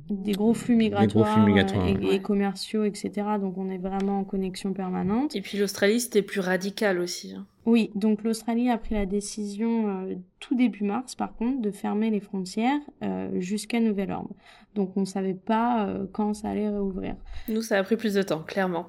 des 0.09 0.33
gros 0.33 0.55
flux 0.55 0.77
migratoires, 0.77 1.25
gros 1.25 1.25
flux 1.25 1.53
migratoires 1.53 1.87
et, 1.87 2.15
et, 2.15 2.21
commerciaux, 2.21 2.85
etc. 2.85 3.11
Donc 3.41 3.59
on 3.59 3.71
est 3.71 3.79
vraiment 3.79 4.21
en 4.21 4.25
connexion 4.25 4.73
permanente. 4.73 5.35
Et 5.37 5.41
puis 5.41 5.59
l'Australie, 5.59 6.01
c'était 6.01 6.23
plus 6.23 6.41
radical 6.41 6.99
aussi. 6.99 7.35
Hein. 7.35 7.47
Oui, 7.65 7.91
donc 7.95 8.25
l'Australie 8.25 8.71
a 8.71 8.79
pris 8.79 8.95
la 8.95 9.07
décision 9.07 9.88
euh, 9.88 10.15
tout 10.41 10.57
début 10.57 10.83
mars, 10.83 11.15
par 11.15 11.35
contre, 11.37 11.62
de 11.62 11.71
fermer 11.71 12.11
les 12.11 12.19
frontières 12.19 12.81
euh, 13.05 13.29
jusqu'à 13.41 13.79
nouvel 13.79 14.11
ordre. 14.11 14.35
Donc 14.75 14.97
on 14.97 15.01
ne 15.01 15.07
savait 15.07 15.35
pas 15.35 15.87
euh, 15.87 16.07
quand 16.12 16.35
ça 16.35 16.49
allait 16.49 16.69
réouvrir. 16.69 17.15
Nous, 17.49 17.62
ça 17.62 17.79
a 17.79 17.83
pris 17.85 17.97
plus 17.97 18.15
de 18.15 18.23
temps, 18.23 18.43
clairement. 18.43 18.88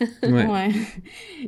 ouais. 0.22 0.68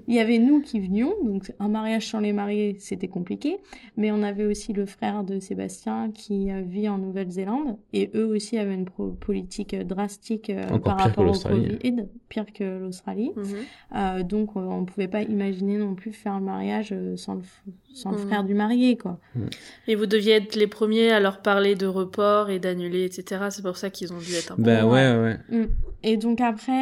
Il 0.07 0.15
y 0.15 0.19
avait 0.19 0.39
nous 0.39 0.61
qui 0.61 0.81
venions, 0.81 1.15
donc 1.23 1.53
un 1.59 1.69
mariage 1.69 2.09
sans 2.09 2.21
les 2.21 2.33
mariés, 2.33 2.77
c'était 2.79 3.09
compliqué. 3.09 3.59
Mais 3.97 4.11
on 4.11 4.23
avait 4.23 4.45
aussi 4.45 4.73
le 4.73 4.87
frère 4.87 5.25
de 5.25 5.41
Sébastien 5.41 6.11
qui 6.13 6.51
vit 6.67 6.89
en 6.89 6.99
Nouvelle-Zélande, 6.99 7.79
et 7.93 8.11
eux 8.15 8.27
aussi 8.27 8.59
avaient 8.59 8.75
une 8.75 8.87
politique 8.87 9.75
drastique 9.75 10.53
par 10.85 10.99
rapport 10.99 11.27
au 11.27 11.39
Covid, 11.39 12.07
pire 12.29 12.47
que 12.53 12.79
l'Australie. 12.79 13.33
Mhm. 13.37 14.23
donc 14.25 14.57
on 14.57 14.81
ne 14.81 14.87
pouvait 14.87 15.09
pas 15.09 15.23
imaginer 15.23 15.79
non 15.79 15.95
plus 15.95 16.13
faire 16.13 16.41
mariage 16.41 16.93
euh, 16.93 17.17
sans 17.17 17.35
le, 17.35 17.43
sans 17.95 18.11
le 18.11 18.19
mm. 18.19 18.27
frère 18.27 18.45
du 18.45 18.55
marié, 18.55 18.97
quoi. 18.97 19.19
Et 19.87 19.95
vous 19.95 20.07
deviez 20.07 20.35
être 20.35 20.57
les 20.57 20.67
premiers 20.67 21.11
à 21.11 21.21
leur 21.21 21.43
parler 21.43 21.75
de 21.75 21.87
report 21.87 22.51
et 22.51 22.59
d'annuler, 22.59 23.05
etc. 23.05 23.47
C'est 23.51 23.63
pour 23.63 23.77
ça 23.77 23.91
qu'ils 23.91 24.13
ont 24.13 24.19
dû 24.19 24.35
être 24.35 24.53
un 24.53 24.57
peu... 24.57 24.63
Bah 24.63 24.87
ouais, 24.87 25.17
ouais. 25.17 25.39
Mm. 25.51 25.69
Et 26.05 26.17
donc 26.17 26.41
après, 26.41 26.73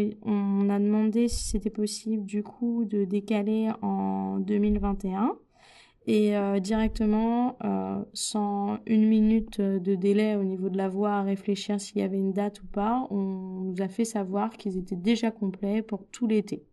euh, 0.00 0.10
on 0.24 0.70
a 0.70 0.78
demandé 0.78 1.19
si 1.28 1.48
c'était 1.48 1.70
possible, 1.70 2.24
du 2.24 2.42
coup, 2.42 2.84
de 2.84 3.04
décaler 3.04 3.68
en 3.82 4.38
2021. 4.38 5.36
Et 6.06 6.36
euh, 6.36 6.60
directement, 6.60 7.58
sans 8.14 8.78
une 8.86 9.06
minute 9.06 9.60
de 9.60 9.94
délai 9.94 10.34
au 10.36 10.44
niveau 10.44 10.70
de 10.70 10.76
la 10.76 10.88
voix 10.88 11.12
à 11.12 11.22
réfléchir 11.22 11.80
s'il 11.80 11.98
y 11.98 12.02
avait 12.02 12.18
une 12.18 12.32
date 12.32 12.62
ou 12.62 12.66
pas, 12.66 13.06
on 13.10 13.62
nous 13.64 13.82
a 13.82 13.88
fait 13.88 14.06
savoir 14.06 14.50
qu'ils 14.50 14.78
étaient 14.78 14.96
déjà 14.96 15.30
complets 15.30 15.82
pour 15.82 16.06
tout 16.10 16.26
l'été. 16.26 16.64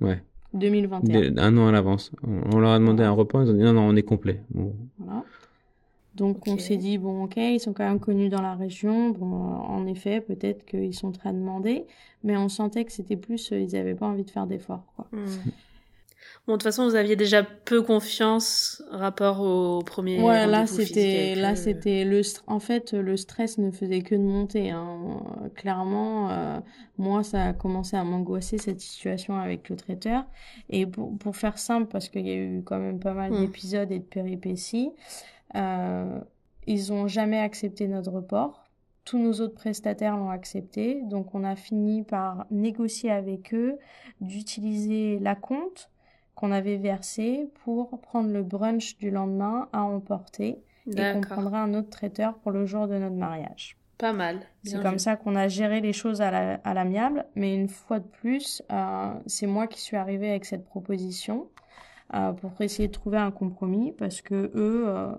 Ouais. 0.00 0.22
2021. 0.54 1.36
un 1.38 1.56
an 1.58 1.68
à 1.68 1.72
l'avance. 1.72 2.12
On, 2.22 2.58
leur 2.58 2.70
a 2.70 2.78
demandé 2.78 3.02
un 3.02 3.10
repas, 3.10 3.44
ils 3.44 3.50
ont 3.50 3.54
dit 3.54 3.62
non, 3.62 3.74
non, 3.74 3.82
on 3.82 3.96
est 3.96 4.02
complet. 4.02 4.42
Voilà. 4.98 5.24
Donc 6.18 6.48
on 6.48 6.58
s'est 6.58 6.76
dit, 6.76 6.98
bon 6.98 7.24
ok, 7.24 7.36
ils 7.36 7.60
sont 7.60 7.72
quand 7.72 7.84
même 7.84 8.00
connus 8.00 8.28
dans 8.28 8.42
la 8.42 8.54
région. 8.54 9.10
Bon, 9.10 9.26
en 9.26 9.86
effet, 9.86 10.20
peut-être 10.20 10.66
qu'ils 10.66 10.94
sont 10.94 11.12
très 11.12 11.32
demandés, 11.32 11.86
mais 12.24 12.36
on 12.36 12.48
sentait 12.48 12.84
que 12.84 12.92
c'était 12.92 13.16
plus, 13.16 13.52
euh, 13.52 13.60
ils 13.60 13.72
n'avaient 13.72 13.94
pas 13.94 14.06
envie 14.06 14.24
de 14.24 14.30
faire 14.30 14.46
d'efforts. 14.46 14.84
Quoi. 14.96 15.06
Hmm. 15.12 15.26
Bon, 16.46 16.54
de 16.54 16.58
toute 16.58 16.64
façon, 16.64 16.88
vous 16.88 16.94
aviez 16.94 17.14
déjà 17.14 17.42
peu 17.42 17.82
confiance 17.82 18.82
rapport 18.90 19.42
au 19.42 19.82
premier. 19.82 20.20
Ouais, 20.20 20.46
là 20.46 20.66
c'était, 20.66 21.34
là 21.34 21.54
c'était 21.54 22.04
le, 22.04 22.22
en 22.46 22.58
fait, 22.58 22.94
le 22.94 23.16
stress 23.18 23.58
ne 23.58 23.70
faisait 23.70 24.00
que 24.00 24.14
de 24.14 24.22
monter. 24.22 24.70
Hein. 24.70 25.20
Clairement, 25.54 26.30
euh, 26.30 26.58
moi, 26.96 27.22
ça 27.22 27.44
a 27.44 27.52
commencé 27.52 27.96
à 27.96 28.04
m'angoisser 28.04 28.56
cette 28.56 28.80
situation 28.80 29.36
avec 29.36 29.68
le 29.68 29.76
traiteur. 29.76 30.24
Et 30.70 30.86
pour, 30.86 31.16
pour 31.18 31.36
faire 31.36 31.58
simple, 31.58 31.86
parce 31.92 32.08
qu'il 32.08 32.26
y 32.26 32.30
a 32.30 32.36
eu 32.36 32.62
quand 32.64 32.78
même 32.78 32.98
pas 32.98 33.12
mal 33.12 33.30
hmm. 33.30 33.40
d'épisodes 33.42 33.92
et 33.92 33.98
de 33.98 34.04
péripéties, 34.04 34.90
euh, 35.54 36.20
ils 36.66 36.92
ont 36.92 37.08
jamais 37.08 37.38
accepté 37.38 37.88
notre 37.88 38.10
report. 38.10 38.64
Tous 39.04 39.18
nos 39.18 39.40
autres 39.40 39.54
prestataires 39.54 40.16
l'ont 40.16 40.30
accepté, 40.30 41.00
donc 41.04 41.34
on 41.34 41.42
a 41.42 41.56
fini 41.56 42.02
par 42.02 42.46
négocier 42.50 43.10
avec 43.10 43.54
eux 43.54 43.78
d'utiliser 44.20 45.18
la 45.18 45.34
compte 45.34 45.90
qu'on 46.34 46.52
avait 46.52 46.76
versé 46.76 47.48
pour 47.64 48.00
prendre 48.00 48.30
le 48.30 48.42
brunch 48.42 48.98
du 48.98 49.10
lendemain 49.10 49.68
à 49.72 49.82
emporter 49.82 50.62
et 50.86 51.12
qu'on 51.12 51.20
prendra 51.20 51.62
un 51.62 51.74
autre 51.74 51.90
traiteur 51.90 52.34
pour 52.38 52.52
le 52.52 52.66
jour 52.66 52.86
de 52.86 52.96
notre 52.96 53.16
mariage. 53.16 53.76
Pas 53.98 54.12
mal. 54.12 54.38
C'est 54.62 54.80
comme 54.80 55.00
ça 55.00 55.16
qu'on 55.16 55.34
a 55.34 55.48
géré 55.48 55.80
les 55.80 55.92
choses 55.92 56.20
à 56.20 56.74
l'amiable, 56.74 57.26
mais 57.34 57.54
une 57.54 57.68
fois 57.68 57.98
de 57.98 58.06
plus, 58.06 58.62
euh, 58.70 59.12
c'est 59.26 59.48
moi 59.48 59.66
qui 59.66 59.80
suis 59.80 59.96
arrivée 59.96 60.30
avec 60.30 60.44
cette 60.44 60.64
proposition 60.64 61.48
euh, 62.14 62.32
pour 62.32 62.52
essayer 62.60 62.86
de 62.86 62.92
trouver 62.92 63.18
un 63.18 63.32
compromis 63.32 63.92
parce 63.92 64.22
que 64.22 64.52
eux 64.54 64.84
euh, 64.86 65.12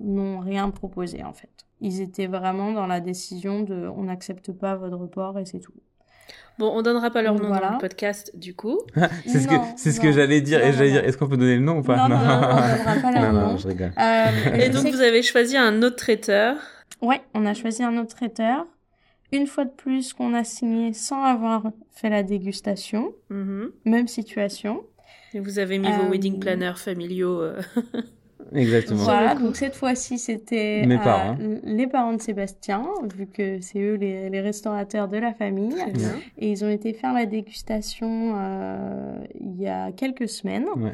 n'ont 0.00 0.40
rien 0.40 0.70
proposé 0.70 1.24
en 1.24 1.32
fait. 1.32 1.50
Ils 1.80 2.00
étaient 2.00 2.26
vraiment 2.26 2.72
dans 2.72 2.86
la 2.86 3.00
décision 3.00 3.62
de 3.62 3.88
on 3.96 4.04
n'accepte 4.04 4.52
pas 4.52 4.76
votre 4.76 4.96
report 4.96 5.38
et 5.38 5.44
c'est 5.44 5.60
tout. 5.60 5.74
Bon, 6.58 6.70
on 6.72 6.82
donnera 6.82 7.10
pas 7.10 7.20
leur 7.20 7.34
nom 7.34 7.48
dans 7.48 7.72
le 7.72 7.78
podcast, 7.78 8.30
du 8.34 8.54
coup. 8.54 8.80
c'est 9.26 9.40
ce 9.40 9.48
que, 9.48 9.54
c'est 9.76 9.90
ce 9.90 10.00
que 10.00 10.12
j'allais 10.12 10.40
dire. 10.40 10.64
et 10.64 10.72
j'allais 10.72 10.92
dire, 10.92 11.04
est-ce 11.04 11.18
qu'on 11.18 11.28
peut 11.28 11.36
donner 11.36 11.56
le 11.56 11.62
nom 11.62 11.78
ou 11.78 11.82
pas 11.82 11.96
Non, 11.96 12.08
non, 12.08 12.16
non, 12.16 12.24
on 12.24 12.76
donnera 12.76 12.94
pas 13.02 13.12
leur 13.12 13.32
nom. 13.32 13.56
je 13.56 13.68
rigole. 13.68 13.92
Euh, 13.98 14.54
et 14.54 14.68
donc, 14.68 14.86
vous 14.86 15.00
avez 15.00 15.22
choisi 15.22 15.56
un 15.56 15.82
autre 15.82 15.96
traiteur. 15.96 16.56
Ouais, 17.02 17.20
on 17.34 17.44
a 17.44 17.54
choisi 17.54 17.82
un 17.82 17.98
autre 17.98 18.14
traiteur. 18.14 18.66
Une 19.32 19.48
fois 19.48 19.64
de 19.64 19.72
plus, 19.72 20.12
qu'on 20.12 20.32
a 20.32 20.44
signé 20.44 20.92
sans 20.92 21.24
avoir 21.24 21.64
fait 21.90 22.08
la 22.08 22.22
dégustation. 22.22 23.12
Mm-hmm. 23.32 23.70
Même 23.86 24.06
situation. 24.06 24.84
Et 25.32 25.40
vous 25.40 25.58
avez 25.58 25.78
mis 25.78 25.90
vos 25.90 26.08
wedding 26.08 26.36
euh, 26.36 26.40
planners 26.40 26.76
familiaux. 26.76 27.40
Euh. 27.40 27.60
Exactement. 28.52 29.02
Voilà, 29.04 29.34
donc 29.34 29.56
cette 29.56 29.74
fois-ci, 29.74 30.18
c'était 30.18 30.84
euh, 30.86 31.58
les 31.62 31.86
parents 31.86 32.12
de 32.12 32.20
Sébastien, 32.20 32.86
vu 33.14 33.26
que 33.26 33.60
c'est 33.60 33.80
eux 33.80 33.94
les, 33.94 34.30
les, 34.30 34.40
restaurateurs 34.40 35.08
de 35.08 35.16
la 35.16 35.32
famille. 35.32 35.76
Et 36.38 36.50
ils 36.50 36.64
ont 36.64 36.70
été 36.70 36.92
faire 36.92 37.12
la 37.12 37.26
dégustation 37.26 38.34
euh, 38.36 39.16
il 39.40 39.60
y 39.60 39.68
a 39.68 39.92
quelques 39.92 40.28
semaines. 40.28 40.66
Ouais. 40.76 40.90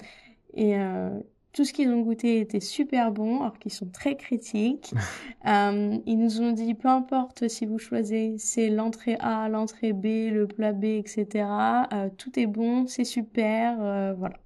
Et 0.54 0.76
euh, 0.76 1.10
tout 1.52 1.64
ce 1.64 1.72
qu'ils 1.72 1.88
ont 1.90 2.00
goûté 2.00 2.40
était 2.40 2.60
super 2.60 3.10
bon, 3.10 3.40
alors 3.40 3.58
qu'ils 3.58 3.72
sont 3.72 3.88
très 3.88 4.16
critiques. 4.16 4.94
euh, 5.46 5.98
ils 6.06 6.18
nous 6.18 6.40
ont 6.40 6.52
dit, 6.52 6.74
peu 6.74 6.88
importe 6.88 7.48
si 7.48 7.66
vous 7.66 7.78
choisissez 7.78 8.70
l'entrée 8.70 9.16
A, 9.20 9.48
l'entrée 9.48 9.92
B, 9.92 10.32
le 10.32 10.46
plat 10.46 10.72
B, 10.72 10.84
etc. 10.84 11.46
Euh, 11.92 12.08
tout 12.16 12.38
est 12.38 12.46
bon, 12.46 12.86
c'est 12.86 13.04
super, 13.04 13.78
euh, 13.80 14.14
voilà. 14.16 14.36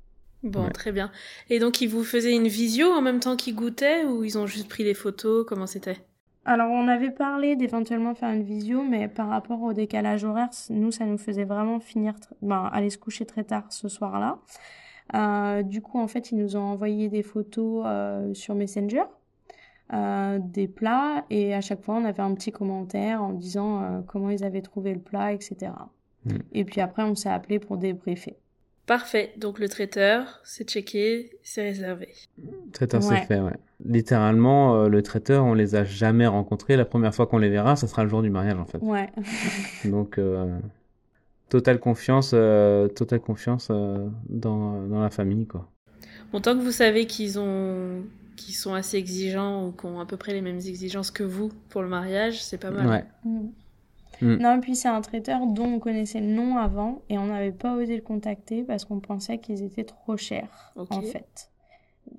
Bon, 0.44 0.68
très 0.68 0.92
bien. 0.92 1.10
Et 1.48 1.58
donc, 1.58 1.80
ils 1.80 1.88
vous 1.88 2.04
faisaient 2.04 2.34
une 2.34 2.48
visio 2.48 2.88
en 2.88 3.00
même 3.00 3.18
temps 3.18 3.34
qu'ils 3.34 3.54
goûtaient 3.54 4.04
ou 4.04 4.24
ils 4.24 4.36
ont 4.36 4.46
juste 4.46 4.68
pris 4.68 4.84
des 4.84 4.92
photos? 4.92 5.46
Comment 5.48 5.66
c'était? 5.66 5.96
Alors, 6.44 6.70
on 6.70 6.86
avait 6.86 7.10
parlé 7.10 7.56
d'éventuellement 7.56 8.14
faire 8.14 8.30
une 8.30 8.42
visio, 8.42 8.82
mais 8.82 9.08
par 9.08 9.28
rapport 9.28 9.62
au 9.62 9.72
décalage 9.72 10.24
horaire, 10.24 10.50
nous, 10.68 10.90
ça 10.90 11.06
nous 11.06 11.16
faisait 11.16 11.44
vraiment 11.44 11.80
finir, 11.80 12.14
ben, 12.42 12.68
aller 12.70 12.90
se 12.90 12.98
coucher 12.98 13.24
très 13.24 13.44
tard 13.44 13.64
ce 13.70 13.88
soir-là. 13.88 14.38
Euh, 15.14 15.62
du 15.62 15.80
coup, 15.80 15.98
en 15.98 16.06
fait, 16.06 16.30
ils 16.30 16.36
nous 16.36 16.56
ont 16.56 16.62
envoyé 16.62 17.08
des 17.08 17.22
photos 17.22 17.84
euh, 17.86 18.34
sur 18.34 18.54
Messenger, 18.54 19.04
euh, 19.94 20.38
des 20.38 20.68
plats, 20.68 21.24
et 21.30 21.54
à 21.54 21.62
chaque 21.62 21.82
fois, 21.82 21.94
on 21.94 22.04
avait 22.04 22.22
un 22.22 22.34
petit 22.34 22.52
commentaire 22.52 23.22
en 23.22 23.32
disant 23.32 23.82
euh, 23.82 24.00
comment 24.06 24.28
ils 24.28 24.44
avaient 24.44 24.62
trouvé 24.62 24.92
le 24.92 25.00
plat, 25.00 25.32
etc. 25.32 25.72
Mm. 26.26 26.36
Et 26.52 26.64
puis 26.64 26.82
après, 26.82 27.02
on 27.02 27.14
s'est 27.14 27.30
appelé 27.30 27.58
pour 27.58 27.78
débriefer. 27.78 28.36
Parfait. 28.86 29.32
Donc 29.38 29.58
le 29.58 29.68
traiteur, 29.68 30.40
c'est 30.44 30.68
checké, 30.68 31.38
c'est 31.42 31.62
réservé. 31.62 32.08
Le 32.38 32.70
traiteur, 32.72 33.02
c'est 33.02 33.24
fait, 33.24 33.40
ouais. 33.40 33.56
Littéralement, 33.84 34.76
euh, 34.76 34.88
le 34.88 35.02
traiteur, 35.02 35.44
on 35.44 35.54
les 35.54 35.74
a 35.74 35.84
jamais 35.84 36.26
rencontrés. 36.26 36.76
La 36.76 36.84
première 36.84 37.14
fois 37.14 37.26
qu'on 37.26 37.38
les 37.38 37.48
verra, 37.48 37.76
ça 37.76 37.86
sera 37.86 38.04
le 38.04 38.10
jour 38.10 38.20
du 38.20 38.30
mariage, 38.30 38.58
en 38.58 38.66
fait. 38.66 38.78
Ouais. 38.78 39.10
Donc, 39.86 40.18
euh, 40.18 40.58
totale 41.48 41.80
confiance, 41.80 42.32
euh, 42.34 42.88
totale 42.88 43.20
confiance 43.20 43.70
dans, 43.70 44.86
dans 44.86 45.00
la 45.00 45.10
famille, 45.10 45.46
quoi. 45.46 45.70
Bon, 46.32 46.40
tant 46.40 46.56
que 46.56 46.62
vous 46.62 46.72
savez 46.72 47.06
qu'ils 47.06 47.38
ont 47.38 48.02
qu'ils 48.36 48.54
sont 48.54 48.74
assez 48.74 48.96
exigeants 48.96 49.68
ou 49.68 49.72
qu'ils 49.72 49.88
ont 49.88 50.00
à 50.00 50.06
peu 50.06 50.16
près 50.16 50.32
les 50.32 50.40
mêmes 50.40 50.58
exigences 50.58 51.12
que 51.12 51.22
vous 51.22 51.52
pour 51.68 51.82
le 51.82 51.88
mariage, 51.88 52.42
c'est 52.42 52.58
pas 52.58 52.72
mal. 52.72 52.88
Ouais. 52.88 53.04
Mm. 53.24 53.46
Mm. 54.20 54.36
Non, 54.36 54.60
puis 54.60 54.76
c'est 54.76 54.88
un 54.88 55.00
traiteur 55.00 55.46
dont 55.46 55.66
on 55.66 55.78
connaissait 55.78 56.20
le 56.20 56.26
nom 56.26 56.56
avant 56.56 57.02
et 57.08 57.18
on 57.18 57.26
n'avait 57.26 57.52
pas 57.52 57.74
osé 57.74 57.96
le 57.96 58.02
contacter 58.02 58.62
parce 58.62 58.84
qu'on 58.84 59.00
pensait 59.00 59.38
qu'ils 59.38 59.62
étaient 59.62 59.84
trop 59.84 60.16
chers, 60.16 60.72
en 60.76 61.00
fait. 61.00 61.50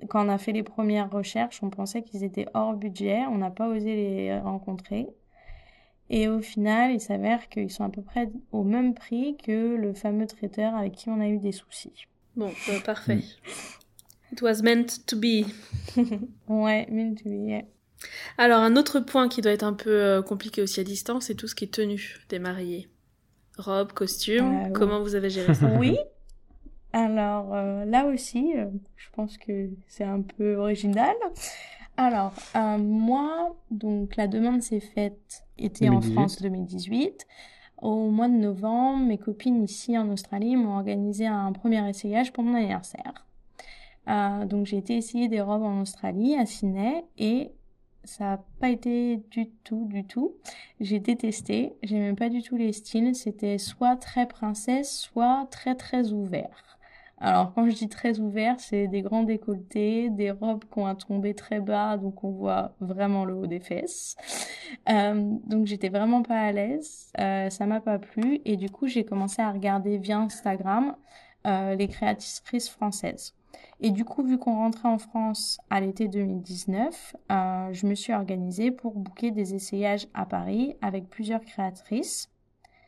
Quand 0.09 0.25
on 0.25 0.29
a 0.29 0.37
fait 0.37 0.51
les 0.51 0.63
premières 0.63 1.11
recherches, 1.11 1.61
on 1.61 1.69
pensait 1.69 2.01
qu'ils 2.01 2.23
étaient 2.23 2.47
hors 2.53 2.73
budget, 2.73 3.25
on 3.27 3.37
n'a 3.37 3.51
pas 3.51 3.67
osé 3.67 3.95
les 3.95 4.37
rencontrer. 4.39 5.07
Et 6.09 6.27
au 6.27 6.39
final, 6.39 6.91
il 6.91 6.99
s'avère 6.99 7.49
qu'ils 7.49 7.71
sont 7.71 7.83
à 7.83 7.89
peu 7.89 8.01
près 8.01 8.29
au 8.51 8.63
même 8.63 8.93
prix 8.93 9.37
que 9.37 9.75
le 9.75 9.93
fameux 9.93 10.27
traiteur 10.27 10.75
avec 10.75 10.93
qui 10.93 11.09
on 11.09 11.19
a 11.19 11.27
eu 11.27 11.39
des 11.39 11.51
soucis. 11.51 12.05
Bon, 12.35 12.51
bah, 12.67 12.73
parfait. 12.85 13.21
It 14.31 14.41
was 14.41 14.61
meant 14.61 15.05
to 15.07 15.15
be. 15.15 15.45
ouais, 16.47 16.87
meant 16.91 17.15
to 17.15 17.29
be, 17.29 17.47
yeah. 17.47 17.61
Alors, 18.37 18.59
un 18.59 18.75
autre 18.75 18.99
point 18.99 19.27
qui 19.29 19.41
doit 19.41 19.51
être 19.51 19.63
un 19.63 19.73
peu 19.73 19.89
euh, 19.89 20.21
compliqué 20.21 20.61
aussi 20.61 20.79
à 20.79 20.83
distance, 20.83 21.25
c'est 21.25 21.35
tout 21.35 21.47
ce 21.47 21.55
qui 21.55 21.65
est 21.65 21.73
tenue 21.73 22.19
des 22.29 22.39
mariés. 22.39 22.89
Robe, 23.57 23.93
costume, 23.93 24.65
euh, 24.65 24.69
comment 24.73 25.01
vous 25.01 25.15
avez 25.15 25.29
géré 25.29 25.53
ça? 25.53 25.67
Oui. 25.79 25.97
Alors 26.91 27.53
là 27.85 28.05
aussi, 28.05 28.53
je 28.95 29.07
pense 29.11 29.37
que 29.37 29.69
c'est 29.85 30.05
un 30.05 30.21
peu 30.21 30.55
original. 30.55 31.13
Alors, 31.97 32.31
moi, 32.79 33.53
donc 33.69 34.15
la 34.15 34.27
demande 34.27 34.61
s'est 34.61 34.79
faite, 34.79 35.43
était 35.57 35.89
en 35.89 35.99
France 35.99 36.41
2018. 36.41 37.27
Au 37.81 38.09
mois 38.09 38.29
de 38.29 38.33
novembre, 38.33 39.05
mes 39.05 39.17
copines 39.17 39.63
ici 39.63 39.97
en 39.97 40.09
Australie 40.09 40.55
m'ont 40.55 40.77
organisé 40.77 41.27
un 41.27 41.51
premier 41.51 41.87
essayage 41.89 42.31
pour 42.31 42.43
mon 42.43 42.55
anniversaire. 42.55 43.25
Euh, 44.07 44.45
donc 44.45 44.65
j'ai 44.65 44.77
été 44.77 44.95
essayer 44.95 45.27
des 45.27 45.41
robes 45.41 45.63
en 45.63 45.81
Australie, 45.81 46.35
à 46.35 46.45
Sydney, 46.45 47.03
et 47.17 47.51
ça 48.05 48.23
n'a 48.23 48.43
pas 48.59 48.69
été 48.69 49.17
du 49.31 49.49
tout, 49.63 49.85
du 49.85 50.05
tout. 50.05 50.35
J'ai 50.79 50.99
détesté, 50.99 51.73
j'aimais 51.83 52.13
pas 52.13 52.29
du 52.29 52.41
tout 52.41 52.55
les 52.55 52.73
styles, 52.73 53.15
c'était 53.15 53.57
soit 53.57 53.95
très 53.97 54.27
princesse, 54.27 54.97
soit 54.97 55.47
très 55.51 55.75
très 55.75 56.11
ouvert. 56.11 56.75
Alors 57.17 57.53
quand 57.53 57.65
je 57.69 57.73
dis 57.73 57.87
très 57.87 58.19
ouvert, 58.19 58.59
c'est 58.59 58.87
des 58.87 59.01
grands 59.01 59.23
décolletés, 59.23 60.09
des 60.09 60.31
robes 60.31 60.65
qui 60.71 60.79
ont 60.79 60.85
un 60.85 60.95
tombé 60.95 61.33
très 61.33 61.61
bas, 61.61 61.97
donc 61.97 62.23
on 62.23 62.31
voit 62.31 62.75
vraiment 62.81 63.23
le 63.23 63.33
haut 63.33 63.47
des 63.47 63.61
fesses. 63.61 64.15
Euh, 64.89 65.31
donc 65.45 65.65
j'étais 65.65 65.89
vraiment 65.89 66.23
pas 66.23 66.39
à 66.39 66.51
l'aise, 66.51 67.11
euh, 67.19 67.49
ça 67.49 67.65
m'a 67.65 67.79
pas 67.79 67.99
plu, 67.99 68.41
et 68.43 68.57
du 68.57 68.69
coup 68.69 68.87
j'ai 68.87 69.05
commencé 69.05 69.41
à 69.41 69.51
regarder 69.51 69.97
via 69.97 70.19
Instagram 70.19 70.95
euh, 71.47 71.75
les 71.75 71.87
créatrices 71.87 72.69
françaises. 72.69 73.33
Et 73.81 73.91
du 73.91 74.05
coup, 74.05 74.23
vu 74.23 74.37
qu'on 74.37 74.55
rentrait 74.55 74.87
en 74.87 74.97
France 74.97 75.59
à 75.69 75.81
l'été 75.81 76.07
2019, 76.07 77.15
euh, 77.31 77.69
je 77.73 77.85
me 77.87 77.95
suis 77.95 78.13
organisée 78.13 78.71
pour 78.71 78.95
booker 78.95 79.31
des 79.31 79.53
essayages 79.53 80.07
à 80.13 80.25
Paris 80.25 80.75
avec 80.81 81.09
plusieurs 81.09 81.41
créatrices. 81.41 82.29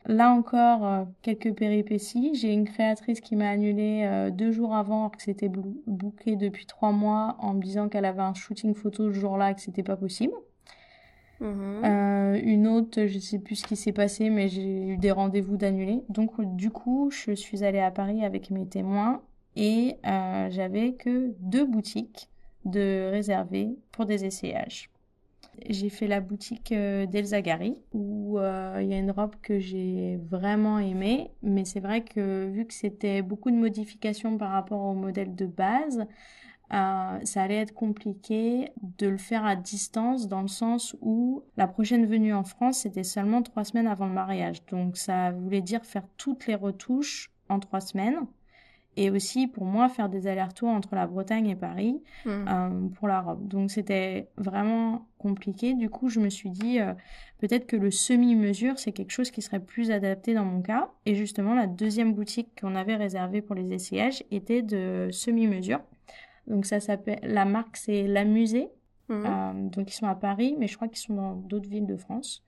Là 0.06 0.30
encore, 0.30 0.86
euh, 0.86 1.04
quelques 1.20 1.52
péripéties. 1.54 2.34
J'ai 2.34 2.52
une 2.52 2.64
créatrice 2.64 3.20
qui 3.20 3.36
m'a 3.36 3.50
annulé 3.50 4.04
euh, 4.06 4.30
deux 4.30 4.50
jours 4.50 4.74
avant 4.74 5.00
alors 5.00 5.10
que 5.12 5.22
c'était 5.22 5.50
booké 5.86 6.36
depuis 6.36 6.64
trois 6.64 6.92
mois 6.92 7.36
en 7.40 7.52
me 7.52 7.60
disant 7.60 7.90
qu'elle 7.90 8.06
avait 8.06 8.22
un 8.22 8.32
shooting 8.32 8.74
photo 8.74 9.12
ce 9.12 9.18
jour-là 9.18 9.50
et 9.50 9.54
que 9.54 9.60
c'était 9.60 9.82
pas 9.82 9.96
possible. 9.96 10.32
Mhm. 11.40 11.84
une 12.42 12.66
autre, 12.66 13.06
je 13.06 13.18
sais 13.20 13.38
plus 13.38 13.54
ce 13.54 13.64
qui 13.64 13.76
s'est 13.76 13.92
passé, 13.92 14.28
mais 14.28 14.48
j'ai 14.48 14.88
eu 14.88 14.96
des 14.96 15.12
rendez-vous 15.12 15.56
d'annulés. 15.56 16.02
Donc, 16.08 16.32
du 16.56 16.70
coup, 16.70 17.10
je 17.12 17.30
suis 17.30 17.62
allée 17.62 17.78
à 17.78 17.92
Paris 17.92 18.24
avec 18.24 18.50
mes 18.50 18.66
témoins 18.66 19.22
et 19.58 19.96
euh, 20.06 20.48
j'avais 20.50 20.92
que 20.92 21.34
deux 21.40 21.66
boutiques 21.66 22.30
de 22.64 23.10
réservées 23.10 23.76
pour 23.90 24.06
des 24.06 24.24
essayages. 24.24 24.88
J'ai 25.68 25.88
fait 25.88 26.06
la 26.06 26.20
boutique 26.20 26.70
euh, 26.70 27.06
d'Elsa 27.06 27.42
Gary 27.42 27.74
où 27.92 28.38
euh, 28.38 28.78
il 28.80 28.88
y 28.88 28.94
a 28.94 28.98
une 28.98 29.10
robe 29.10 29.34
que 29.42 29.58
j'ai 29.58 30.16
vraiment 30.30 30.78
aimée, 30.78 31.32
mais 31.42 31.64
c'est 31.64 31.80
vrai 31.80 32.04
que 32.04 32.46
vu 32.46 32.66
que 32.66 32.72
c'était 32.72 33.20
beaucoup 33.20 33.50
de 33.50 33.56
modifications 33.56 34.38
par 34.38 34.52
rapport 34.52 34.80
au 34.80 34.94
modèle 34.94 35.34
de 35.34 35.46
base, 35.46 36.06
ça 36.70 37.42
allait 37.42 37.62
être 37.62 37.72
compliqué 37.72 38.70
de 38.98 39.08
le 39.08 39.16
faire 39.16 39.46
à 39.46 39.56
distance 39.56 40.28
dans 40.28 40.42
le 40.42 40.48
sens 40.48 40.94
où 41.00 41.42
la 41.56 41.66
prochaine 41.66 42.04
venue 42.04 42.34
en 42.34 42.44
France 42.44 42.80
c'était 42.80 43.04
seulement 43.04 43.40
trois 43.40 43.64
semaines 43.64 43.86
avant 43.86 44.06
le 44.06 44.12
mariage. 44.12 44.64
Donc 44.66 44.98
ça 44.98 45.32
voulait 45.32 45.62
dire 45.62 45.84
faire 45.86 46.06
toutes 46.18 46.46
les 46.46 46.54
retouches 46.54 47.32
en 47.48 47.58
trois 47.58 47.80
semaines 47.80 48.18
et 48.98 49.10
aussi 49.10 49.46
pour 49.46 49.64
moi 49.64 49.88
faire 49.88 50.08
des 50.08 50.26
allers-retours 50.26 50.68
entre 50.68 50.96
la 50.96 51.06
Bretagne 51.06 51.48
et 51.48 51.54
Paris 51.54 52.02
mmh. 52.24 52.30
euh, 52.30 52.88
pour 52.96 53.06
la 53.06 53.20
robe. 53.20 53.46
Donc 53.46 53.70
c'était 53.70 54.28
vraiment 54.36 55.06
compliqué. 55.18 55.74
Du 55.74 55.88
coup, 55.88 56.08
je 56.08 56.18
me 56.18 56.28
suis 56.28 56.50
dit 56.50 56.80
euh, 56.80 56.94
peut-être 57.38 57.68
que 57.68 57.76
le 57.76 57.92
semi-mesure 57.92 58.76
c'est 58.76 58.90
quelque 58.90 59.12
chose 59.12 59.30
qui 59.30 59.40
serait 59.40 59.60
plus 59.60 59.92
adapté 59.92 60.34
dans 60.34 60.44
mon 60.44 60.62
cas. 60.62 60.90
Et 61.06 61.14
justement, 61.14 61.54
la 61.54 61.68
deuxième 61.68 62.12
boutique 62.12 62.60
qu'on 62.60 62.74
avait 62.74 62.96
réservée 62.96 63.40
pour 63.40 63.54
les 63.54 63.72
essayages 63.72 64.24
était 64.32 64.62
de 64.62 65.08
semi-mesure. 65.12 65.80
Donc 66.48 66.66
ça 66.66 66.80
s'appelle 66.80 67.20
la 67.22 67.44
marque 67.44 67.76
c'est 67.76 68.08
La 68.08 68.24
Musée. 68.24 68.68
Mmh. 69.08 69.22
Euh, 69.24 69.68
donc 69.68 69.92
ils 69.92 69.94
sont 69.94 70.08
à 70.08 70.16
Paris, 70.16 70.56
mais 70.58 70.66
je 70.66 70.74
crois 70.74 70.88
qu'ils 70.88 70.98
sont 70.98 71.14
dans 71.14 71.34
d'autres 71.36 71.68
villes 71.68 71.86
de 71.86 71.96
France. 71.96 72.42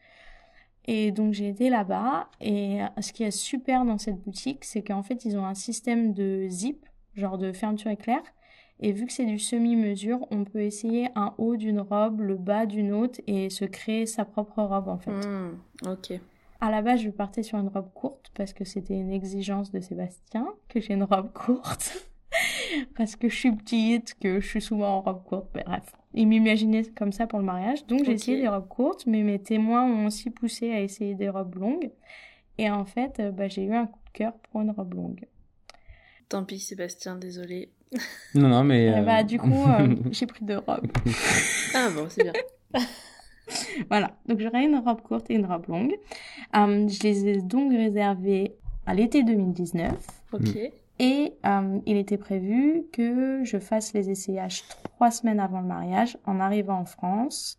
Et 0.93 1.13
donc 1.13 1.35
j'ai 1.35 1.49
été 1.49 1.71
là-bas 1.71 2.29
et 2.41 2.81
ce 3.01 3.13
qui 3.13 3.23
est 3.23 3.31
super 3.31 3.85
dans 3.85 3.97
cette 3.97 4.21
boutique, 4.21 4.65
c'est 4.65 4.83
qu'en 4.83 5.05
fait 5.05 5.25
ils 5.25 5.39
ont 5.39 5.47
un 5.47 5.55
système 5.55 6.13
de 6.13 6.49
zip, 6.49 6.85
genre 7.15 7.39
de 7.39 7.53
fermeture 7.53 7.93
éclair. 7.93 8.21
Et 8.81 8.91
vu 8.91 9.07
que 9.07 9.13
c'est 9.13 9.25
du 9.25 9.39
semi-mesure, 9.39 10.27
on 10.33 10.43
peut 10.43 10.63
essayer 10.63 11.07
un 11.15 11.33
haut 11.39 11.55
d'une 11.55 11.79
robe, 11.79 12.23
le 12.23 12.35
bas 12.35 12.67
d'une 12.67 12.93
autre 12.93 13.21
et 13.29 13.51
se 13.51 13.65
créer 13.65 14.05
sa 14.05 14.25
propre 14.25 14.65
robe 14.65 14.89
en 14.89 14.99
fait. 14.99 15.13
Mmh, 15.13 15.59
ok. 15.87 16.21
À 16.61 16.73
la 16.73 16.83
base, 16.83 17.03
je 17.03 17.11
partais 17.11 17.45
sur 17.45 17.59
une 17.59 17.69
robe 17.69 17.93
courte 17.95 18.33
parce 18.35 18.53
que 18.53 18.65
c'était 18.65 18.99
une 18.99 19.13
exigence 19.13 19.71
de 19.71 19.79
Sébastien 19.79 20.49
que 20.69 20.81
j'ai 20.81 20.95
une 20.95 21.05
robe 21.05 21.33
courte. 21.33 22.10
Parce 22.97 23.17
que 23.17 23.29
je 23.29 23.37
suis 23.37 23.53
petite, 23.53 24.17
que 24.21 24.41
je 24.41 24.47
suis 24.47 24.61
souvent 24.61 24.97
en 24.97 25.01
robe 25.01 25.25
courte, 25.25 25.49
bref. 25.53 25.85
Il 26.13 26.27
m'imaginait 26.27 26.85
comme 26.97 27.13
ça 27.13 27.27
pour 27.27 27.39
le 27.39 27.45
mariage. 27.45 27.87
Donc 27.87 28.05
j'ai 28.05 28.13
essayé 28.13 28.41
des 28.41 28.49
robes 28.49 28.69
courtes, 28.69 29.05
mais 29.07 29.23
mes 29.23 29.39
témoins 29.39 29.85
ont 29.85 30.07
aussi 30.07 30.31
poussé 30.31 30.73
à 30.73 30.81
essayer 30.81 31.15
des 31.15 31.29
robes 31.29 31.55
longues. 31.55 31.91
Et 32.59 32.71
en 32.71 32.85
fait, 32.85 33.21
euh, 33.21 33.31
bah, 33.31 33.49
j'ai 33.49 33.65
eu 33.65 33.73
un 33.73 33.87
coup 33.87 33.99
de 34.07 34.11
cœur 34.13 34.33
pour 34.51 34.61
une 34.61 34.71
robe 34.71 34.95
longue. 34.95 35.25
Tant 36.29 36.45
pis 36.45 36.59
Sébastien, 36.59 37.17
désolé. 37.17 37.71
Non, 38.35 38.49
non, 38.49 38.65
mais... 38.65 38.93
Euh, 38.93 39.03
bah, 39.03 39.25
du 39.25 39.39
coup, 39.39 39.65
euh, 39.67 39.97
j'ai 40.11 40.27
pris 40.27 40.45
deux 40.45 40.59
robes. 40.59 40.87
ah 41.75 41.89
bon, 41.95 42.07
c'est 42.09 42.23
bien. 42.23 42.33
voilà, 43.89 44.17
donc 44.27 44.41
j'aurai 44.41 44.65
une 44.65 44.77
robe 44.77 45.01
courte 45.01 45.29
et 45.31 45.35
une 45.35 45.47
robe 45.47 45.67
longue. 45.69 45.97
je 46.55 47.03
les 47.03 47.27
ai 47.27 47.41
donc 47.41 47.73
réservées 47.73 48.55
à 48.87 48.95
l'été 48.95 49.23
2019. 49.23 49.93
Ok. 50.33 50.59
Et 51.03 51.33
euh, 51.47 51.79
il 51.87 51.97
était 51.97 52.19
prévu 52.19 52.85
que 52.93 53.43
je 53.43 53.59
fasse 53.59 53.95
les 53.95 54.11
essayages 54.11 54.65
trois 54.85 55.11
semaines 55.11 55.41
avant 55.41 55.63
le 55.63 55.67
mariage 55.67 56.19
en 56.27 56.41
arrivant 56.41 56.79
en 56.79 56.85
France 56.85 57.59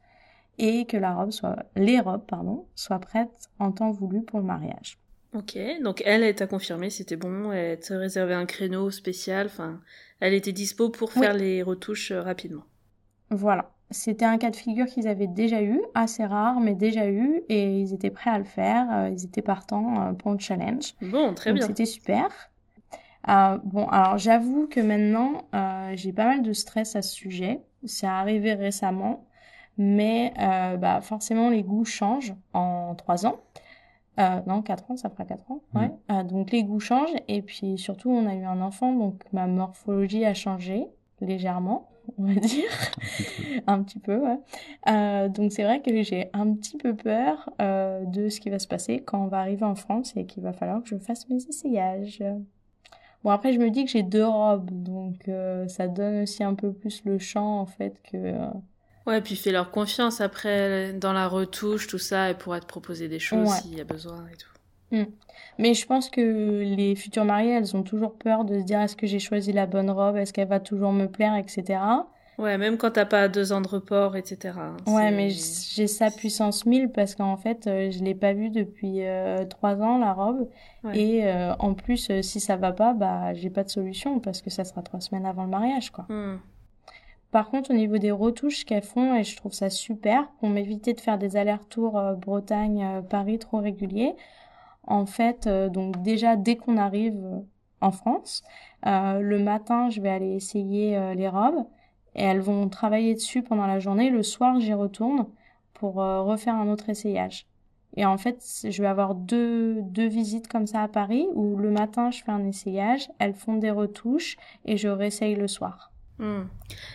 et 0.59 0.85
que 0.85 0.95
la 0.95 1.15
robe 1.15 1.31
soit, 1.31 1.65
les 1.75 1.99
robes, 1.99 2.27
pardon, 2.27 2.67
soient 2.75 2.99
prêtes 2.99 3.49
en 3.57 3.71
temps 3.71 3.89
voulu 3.89 4.21
pour 4.21 4.39
le 4.39 4.45
mariage. 4.45 4.99
Ok, 5.33 5.57
donc 5.81 6.03
elle, 6.05 6.21
elle 6.21 6.35
t'a 6.35 6.45
confirmé, 6.45 6.91
c'était 6.91 7.15
bon, 7.15 7.51
elle 7.51 7.79
t'a 7.79 7.97
réservé 7.97 8.35
un 8.35 8.45
créneau 8.45 8.91
spécial, 8.91 9.47
enfin, 9.47 9.79
elle 10.19 10.35
était 10.35 10.51
dispo 10.51 10.91
pour 10.91 11.11
faire 11.11 11.33
les 11.33 11.63
retouches 11.63 12.11
euh, 12.11 12.21
rapidement. 12.21 12.65
Voilà, 13.31 13.71
c'était 13.89 14.25
un 14.25 14.37
cas 14.37 14.51
de 14.51 14.55
figure 14.55 14.85
qu'ils 14.85 15.07
avaient 15.07 15.25
déjà 15.25 15.63
eu, 15.63 15.81
assez 15.95 16.25
rare, 16.25 16.59
mais 16.59 16.75
déjà 16.75 17.07
eu, 17.07 17.41
et 17.49 17.79
ils 17.79 17.91
étaient 17.91 18.11
prêts 18.11 18.29
à 18.29 18.37
le 18.37 18.43
faire, 18.43 18.87
euh, 18.91 19.09
ils 19.09 19.25
étaient 19.25 19.41
partants 19.41 20.13
pour 20.13 20.31
le 20.31 20.37
challenge. 20.37 20.93
Bon, 21.01 21.33
très 21.33 21.53
bien. 21.53 21.65
C'était 21.65 21.85
super. 21.85 22.50
Euh, 23.29 23.57
bon, 23.63 23.87
alors 23.87 24.17
j'avoue 24.17 24.67
que 24.67 24.79
maintenant, 24.79 25.43
euh, 25.53 25.93
j'ai 25.95 26.11
pas 26.13 26.25
mal 26.25 26.41
de 26.41 26.53
stress 26.53 26.95
à 26.95 27.01
ce 27.01 27.13
sujet. 27.13 27.61
C'est 27.85 28.07
arrivé 28.07 28.53
récemment, 28.53 29.25
mais 29.77 30.33
euh, 30.39 30.77
bah, 30.77 31.01
forcément, 31.01 31.49
les 31.49 31.63
goûts 31.63 31.85
changent 31.85 32.35
en 32.53 32.95
trois 32.95 33.25
ans. 33.25 33.39
Non, 34.45 34.61
quatre 34.61 34.91
ans, 34.91 34.97
ça 34.97 35.09
fera 35.09 35.25
quatre 35.25 35.49
ans. 35.49 35.61
Ouais. 35.73 35.89
Mm. 36.07 36.27
Donc 36.27 36.51
les 36.51 36.63
goûts 36.63 36.79
changent 36.79 37.15
et 37.27 37.41
puis 37.41 37.79
surtout, 37.79 38.11
on 38.11 38.27
a 38.27 38.35
eu 38.35 38.43
un 38.43 38.61
enfant, 38.61 38.93
donc 38.93 39.23
ma 39.33 39.47
morphologie 39.47 40.25
a 40.25 40.35
changé 40.35 40.85
légèrement, 41.21 41.89
on 42.19 42.25
va 42.25 42.35
dire, 42.35 42.69
un 43.65 43.81
petit 43.81 43.97
peu. 43.97 44.17
Ouais. 44.17 44.37
Euh, 44.89 45.27
donc 45.27 45.51
c'est 45.51 45.63
vrai 45.63 45.81
que 45.81 46.03
j'ai 46.03 46.29
un 46.33 46.53
petit 46.53 46.77
peu 46.77 46.95
peur 46.95 47.49
de 47.57 48.29
ce 48.29 48.39
qui 48.39 48.51
va 48.51 48.59
se 48.59 48.67
passer 48.67 48.99
quand 48.99 49.23
on 49.23 49.27
va 49.27 49.39
arriver 49.39 49.65
en 49.65 49.73
France 49.73 50.13
et 50.15 50.27
qu'il 50.27 50.43
va 50.43 50.53
falloir 50.53 50.83
que 50.83 50.89
je 50.89 50.97
fasse 50.97 51.27
mes 51.27 51.37
essayages. 51.37 52.23
Bon, 53.23 53.29
après, 53.29 53.53
je 53.53 53.59
me 53.59 53.69
dis 53.69 53.85
que 53.85 53.91
j'ai 53.91 54.03
deux 54.03 54.25
robes, 54.25 54.69
donc 54.71 55.27
euh, 55.27 55.67
ça 55.67 55.87
donne 55.87 56.23
aussi 56.23 56.43
un 56.43 56.55
peu 56.55 56.71
plus 56.73 57.03
le 57.05 57.19
champ, 57.19 57.59
en 57.59 57.65
fait, 57.65 58.01
que... 58.11 58.17
Euh, 58.17 58.47
ouais, 59.05 59.21
puis 59.21 59.35
fais 59.35 59.51
leur 59.51 59.69
confiance 59.69 60.21
après 60.21 60.93
dans 60.93 61.13
la 61.13 61.27
retouche, 61.27 61.87
tout 61.87 61.99
ça, 61.99 62.31
et 62.31 62.33
pourra 62.33 62.59
te 62.59 62.65
proposer 62.65 63.07
des 63.07 63.19
choses 63.19 63.49
s'il 63.49 63.77
y 63.77 63.81
a 63.81 63.83
besoin 63.83 64.25
et 64.31 64.37
tout. 64.37 64.49
Hmm. 64.91 65.11
Mais 65.57 65.73
je 65.73 65.85
pense 65.85 66.09
que 66.09 66.61
les 66.61 66.95
futures 66.95 67.23
mariées, 67.23 67.51
elles 67.51 67.75
ont 67.77 67.83
toujours 67.83 68.15
peur 68.15 68.43
de 68.43 68.59
se 68.59 68.63
dire 68.63 68.81
est-ce 68.81 68.95
que 68.95 69.07
j'ai 69.07 69.19
choisi 69.19 69.53
la 69.53 69.65
bonne 69.67 69.89
robe, 69.89 70.17
est-ce 70.17 70.33
qu'elle 70.33 70.47
va 70.47 70.59
toujours 70.59 70.91
me 70.91 71.05
plaire, 71.05 71.35
etc. 71.35 71.79
Ouais, 72.37 72.57
même 72.57 72.77
quand 72.77 72.91
t'as 72.91 73.05
pas 73.05 73.27
deux 73.27 73.51
ans 73.51 73.61
de 73.61 73.67
report, 73.67 74.15
etc. 74.15 74.57
Hein, 74.57 74.75
ouais, 74.87 75.11
mais 75.11 75.29
j'ai 75.29 75.87
sa 75.87 76.09
puissance 76.09 76.65
1000 76.65 76.89
parce 76.89 77.15
qu'en 77.15 77.37
fait, 77.37 77.67
euh, 77.67 77.91
je 77.91 78.03
l'ai 78.03 78.15
pas 78.15 78.33
vue 78.33 78.49
depuis 78.49 79.05
euh, 79.05 79.45
trois 79.45 79.81
ans, 79.81 79.97
la 79.97 80.13
robe. 80.13 80.47
Et 80.93 81.25
euh, 81.25 81.53
en 81.59 81.73
plus, 81.73 82.11
si 82.21 82.39
ça 82.39 82.55
va 82.55 82.71
pas, 82.71 82.93
bah, 82.93 83.33
j'ai 83.33 83.49
pas 83.49 83.63
de 83.63 83.69
solution 83.69 84.19
parce 84.19 84.41
que 84.41 84.49
ça 84.49 84.63
sera 84.63 84.81
trois 84.81 85.01
semaines 85.01 85.25
avant 85.25 85.43
le 85.43 85.49
mariage, 85.49 85.91
quoi. 85.91 86.05
Hmm. 86.09 86.39
Par 87.31 87.49
contre, 87.49 87.71
au 87.71 87.73
niveau 87.73 87.97
des 87.97 88.11
retouches 88.11 88.65
qu'elles 88.65 88.83
font, 88.83 89.15
et 89.15 89.23
je 89.23 89.37
trouve 89.37 89.53
ça 89.53 89.69
super, 89.69 90.27
pour 90.39 90.49
m'éviter 90.49 90.93
de 90.93 90.99
faire 90.99 91.17
des 91.17 91.37
allers-retours 91.37 92.01
Bretagne-Paris 92.17 93.39
trop 93.39 93.59
réguliers, 93.59 94.15
en 94.85 95.05
fait, 95.05 95.47
donc 95.47 96.01
déjà, 96.01 96.35
dès 96.35 96.57
qu'on 96.57 96.75
arrive 96.75 97.23
en 97.79 97.91
France, 97.91 98.43
le 98.83 99.37
matin, 99.37 99.89
je 99.89 100.01
vais 100.01 100.09
aller 100.09 100.33
essayer 100.33 101.13
les 101.15 101.29
robes 101.29 101.65
et 102.15 102.23
elles 102.23 102.41
vont 102.41 102.67
travailler 102.69 103.13
dessus 103.13 103.41
pendant 103.43 103.67
la 103.67 103.79
journée. 103.79 104.09
Le 104.09 104.23
soir, 104.23 104.59
j'y 104.59 104.73
retourne 104.73 105.27
pour 105.73 106.01
euh, 106.01 106.21
refaire 106.21 106.55
un 106.55 106.69
autre 106.69 106.89
essayage. 106.89 107.45
Et 107.97 108.05
en 108.05 108.17
fait, 108.17 108.41
je 108.63 108.81
vais 108.81 108.87
avoir 108.87 109.15
deux, 109.15 109.81
deux 109.81 110.07
visites 110.07 110.47
comme 110.47 110.65
ça 110.65 110.81
à 110.81 110.87
Paris 110.87 111.27
où 111.33 111.57
le 111.57 111.71
matin, 111.71 112.09
je 112.11 112.23
fais 112.23 112.31
un 112.31 112.45
essayage, 112.45 113.09
elles 113.19 113.33
font 113.33 113.57
des 113.57 113.71
retouches 113.71 114.37
et 114.65 114.77
je 114.77 114.87
réessaye 114.87 115.35
le 115.35 115.47
soir. 115.47 115.91
Hmm. 116.19 116.43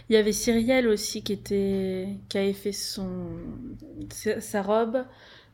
Il 0.08 0.14
y 0.14 0.16
avait 0.16 0.32
Cyrielle 0.32 0.86
aussi 0.86 1.22
qui 1.22 1.32
était 1.32 2.08
qui 2.28 2.38
avait 2.38 2.52
fait 2.52 2.72
son 2.72 3.26
sa 4.10 4.62
robe. 4.62 5.04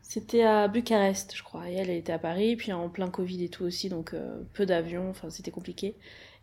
C'était 0.02 0.42
à 0.42 0.68
Bucarest, 0.68 1.34
je 1.34 1.42
crois. 1.42 1.70
Et 1.70 1.74
elle, 1.74 1.88
était 1.88 2.12
à 2.12 2.18
Paris, 2.18 2.54
puis 2.56 2.72
en 2.72 2.88
plein 2.90 3.08
Covid 3.08 3.44
et 3.44 3.48
tout 3.48 3.64
aussi, 3.64 3.88
donc 3.88 4.12
euh, 4.12 4.42
peu 4.52 4.66
d'avions, 4.66 5.08
enfin 5.08 5.30
c'était 5.30 5.50
compliqué. 5.50 5.96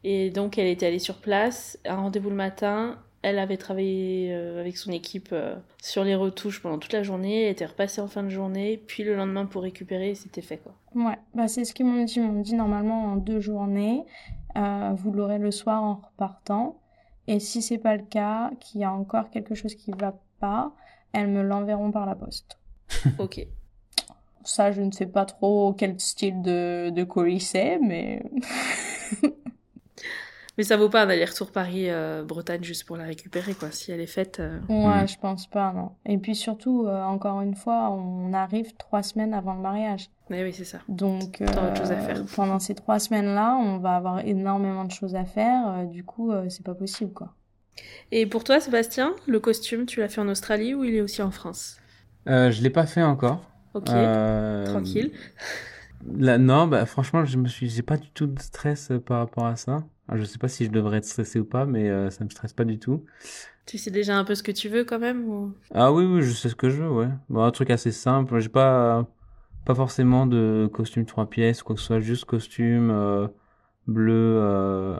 Et 0.03 0.31
donc 0.31 0.57
elle 0.57 0.67
était 0.67 0.87
allée 0.87 0.99
sur 0.99 1.17
place, 1.17 1.77
un 1.85 1.97
rendez-vous 1.97 2.31
le 2.31 2.35
matin, 2.35 2.97
elle 3.21 3.39
avait 3.39 3.57
travaillé 3.57 4.33
euh, 4.33 4.61
avec 4.61 4.77
son 4.77 4.91
équipe 4.91 5.29
euh, 5.33 5.55
sur 5.81 6.03
les 6.03 6.15
retouches 6.15 6.61
pendant 6.61 6.77
toute 6.77 6.93
la 6.93 7.03
journée, 7.03 7.43
elle 7.43 7.51
était 7.51 7.65
repassée 7.65 8.01
en 8.01 8.07
fin 8.07 8.23
de 8.23 8.29
journée, 8.29 8.81
puis 8.87 9.03
le 9.03 9.15
lendemain 9.15 9.45
pour 9.45 9.63
récupérer, 9.63 10.15
c'était 10.15 10.41
fait 10.41 10.57
quoi. 10.57 10.73
Ouais, 10.95 11.17
bah 11.33 11.47
c'est 11.47 11.65
ce 11.65 11.73
qu'ils 11.73 11.85
m'ont 11.85 12.03
dit. 12.03 12.13
Ils 12.15 12.23
m'ont 12.23 12.41
dit 12.41 12.55
normalement 12.55 13.05
en 13.05 13.15
deux 13.17 13.41
journées, 13.41 14.05
euh, 14.57 14.91
vous 14.95 15.11
l'aurez 15.11 15.37
le 15.37 15.51
soir 15.51 15.83
en 15.83 15.95
repartant. 15.95 16.79
Et 17.27 17.39
si 17.39 17.61
c'est 17.61 17.77
pas 17.77 17.95
le 17.95 18.03
cas, 18.03 18.51
qu'il 18.59 18.81
y 18.81 18.83
a 18.83 18.91
encore 18.91 19.29
quelque 19.29 19.53
chose 19.53 19.75
qui 19.75 19.91
va 19.91 20.19
pas, 20.39 20.73
elles 21.11 21.27
me 21.27 21.43
l'enverront 21.43 21.91
par 21.91 22.05
la 22.05 22.15
poste. 22.15 22.57
ok. 23.19 23.45
Ça, 24.43 24.71
je 24.71 24.81
ne 24.81 24.91
sais 24.91 25.05
pas 25.05 25.25
trop 25.25 25.73
quel 25.73 25.99
style 25.99 26.41
de, 26.41 26.89
de 26.89 27.03
colis 27.03 27.41
c'est, 27.41 27.77
mais 27.79 28.23
Mais 30.59 30.65
ça 30.65 30.75
vaut 30.75 30.89
pas 30.89 31.03
un 31.03 31.09
aller-retour 31.09 31.53
Paris-Bretagne 31.53 32.65
juste 32.65 32.83
pour 32.83 32.97
la 32.97 33.05
récupérer, 33.05 33.53
quoi. 33.53 33.71
Si 33.71 33.93
elle 33.93 34.01
est 34.01 34.05
faite. 34.05 34.41
Euh. 34.41 34.59
Ouais, 34.67 35.07
je 35.07 35.17
pense 35.17 35.47
pas, 35.47 35.71
non. 35.71 35.91
Et 36.05 36.17
puis 36.17 36.35
surtout, 36.35 36.85
euh, 36.85 37.01
encore 37.01 37.39
une 37.39 37.55
fois, 37.55 37.89
on 37.91 38.33
arrive 38.33 38.75
trois 38.75 39.01
semaines 39.01 39.33
avant 39.33 39.53
le 39.53 39.61
mariage. 39.61 40.09
Mais 40.29 40.43
oui, 40.43 40.51
c'est 40.51 40.65
ça. 40.65 40.79
Donc, 40.89 41.39
euh, 41.39 41.45
pendant 42.35 42.59
ces 42.59 42.75
trois 42.75 42.99
semaines-là, 42.99 43.55
on 43.55 43.77
va 43.77 43.95
avoir 43.95 44.19
énormément 44.19 44.83
de 44.83 44.91
choses 44.91 45.15
à 45.15 45.23
faire. 45.23 45.85
du 45.87 46.03
coup, 46.03 46.33
c'est 46.49 46.65
pas 46.65 46.75
possible, 46.75 47.13
quoi. 47.13 47.33
Et 48.11 48.25
pour 48.25 48.43
toi, 48.43 48.59
Sébastien, 48.59 49.15
le 49.27 49.39
costume, 49.39 49.85
tu 49.85 50.01
l'as 50.01 50.09
fait 50.09 50.19
en 50.19 50.27
Australie 50.27 50.73
ou 50.73 50.83
il 50.83 50.93
est 50.93 51.01
aussi 51.01 51.21
en 51.21 51.31
France? 51.31 51.77
Je 52.25 52.61
l'ai 52.61 52.69
pas 52.69 52.85
fait 52.85 53.01
encore. 53.01 53.49
Ok. 53.75 53.85
Tranquille. 54.65 55.13
non, 56.03 56.67
bah 56.67 56.85
franchement, 56.85 57.23
je 57.23 57.37
me 57.37 57.47
suis, 57.47 57.69
j'ai 57.69 57.81
pas 57.81 57.95
du 57.95 58.09
tout 58.09 58.27
de 58.27 58.37
stress 58.41 58.91
par 59.05 59.19
rapport 59.19 59.45
à 59.45 59.55
ça. 59.55 59.85
Je 60.13 60.19
je 60.19 60.25
sais 60.25 60.37
pas 60.37 60.47
si 60.47 60.65
je 60.65 60.71
devrais 60.71 60.97
être 60.97 61.05
stressé 61.05 61.39
ou 61.39 61.45
pas, 61.45 61.65
mais 61.65 61.89
euh, 61.89 62.09
ça 62.09 62.23
me 62.23 62.29
stresse 62.29 62.53
pas 62.53 62.65
du 62.65 62.79
tout. 62.79 63.03
Tu 63.65 63.77
sais 63.77 63.91
déjà 63.91 64.17
un 64.17 64.23
peu 64.23 64.35
ce 64.35 64.43
que 64.43 64.51
tu 64.51 64.69
veux 64.69 64.83
quand 64.83 64.99
même 64.99 65.25
ou... 65.29 65.53
Ah 65.73 65.91
oui, 65.93 66.03
oui, 66.05 66.21
je 66.23 66.31
sais 66.31 66.49
ce 66.49 66.55
que 66.55 66.69
je 66.69 66.81
veux, 66.81 66.89
ouais. 66.89 67.09
Bon, 67.29 67.43
un 67.43 67.51
truc 67.51 67.69
assez 67.69 67.91
simple. 67.91 68.39
J'ai 68.39 68.49
pas, 68.49 69.05
pas 69.65 69.75
forcément 69.75 70.25
de 70.25 70.67
costume 70.73 71.05
trois 71.05 71.29
pièces 71.29 71.61
ou 71.61 71.65
quoi 71.65 71.75
que 71.75 71.81
ce 71.81 71.87
soit, 71.87 71.99
juste 71.99 72.25
costume 72.25 72.89
euh, 72.89 73.27
bleu, 73.87 74.39
euh, 74.41 74.97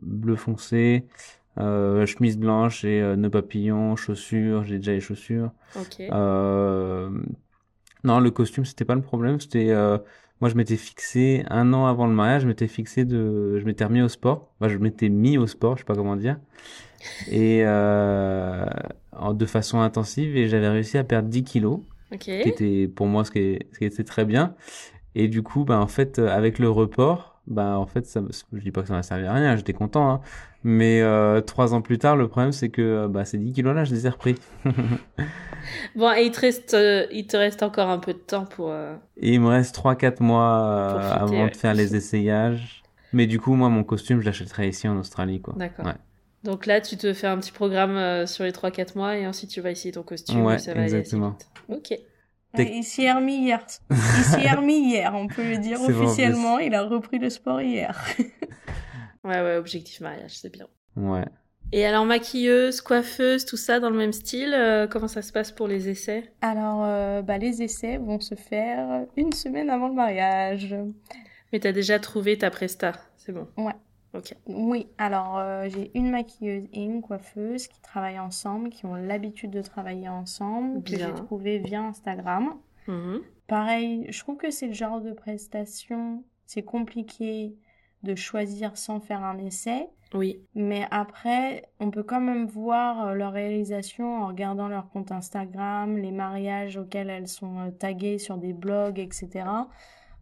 bleu 0.00 0.36
foncé, 0.36 1.06
euh, 1.58 2.06
chemise 2.06 2.38
blanche 2.38 2.84
et 2.84 3.02
nœud 3.16 3.28
papillon, 3.30 3.96
chaussures. 3.96 4.64
J'ai 4.64 4.78
déjà 4.78 4.92
les 4.92 5.00
chaussures. 5.00 5.50
Ok. 5.76 6.00
non, 8.04 8.20
le 8.20 8.30
costume 8.30 8.64
c'était 8.64 8.86
pas 8.86 8.94
le 8.94 9.02
problème. 9.02 9.40
C'était 9.40 9.74
moi, 10.44 10.50
je 10.50 10.56
m'étais 10.56 10.76
fixé 10.76 11.42
un 11.48 11.72
an 11.72 11.86
avant 11.86 12.06
le 12.06 12.12
mariage, 12.12 12.42
je 12.42 12.46
m'étais 12.46 12.68
fixé 12.68 13.06
de, 13.06 13.58
je 13.58 13.64
m'étais 13.64 13.82
remis 13.82 14.02
au 14.02 14.10
sport. 14.10 14.50
Enfin, 14.60 14.70
je 14.70 14.76
m'étais 14.76 15.08
mis 15.08 15.38
au 15.38 15.46
sport, 15.46 15.76
je 15.76 15.78
sais 15.78 15.86
pas 15.86 15.94
comment 15.94 16.16
dire, 16.16 16.38
et 17.30 17.62
euh, 17.64 18.66
de 19.32 19.46
façon 19.46 19.80
intensive, 19.80 20.36
et 20.36 20.46
j'avais 20.46 20.68
réussi 20.68 20.98
à 20.98 21.04
perdre 21.04 21.30
10 21.30 21.44
kilos, 21.44 21.80
qui 22.18 22.30
était 22.30 22.88
pour 22.88 23.06
moi 23.06 23.24
ce 23.24 23.30
qui, 23.30 23.58
ce 23.72 23.78
qui 23.78 23.86
était 23.86 24.04
très 24.04 24.26
bien. 24.26 24.54
Et 25.14 25.28
du 25.28 25.42
coup, 25.42 25.64
ben 25.64 25.80
en 25.80 25.86
fait, 25.86 26.18
avec 26.18 26.58
le 26.58 26.68
report, 26.68 27.40
bah 27.46 27.78
en 27.78 27.86
fait 27.86 28.06
ça 28.06 28.20
je 28.52 28.60
dis 28.60 28.70
pas 28.70 28.82
que 28.82 28.88
ça 28.88 28.94
m'a 28.94 29.02
servi 29.02 29.26
à 29.26 29.32
rien 29.34 29.54
j'étais 29.54 29.74
content 29.74 30.10
hein. 30.10 30.20
Mais 30.64 31.02
euh, 31.02 31.42
trois 31.42 31.74
ans 31.74 31.82
plus 31.82 31.98
tard 31.98 32.16
le 32.16 32.26
problème 32.26 32.50
c'est 32.50 32.70
que 32.70 33.06
bah 33.06 33.26
ces 33.26 33.36
10 33.36 33.52
kilos 33.52 33.74
là 33.74 33.84
je 33.84 33.94
les 33.94 34.06
ai 34.06 34.08
repris. 34.08 34.34
Bon 35.96 36.12
et 36.12 36.24
il 36.24 36.30
te 36.30 36.40
reste 36.40 36.74
euh, 36.74 37.06
il 37.10 37.26
te 37.26 37.38
reste 37.38 37.62
encore 37.62 37.88
un 37.88 37.98
peu 37.98 38.12
de 38.12 38.18
temps 38.18 38.44
pour 38.44 38.70
euh, 38.70 38.96
il 39.16 39.40
me 39.40 39.48
reste 39.48 39.74
3 39.74 39.94
4 39.94 40.20
mois 40.20 41.00
avant 41.12 41.46
de 41.46 41.56
faire 41.56 41.74
les 41.74 41.96
essayages. 41.96 42.82
Mais 43.12 43.26
du 43.26 43.38
coup 43.38 43.54
moi 43.54 43.68
mon 43.68 43.84
costume 43.84 44.20
je 44.20 44.26
l'achèterai 44.26 44.68
ici 44.68 44.88
en 44.88 44.98
Australie 44.98 45.40
quoi. 45.40 45.54
D'accord. 45.56 45.86
Donc 46.42 46.66
là 46.66 46.80
tu 46.80 46.96
te 46.96 47.12
fais 47.14 47.28
un 47.28 47.38
petit 47.38 47.52
programme 47.52 48.26
sur 48.26 48.44
les 48.44 48.52
3 48.52 48.70
4 48.70 48.96
mois 48.96 49.16
et 49.16 49.26
ensuite 49.26 49.50
tu 49.50 49.60
vas 49.60 49.70
essayer 49.70 49.92
ton 49.92 50.02
costume 50.02 50.44
ouais, 50.44 50.58
ça 50.58 50.74
va 50.74 50.82
exactement. 50.82 51.36
Ok. 51.68 51.94
Il 52.58 52.84
s'y 52.84 53.02
est 53.02 53.12
remis 53.12 53.36
hier. 53.36 53.64
Il 53.90 53.96
s'y 53.96 54.40
est 54.40 54.52
remis 54.52 54.90
hier, 54.90 55.12
on 55.14 55.26
peut 55.26 55.42
le 55.42 55.58
dire 55.58 55.80
officiellement. 55.80 56.58
il 56.58 56.74
a 56.74 56.82
repris 56.82 57.18
le 57.18 57.30
sport 57.30 57.60
hier. 57.60 57.98
ouais, 59.24 59.42
ouais, 59.42 59.56
objectif 59.56 60.00
mariage, 60.00 60.38
c'est 60.38 60.52
bien. 60.52 60.66
Ouais. 60.96 61.24
Et 61.72 61.84
alors 61.84 62.04
maquilleuse, 62.04 62.80
coiffeuse, 62.80 63.44
tout 63.44 63.56
ça 63.56 63.80
dans 63.80 63.90
le 63.90 63.96
même 63.96 64.12
style, 64.12 64.54
euh, 64.54 64.86
comment 64.86 65.08
ça 65.08 65.22
se 65.22 65.32
passe 65.32 65.50
pour 65.50 65.66
les 65.66 65.88
essais? 65.88 66.32
Alors, 66.40 66.84
euh, 66.84 67.22
bah, 67.22 67.38
les 67.38 67.62
essais 67.62 67.96
vont 67.96 68.20
se 68.20 68.34
faire 68.34 69.06
une 69.16 69.32
semaine 69.32 69.70
avant 69.70 69.88
le 69.88 69.94
mariage. 69.94 70.74
Mais 71.52 71.58
t'as 71.58 71.72
déjà 71.72 71.98
trouvé 71.98 72.38
ta 72.38 72.50
presta, 72.50 72.92
c'est 73.16 73.32
bon? 73.32 73.48
Ouais. 73.56 73.74
Oui, 74.46 74.86
alors 74.98 75.38
euh, 75.38 75.68
j'ai 75.68 75.90
une 75.94 76.10
maquilleuse 76.10 76.68
et 76.72 76.82
une 76.82 77.02
coiffeuse 77.02 77.66
qui 77.66 77.80
travaillent 77.80 78.20
ensemble, 78.20 78.70
qui 78.70 78.86
ont 78.86 78.94
l'habitude 78.94 79.50
de 79.50 79.62
travailler 79.62 80.08
ensemble, 80.08 80.82
que 80.82 80.96
j'ai 80.96 81.12
trouvé 81.14 81.58
via 81.58 81.82
Instagram. 81.82 82.54
Mhm. 82.86 83.22
Pareil, 83.46 84.06
je 84.08 84.18
trouve 84.20 84.36
que 84.36 84.50
c'est 84.50 84.68
le 84.68 84.72
genre 84.72 85.00
de 85.00 85.12
prestation, 85.12 86.22
c'est 86.46 86.62
compliqué 86.62 87.56
de 88.04 88.14
choisir 88.14 88.76
sans 88.76 89.00
faire 89.00 89.24
un 89.24 89.38
essai. 89.38 89.88
Oui. 90.12 90.38
Mais 90.54 90.86
après, 90.92 91.64
on 91.80 91.90
peut 91.90 92.04
quand 92.04 92.20
même 92.20 92.46
voir 92.46 93.08
euh, 93.08 93.14
leur 93.14 93.32
réalisation 93.32 94.22
en 94.22 94.28
regardant 94.28 94.68
leur 94.68 94.88
compte 94.90 95.10
Instagram, 95.10 95.98
les 95.98 96.12
mariages 96.12 96.76
auxquels 96.76 97.10
elles 97.10 97.26
sont 97.26 97.58
euh, 97.58 97.70
taguées 97.70 98.18
sur 98.18 98.36
des 98.36 98.52
blogs, 98.52 99.00
etc. 99.00 99.44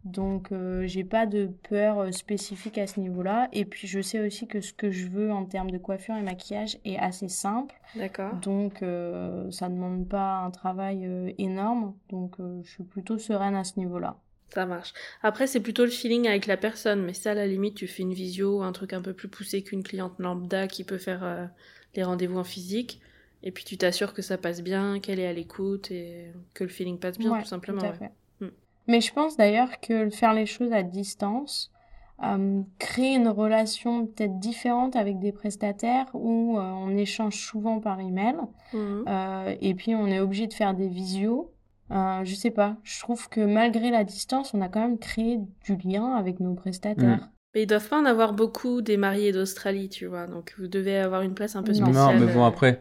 Donc 0.03 0.51
euh, 0.51 0.85
j'ai 0.85 1.05
pas 1.05 1.25
de 1.25 1.49
peur 1.69 1.99
euh, 1.99 2.11
spécifique 2.11 2.77
à 2.77 2.87
ce 2.87 2.99
niveau-là. 2.99 3.47
Et 3.53 3.63
puis 3.63 3.87
je 3.87 4.01
sais 4.01 4.25
aussi 4.25 4.47
que 4.47 4.59
ce 4.59 4.73
que 4.73 4.91
je 4.91 5.07
veux 5.07 5.31
en 5.31 5.45
termes 5.45 5.71
de 5.71 5.77
coiffure 5.77 6.15
et 6.15 6.21
maquillage 6.21 6.77
est 6.83 6.97
assez 6.97 7.29
simple. 7.29 7.75
D'accord. 7.95 8.33
Donc 8.41 8.81
euh, 8.81 9.49
ça 9.51 9.69
demande 9.69 10.07
pas 10.07 10.39
un 10.39 10.51
travail 10.51 11.05
euh, 11.05 11.31
énorme. 11.37 11.93
Donc 12.09 12.35
je 12.39 12.69
suis 12.69 12.83
plutôt 12.83 13.17
sereine 13.17 13.55
à 13.55 13.63
ce 13.63 13.79
niveau-là. 13.79 14.17
Ça 14.53 14.65
marche. 14.65 14.93
Après 15.21 15.47
c'est 15.47 15.59
plutôt 15.59 15.83
le 15.83 15.91
feeling 15.91 16.27
avec 16.27 16.45
la 16.45 16.57
personne. 16.57 17.03
Mais 17.03 17.13
ça 17.13 17.31
à 17.31 17.33
la 17.33 17.47
limite 17.47 17.75
tu 17.75 17.87
fais 17.87 18.03
une 18.03 18.13
visio, 18.13 18.61
un 18.61 18.71
truc 18.71 18.93
un 18.93 19.01
peu 19.01 19.13
plus 19.13 19.27
poussé 19.27 19.63
qu'une 19.63 19.83
cliente 19.83 20.13
lambda 20.19 20.67
qui 20.67 20.83
peut 20.83 20.97
faire 20.97 21.49
les 21.95 22.03
rendez-vous 22.03 22.37
en 22.37 22.43
physique. 22.43 23.01
Et 23.41 23.51
puis 23.51 23.65
tu 23.65 23.77
t'assures 23.77 24.13
que 24.13 24.21
ça 24.21 24.37
passe 24.37 24.61
bien, 24.61 24.99
qu'elle 24.99 25.19
est 25.19 25.27
à 25.27 25.33
l'écoute 25.33 25.91
et 25.91 26.31
que 26.53 26.63
le 26.63 26.69
feeling 26.69 26.97
passe 26.97 27.17
bien 27.17 27.39
tout 27.39 27.47
simplement. 27.47 27.81
Tout 27.81 27.87
à 27.87 27.93
fait. 27.93 28.11
Mais 28.87 29.01
je 29.01 29.13
pense 29.13 29.37
d'ailleurs 29.37 29.79
que 29.79 30.09
faire 30.09 30.33
les 30.33 30.45
choses 30.45 30.73
à 30.73 30.83
distance 30.83 31.71
euh, 32.23 32.61
crée 32.79 33.15
une 33.15 33.27
relation 33.27 34.05
peut-être 34.05 34.39
différente 34.39 34.95
avec 34.95 35.19
des 35.19 35.31
prestataires 35.31 36.05
où 36.13 36.57
euh, 36.57 36.61
on 36.61 36.95
échange 36.95 37.35
souvent 37.35 37.79
par 37.79 37.99
email 37.99 38.35
mhm. 38.73 39.05
euh, 39.07 39.55
et 39.59 39.73
puis 39.73 39.95
on 39.95 40.07
est 40.07 40.19
obligé 40.19 40.47
de 40.47 40.53
faire 40.53 40.73
des 40.73 40.87
visios. 40.87 41.51
Euh, 41.91 42.23
je 42.23 42.33
sais 42.33 42.51
pas, 42.51 42.77
je 42.83 42.99
trouve 42.99 43.29
que 43.29 43.41
malgré 43.41 43.91
la 43.91 44.03
distance, 44.03 44.53
on 44.53 44.61
a 44.61 44.69
quand 44.69 44.79
même 44.79 44.97
créé 44.97 45.39
du 45.65 45.77
lien 45.83 46.15
avec 46.15 46.39
nos 46.39 46.53
prestataires. 46.53 47.17
Mm. 47.17 47.29
Mais 47.53 47.63
ils 47.63 47.67
doivent 47.67 47.87
pas 47.87 47.99
en 47.99 48.05
avoir 48.05 48.33
beaucoup 48.33 48.81
des 48.81 48.97
mariés 48.97 49.31
d'Australie, 49.31 49.89
tu 49.89 50.07
vois. 50.07 50.25
Donc 50.25 50.55
vous 50.57 50.67
devez 50.67 50.97
avoir 50.97 51.21
une 51.21 51.35
place 51.35 51.55
un 51.55 51.61
peu 51.61 51.73
spéciale. 51.73 51.93
Non, 51.93 52.25
mais 52.25 52.33
bon 52.33 52.45
après, 52.45 52.79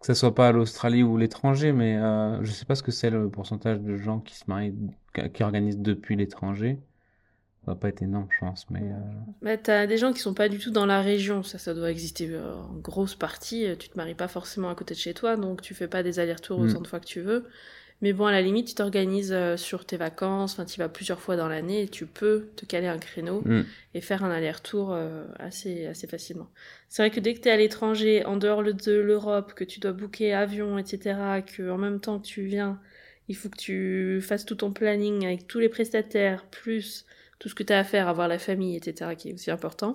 que 0.00 0.06
ce 0.06 0.14
soit 0.14 0.34
pas 0.34 0.48
à 0.48 0.52
l'Australie 0.52 1.04
ou 1.04 1.16
l'étranger, 1.16 1.72
mais 1.72 1.96
euh, 1.96 2.42
je 2.42 2.50
sais 2.50 2.64
pas 2.64 2.74
ce 2.74 2.82
que 2.82 2.90
c'est 2.90 3.10
le 3.10 3.28
pourcentage 3.28 3.80
de 3.80 3.96
gens 3.96 4.18
qui 4.18 4.34
se 4.34 4.44
marient, 4.48 4.74
qui 5.32 5.42
organisent 5.44 5.78
depuis 5.78 6.16
l'étranger. 6.16 6.80
Ça 7.64 7.72
va 7.72 7.74
pas 7.76 7.88
être 7.90 8.02
énorme, 8.02 8.26
je 8.30 8.40
pense, 8.40 8.66
mais. 8.70 8.80
Euh... 8.80 8.96
Bah, 9.42 9.58
t'as 9.58 9.86
des 9.86 9.98
gens 9.98 10.12
qui 10.12 10.20
sont 10.20 10.34
pas 10.34 10.48
du 10.48 10.58
tout 10.58 10.70
dans 10.70 10.86
la 10.86 11.02
région, 11.02 11.42
ça, 11.42 11.58
ça 11.58 11.74
doit 11.74 11.90
exister 11.90 12.26
euh, 12.30 12.54
en 12.54 12.78
grosse 12.78 13.14
partie. 13.14 13.66
Tu 13.78 13.90
te 13.90 13.96
maries 13.96 14.14
pas 14.14 14.28
forcément 14.28 14.70
à 14.70 14.74
côté 14.74 14.94
de 14.94 14.98
chez 14.98 15.14
toi, 15.14 15.36
donc 15.36 15.60
tu 15.60 15.74
fais 15.74 15.86
pas 15.86 16.02
des 16.02 16.18
allers-retours 16.18 16.58
mm. 16.58 16.70
autant 16.70 16.80
de 16.80 16.86
fois 16.88 16.98
que 16.98 17.06
tu 17.06 17.20
veux. 17.20 17.46
Mais 18.02 18.12
bon, 18.12 18.26
à 18.26 18.32
la 18.32 18.40
limite, 18.40 18.68
tu 18.68 18.74
t'organises 18.74 19.32
euh, 19.32 19.56
sur 19.56 19.84
tes 19.84 19.96
vacances, 19.96 20.54
enfin, 20.54 20.64
tu 20.64 20.78
vas 20.78 20.88
plusieurs 20.88 21.20
fois 21.20 21.36
dans 21.36 21.48
l'année 21.48 21.82
et 21.82 21.88
tu 21.88 22.06
peux 22.06 22.48
te 22.56 22.64
caler 22.64 22.86
un 22.86 22.98
créneau 22.98 23.42
mm. 23.44 23.62
et 23.94 24.00
faire 24.00 24.24
un 24.24 24.30
aller-retour 24.30 24.92
euh, 24.92 25.26
assez, 25.38 25.86
assez 25.86 26.06
facilement. 26.06 26.48
C'est 26.88 27.02
vrai 27.02 27.10
que 27.10 27.20
dès 27.20 27.34
que 27.34 27.40
tu 27.40 27.48
es 27.48 27.50
à 27.52 27.56
l'étranger, 27.56 28.24
en 28.24 28.36
dehors 28.36 28.62
de 28.62 28.92
l'Europe, 28.92 29.52
que 29.54 29.64
tu 29.64 29.80
dois 29.80 29.92
booker 29.92 30.32
avion, 30.32 30.78
etc., 30.78 31.42
que 31.46 31.70
en 31.70 31.78
même 31.78 32.00
temps 32.00 32.18
que 32.18 32.26
tu 32.26 32.42
viens, 32.42 32.80
il 33.28 33.36
faut 33.36 33.48
que 33.48 33.58
tu 33.58 34.20
fasses 34.22 34.46
tout 34.46 34.56
ton 34.56 34.72
planning 34.72 35.26
avec 35.26 35.46
tous 35.46 35.58
les 35.58 35.68
prestataires, 35.68 36.46
plus 36.46 37.04
tout 37.40 37.48
ce 37.48 37.54
que 37.54 37.62
tu 37.64 37.72
as 37.72 37.78
à 37.80 37.84
faire, 37.84 38.06
avoir 38.06 38.28
la 38.28 38.38
famille, 38.38 38.76
etc., 38.76 39.16
qui 39.16 39.30
est 39.30 39.34
aussi 39.34 39.50
important. 39.50 39.94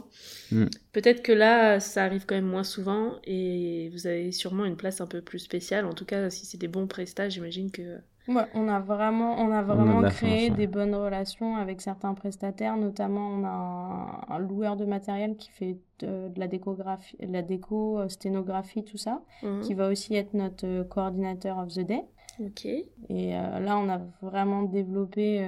Mm. 0.51 0.65
Peut-être 0.91 1.21
que 1.21 1.31
là, 1.31 1.79
ça 1.79 2.03
arrive 2.03 2.25
quand 2.25 2.35
même 2.35 2.47
moins 2.47 2.63
souvent 2.63 3.13
et 3.23 3.89
vous 3.93 4.07
avez 4.07 4.31
sûrement 4.33 4.65
une 4.65 4.75
place 4.75 4.99
un 4.99 5.07
peu 5.07 5.21
plus 5.21 5.39
spéciale. 5.39 5.85
En 5.85 5.93
tout 5.93 6.05
cas, 6.05 6.29
si 6.29 6.45
c'est 6.45 6.57
des 6.57 6.67
bons 6.67 6.87
prestats, 6.87 7.29
j'imagine 7.29 7.71
que 7.71 7.99
Ouais, 8.27 8.45
on 8.55 8.67
a 8.67 8.79
vraiment, 8.79 9.37
on 9.37 9.51
a 9.51 9.61
vraiment 9.61 10.01
créé 10.09 10.49
des 10.49 10.65
bonnes 10.65 10.95
relations 10.95 11.57
avec 11.57 11.79
certains 11.81 12.15
prestataires, 12.15 12.75
notamment 12.75 13.27
on 13.27 13.43
a 13.43 14.25
un, 14.33 14.39
loueur 14.39 14.75
de 14.75 14.85
matériel 14.85 15.35
qui 15.35 15.51
fait 15.51 15.77
de, 15.99 16.31
la 16.35 16.47
décographie, 16.47 17.15
de 17.17 17.31
la 17.31 17.43
déco, 17.43 17.99
euh, 17.99 18.09
sténographie, 18.09 18.83
tout 18.83 18.97
ça, 18.97 19.21
mhm. 19.43 19.61
qui 19.61 19.75
va 19.75 19.89
aussi 19.89 20.15
être 20.15 20.33
notre 20.33 20.65
euh, 20.65 20.83
coordinateur 20.83 21.59
of 21.59 21.71
the 21.73 21.81
day. 21.81 22.01
Ok. 22.39 22.65
Et 22.65 22.87
euh, 23.09 23.59
là, 23.59 23.77
on 23.77 23.87
a 23.89 24.01
vraiment 24.23 24.63
développé 24.63 25.47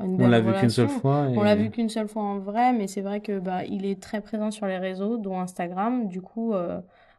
une 0.00 0.22
On 0.22 0.28
l'a 0.28 0.40
vu 0.40 0.52
qu'une 0.54 0.70
seule 0.70 0.88
fois. 0.88 1.26
On 1.34 1.42
l'a 1.42 1.54
vu 1.54 1.70
qu'une 1.70 1.88
seule 1.88 2.08
fois 2.08 2.22
en 2.22 2.38
vrai, 2.38 2.72
mais 2.72 2.86
c'est 2.86 3.02
vrai 3.02 3.20
que 3.20 3.38
bah 3.38 3.64
il 3.64 3.84
est 3.84 4.00
très 4.00 4.20
présent 4.20 4.50
sur 4.50 4.66
les 4.66 4.78
réseaux, 4.78 5.18
dont 5.18 5.40
Instagram. 5.40 6.08
Du 6.08 6.20
coup 6.20 6.54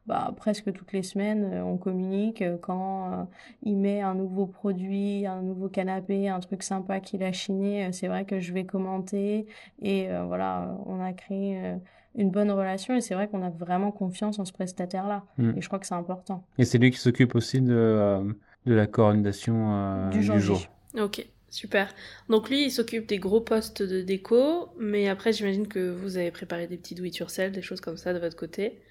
bah, 0.06 0.34
presque 0.36 0.72
toutes 0.74 0.92
les 0.92 1.04
semaines, 1.04 1.50
euh, 1.54 1.64
on 1.64 1.78
communique 1.78 2.42
euh, 2.42 2.58
quand 2.62 3.14
euh, 3.14 3.24
il 3.62 3.78
met 3.78 4.02
un 4.02 4.16
nouveau 4.16 4.46
produit, 4.46 5.26
un 5.26 5.42
nouveau 5.42 5.70
canapé, 5.70 6.28
un 6.28 6.42
truc 6.42 6.62
sympa 6.64 7.00
qu'il 7.00 7.24
a 7.24 7.32
chiné. 7.32 7.90
c'est 7.94 8.08
vrai 8.08 8.26
que 8.26 8.42
je 8.42 8.54
vais 8.54 8.66
commenter 8.66 9.46
et 9.82 10.10
voilà, 10.28 10.78
on 10.86 11.02
a 11.02 11.14
créé 11.14 11.76
une 12.16 12.30
bonne 12.30 12.52
relation 12.52 12.96
et 12.96 13.02
c'est 13.02 13.16
vrai 13.16 13.28
qu'on 13.28 13.44
a 13.44 13.50
vraiment 13.50 13.92
confiance 13.92 14.40
en 14.40 14.46
ce 14.46 14.52
prestataire-là. 14.52 15.24
Mm. 15.38 15.58
Et 15.58 15.62
je 15.62 15.68
crois 15.68 15.80
que 15.80 15.88
c'est 15.88 15.96
important. 15.96 16.44
Et 16.58 16.66
c'est 16.66 16.78
lui 16.78 16.92
qui 16.92 17.00
s'occupe 17.00 17.36
aussi 17.36 17.62
de, 17.62 18.36
de 18.66 18.74
la 18.74 18.88
coordination 18.88 20.10
du, 20.10 20.22
jour. 20.22 20.62
Ok. 21.00 21.26
Super. 21.54 21.94
Donc 22.30 22.50
lui, 22.50 22.64
il 22.64 22.72
s'occupe 22.72 23.08
des 23.08 23.20
gros 23.20 23.40
postes 23.40 23.84
de 23.84 24.02
déco, 24.02 24.70
mais 24.80 25.08
après, 25.08 25.32
j'imagine 25.32 25.68
que 25.68 25.92
vous 25.92 26.18
avez 26.18 26.32
préparé 26.32 26.66
des 26.66 26.78
petits 26.78 26.96
do 26.96 27.04
it 27.04 27.16
yourself, 27.16 27.52
des 27.52 27.62
choses 27.62 27.80
comme 27.80 27.96
ça 27.96 28.12
de 28.12 28.18
votre 28.18 28.36
côté. 28.36 28.82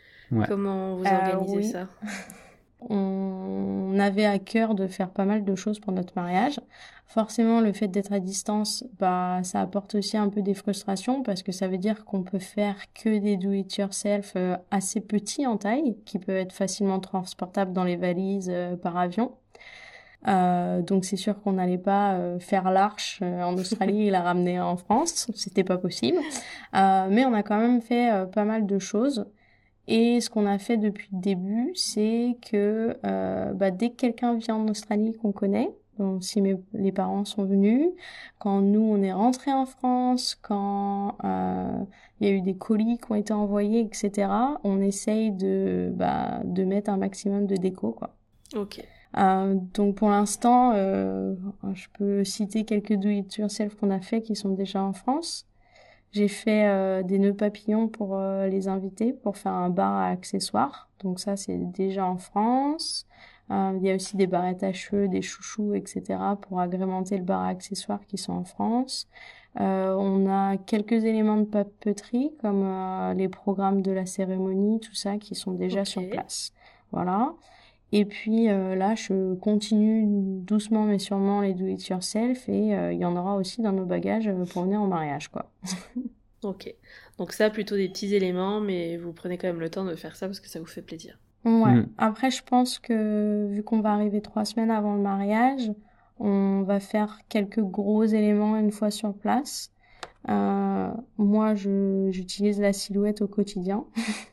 Comment 0.46 0.94
vous 0.94 1.04
euh, 1.04 1.10
organisez 1.10 1.72
ça? 1.72 1.88
On 2.88 3.98
avait 3.98 4.26
à 4.26 4.38
cœur 4.38 4.76
de 4.76 4.86
faire 4.86 5.10
pas 5.10 5.24
mal 5.24 5.44
de 5.44 5.54
choses 5.56 5.80
pour 5.80 5.92
notre 5.92 6.12
mariage. 6.14 6.60
Forcément, 7.06 7.60
le 7.60 7.72
fait 7.72 7.88
d'être 7.88 8.12
à 8.12 8.20
distance, 8.20 8.84
bah, 9.00 9.40
ça 9.42 9.60
apporte 9.60 9.96
aussi 9.96 10.16
un 10.16 10.28
peu 10.28 10.40
des 10.40 10.54
frustrations 10.54 11.24
parce 11.24 11.42
que 11.42 11.50
ça 11.50 11.66
veut 11.66 11.78
dire 11.78 12.04
qu'on 12.04 12.22
peut 12.22 12.38
faire 12.38 12.76
que 12.94 13.18
des 13.18 13.36
do-it-yourself 13.36 14.34
euh, 14.36 14.56
assez 14.70 15.00
petits 15.00 15.48
en 15.48 15.56
taille, 15.56 15.96
qui 16.04 16.20
peuvent 16.20 16.36
être 16.36 16.52
facilement 16.52 17.00
transportables 17.00 17.72
dans 17.72 17.84
les 17.84 17.96
valises 17.96 18.50
euh, 18.52 18.76
par 18.76 18.96
avion. 18.96 19.32
Donc 20.26 21.04
c'est 21.04 21.16
sûr 21.16 21.40
qu'on 21.42 21.52
n'allait 21.52 21.78
pas 21.78 22.18
faire 22.38 22.70
l'arche 22.70 23.20
en 23.22 23.54
Australie 23.54 24.06
et 24.06 24.10
la 24.10 24.22
ramener 24.22 24.60
en 24.60 24.76
France, 24.76 25.30
c'était 25.34 25.64
pas 25.64 25.78
possible. 25.78 26.18
mais 26.72 27.24
on 27.24 27.34
a 27.34 27.42
quand 27.42 27.58
même 27.58 27.82
fait 27.82 28.10
pas 28.32 28.44
mal 28.44 28.66
de 28.66 28.78
choses. 28.78 29.26
Et 29.88 30.20
ce 30.20 30.30
qu'on 30.30 30.46
a 30.46 30.58
fait 30.58 30.76
depuis 30.76 31.08
le 31.12 31.20
début, 31.20 31.72
c'est 31.74 32.36
que 32.50 32.96
euh, 33.04 33.52
bah, 33.52 33.70
dès 33.70 33.90
que 33.90 33.96
quelqu'un 33.96 34.36
vient 34.36 34.56
en 34.56 34.68
Australie 34.68 35.12
qu'on 35.14 35.32
connaît, 35.32 35.74
donc 35.98 36.22
si 36.22 36.40
mes, 36.40 36.56
les 36.72 36.92
parents 36.92 37.24
sont 37.24 37.44
venus, 37.44 37.88
quand 38.38 38.60
nous 38.60 38.80
on 38.80 39.02
est 39.02 39.12
rentrés 39.12 39.52
en 39.52 39.66
France, 39.66 40.38
quand 40.40 41.16
euh, 41.24 41.84
il 42.20 42.28
y 42.28 42.30
a 42.30 42.32
eu 42.32 42.40
des 42.40 42.54
colis 42.54 42.98
qui 42.98 43.12
ont 43.12 43.16
été 43.16 43.32
envoyés, 43.32 43.80
etc., 43.80 44.28
on 44.62 44.80
essaye 44.80 45.32
de, 45.32 45.92
bah, 45.94 46.40
de 46.44 46.64
mettre 46.64 46.90
un 46.90 46.96
maximum 46.96 47.46
de 47.46 47.56
déco. 47.56 47.92
Quoi. 47.92 48.14
Ok. 48.54 48.82
Euh, 49.18 49.54
donc 49.74 49.96
pour 49.96 50.08
l'instant, 50.08 50.72
euh, 50.74 51.34
je 51.74 51.86
peux 51.92 52.24
citer 52.24 52.64
quelques 52.64 52.94
do-it-yourself 52.94 53.74
qu'on 53.76 53.90
a 53.90 54.00
fait 54.00 54.22
qui 54.22 54.36
sont 54.36 54.50
déjà 54.50 54.82
en 54.82 54.92
France. 54.92 55.46
J'ai 56.12 56.28
fait 56.28 56.66
euh, 56.66 57.02
des 57.02 57.18
nœuds 57.18 57.34
papillons 57.34 57.88
pour 57.88 58.16
euh, 58.16 58.46
les 58.46 58.68
invités, 58.68 59.14
pour 59.14 59.38
faire 59.38 59.52
un 59.52 59.70
bar 59.70 59.94
à 59.94 60.08
accessoires. 60.08 60.90
Donc 61.02 61.18
ça, 61.18 61.36
c'est 61.36 61.56
déjà 61.56 62.06
en 62.06 62.18
France. 62.18 63.06
Euh, 63.50 63.78
il 63.80 63.86
y 63.86 63.90
a 63.90 63.94
aussi 63.94 64.18
des 64.18 64.26
barrettes 64.26 64.62
à 64.62 64.74
cheveux, 64.74 65.08
des 65.08 65.22
chouchous, 65.22 65.74
etc. 65.74 66.18
pour 66.42 66.60
agrémenter 66.60 67.16
le 67.16 67.24
bar 67.24 67.42
à 67.42 67.48
accessoires 67.48 68.04
qui 68.06 68.18
sont 68.18 68.34
en 68.34 68.44
France. 68.44 69.08
on 69.56 70.30
a 70.30 70.56
quelques 70.58 71.04
éléments 71.04 71.38
de 71.38 71.44
papeterie 71.44 72.32
comme 72.40 72.64
les 73.16 73.28
programmes 73.28 73.82
de 73.82 73.90
la 73.90 74.06
cérémonie, 74.06 74.80
tout 74.80 74.94
ça 74.94 75.16
qui 75.16 75.34
sont 75.34 75.52
déjà 75.52 75.84
sur 75.84 76.08
place. 76.08 76.52
Voilà. 76.92 77.32
Et 77.92 78.06
puis 78.06 78.46
là, 78.46 78.94
je 78.94 79.34
continue 79.34 80.06
doucement 80.40 80.84
mais 80.84 80.98
sûrement 80.98 81.42
les 81.42 81.52
do 81.52 81.66
it 81.66 81.86
yourself 81.88 82.48
et 82.48 82.68
il 82.68 82.98
y 82.98 83.04
en 83.04 83.14
aura 83.16 83.36
aussi 83.36 83.60
dans 83.60 83.72
nos 83.72 83.84
bagages 83.84 84.30
pour 84.50 84.62
venir 84.62 84.80
au 84.80 84.86
mariage, 84.86 85.28
quoi. 85.28 85.50
ok. 86.42 86.74
Donc 87.18 87.32
ça, 87.32 87.50
plutôt 87.50 87.76
des 87.76 87.88
petits 87.88 88.14
éléments, 88.14 88.60
mais 88.60 88.96
vous 88.96 89.12
prenez 89.12 89.36
quand 89.36 89.48
même 89.48 89.60
le 89.60 89.68
temps 89.68 89.84
de 89.84 89.94
faire 89.94 90.16
ça 90.16 90.26
parce 90.26 90.40
que 90.40 90.48
ça 90.48 90.58
vous 90.58 90.66
fait 90.66 90.82
plaisir. 90.82 91.18
Ouais. 91.44 91.74
Mm. 91.74 91.88
Après, 91.98 92.30
je 92.30 92.42
pense 92.42 92.78
que 92.78 93.46
vu 93.50 93.62
qu'on 93.62 93.80
va 93.80 93.92
arriver 93.92 94.20
trois 94.20 94.44
semaines 94.44 94.70
avant 94.70 94.94
le 94.94 95.02
mariage, 95.02 95.70
on 96.18 96.62
va 96.62 96.80
faire 96.80 97.20
quelques 97.28 97.60
gros 97.60 98.04
éléments 98.04 98.56
une 98.56 98.70
fois 98.70 98.90
sur 98.90 99.14
place. 99.14 99.72
Euh, 100.28 100.90
moi, 101.18 101.54
j'utilise 101.54 102.60
la 102.60 102.72
silhouette 102.72 103.22
au 103.22 103.28
quotidien. 103.28 103.84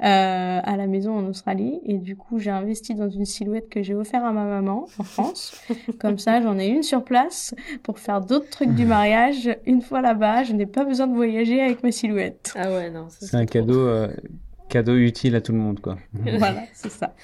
Euh, 0.00 0.60
à 0.62 0.76
la 0.76 0.86
maison 0.86 1.16
en 1.16 1.24
Australie. 1.26 1.80
Et 1.84 1.98
du 1.98 2.16
coup, 2.16 2.38
j'ai 2.38 2.50
investi 2.50 2.94
dans 2.94 3.08
une 3.08 3.24
silhouette 3.24 3.68
que 3.68 3.82
j'ai 3.82 3.94
offert 3.94 4.24
à 4.24 4.32
ma 4.32 4.44
maman 4.44 4.86
en 4.98 5.04
France. 5.04 5.60
Comme 5.98 6.18
ça, 6.18 6.40
j'en 6.40 6.58
ai 6.58 6.66
une 6.66 6.82
sur 6.82 7.04
place 7.04 7.54
pour 7.82 7.98
faire 7.98 8.20
d'autres 8.20 8.50
trucs 8.50 8.74
du 8.74 8.86
mariage. 8.86 9.50
Une 9.66 9.82
fois 9.82 10.00
là-bas, 10.00 10.44
je 10.44 10.52
n'ai 10.52 10.66
pas 10.66 10.84
besoin 10.84 11.06
de 11.06 11.14
voyager 11.14 11.60
avec 11.60 11.82
ma 11.82 11.92
silhouette. 11.92 12.54
Ah 12.56 12.70
ouais, 12.70 12.90
non. 12.90 13.06
C'est 13.08 13.36
un 13.36 13.46
cadeau, 13.46 13.86
euh, 13.86 14.08
cadeau 14.68 14.96
utile 14.96 15.34
à 15.36 15.40
tout 15.40 15.52
le 15.52 15.58
monde, 15.58 15.80
quoi. 15.80 15.96
voilà, 16.12 16.62
c'est 16.74 16.90
ça. 16.90 17.14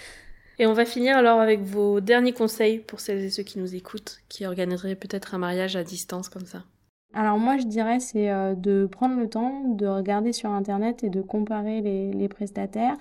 Et 0.59 0.67
on 0.67 0.73
va 0.73 0.85
finir 0.85 1.17
alors 1.17 1.41
avec 1.41 1.61
vos 1.61 2.01
derniers 2.01 2.33
conseils 2.33 2.79
pour 2.79 3.01
celles 3.01 3.25
et 3.25 3.31
ceux 3.31 3.43
qui 3.43 3.59
nous 3.59 3.75
écoutent, 3.75 4.21
qui 4.29 4.47
organiseraient 4.47 4.95
peut-être 4.95 5.35
un 5.35 5.39
mariage 5.39 5.75
à 5.75 5.83
distance 5.83 6.29
comme 6.29 6.47
ça. 6.47 6.65
Alors 7.15 7.39
moi 7.39 7.57
je 7.59 7.65
dirais 7.67 8.01
c'est 8.01 8.31
euh, 8.31 8.57
de 8.57 8.87
prendre 8.91 9.17
le 9.21 9.29
temps 9.29 9.69
de 9.69 9.87
regarder 9.87 10.33
sur 10.33 10.51
internet 10.51 11.05
et 11.05 11.11
de 11.11 11.23
comparer 11.23 11.81
les, 11.81 12.29
prestataires, 12.29 12.97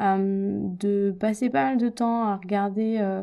euh, 0.00 0.58
de 0.62 1.14
passer 1.20 1.50
pas 1.50 1.64
mal 1.64 1.76
de 1.76 1.90
temps 1.90 2.22
à 2.22 2.36
regarder 2.36 2.96
euh, 3.00 3.22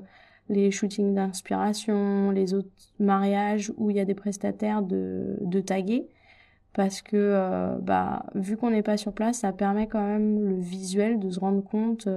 les 0.50 0.70
shootings 0.70 1.16
d'inspiration, 1.16 2.30
les 2.30 2.54
autres 2.54 2.70
mariages 3.00 3.74
où 3.78 3.90
il 3.90 3.98
y 3.98 4.00
a 4.00 4.06
des 4.06 4.14
prestataires 4.14 4.84
de, 4.84 5.38
de 5.42 5.60
taguer. 5.60 6.08
Parce 6.74 7.02
que 7.02 7.76
bah 7.82 8.28
vu 8.36 8.56
qu'on 8.56 8.70
n'est 8.70 8.84
pas 8.84 8.98
sur 8.98 9.12
place 9.12 9.40
ça 9.40 9.52
permet 9.52 9.88
quand 9.88 10.04
même 10.04 10.48
le 10.48 10.60
visuel 10.60 11.20
de 11.20 11.32
se 11.32 11.40
rendre 11.40 11.64
compte 11.64 12.08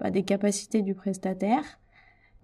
bah, 0.00 0.10
des 0.10 0.24
capacités 0.24 0.82
du 0.82 0.94
prestataire 0.96 1.62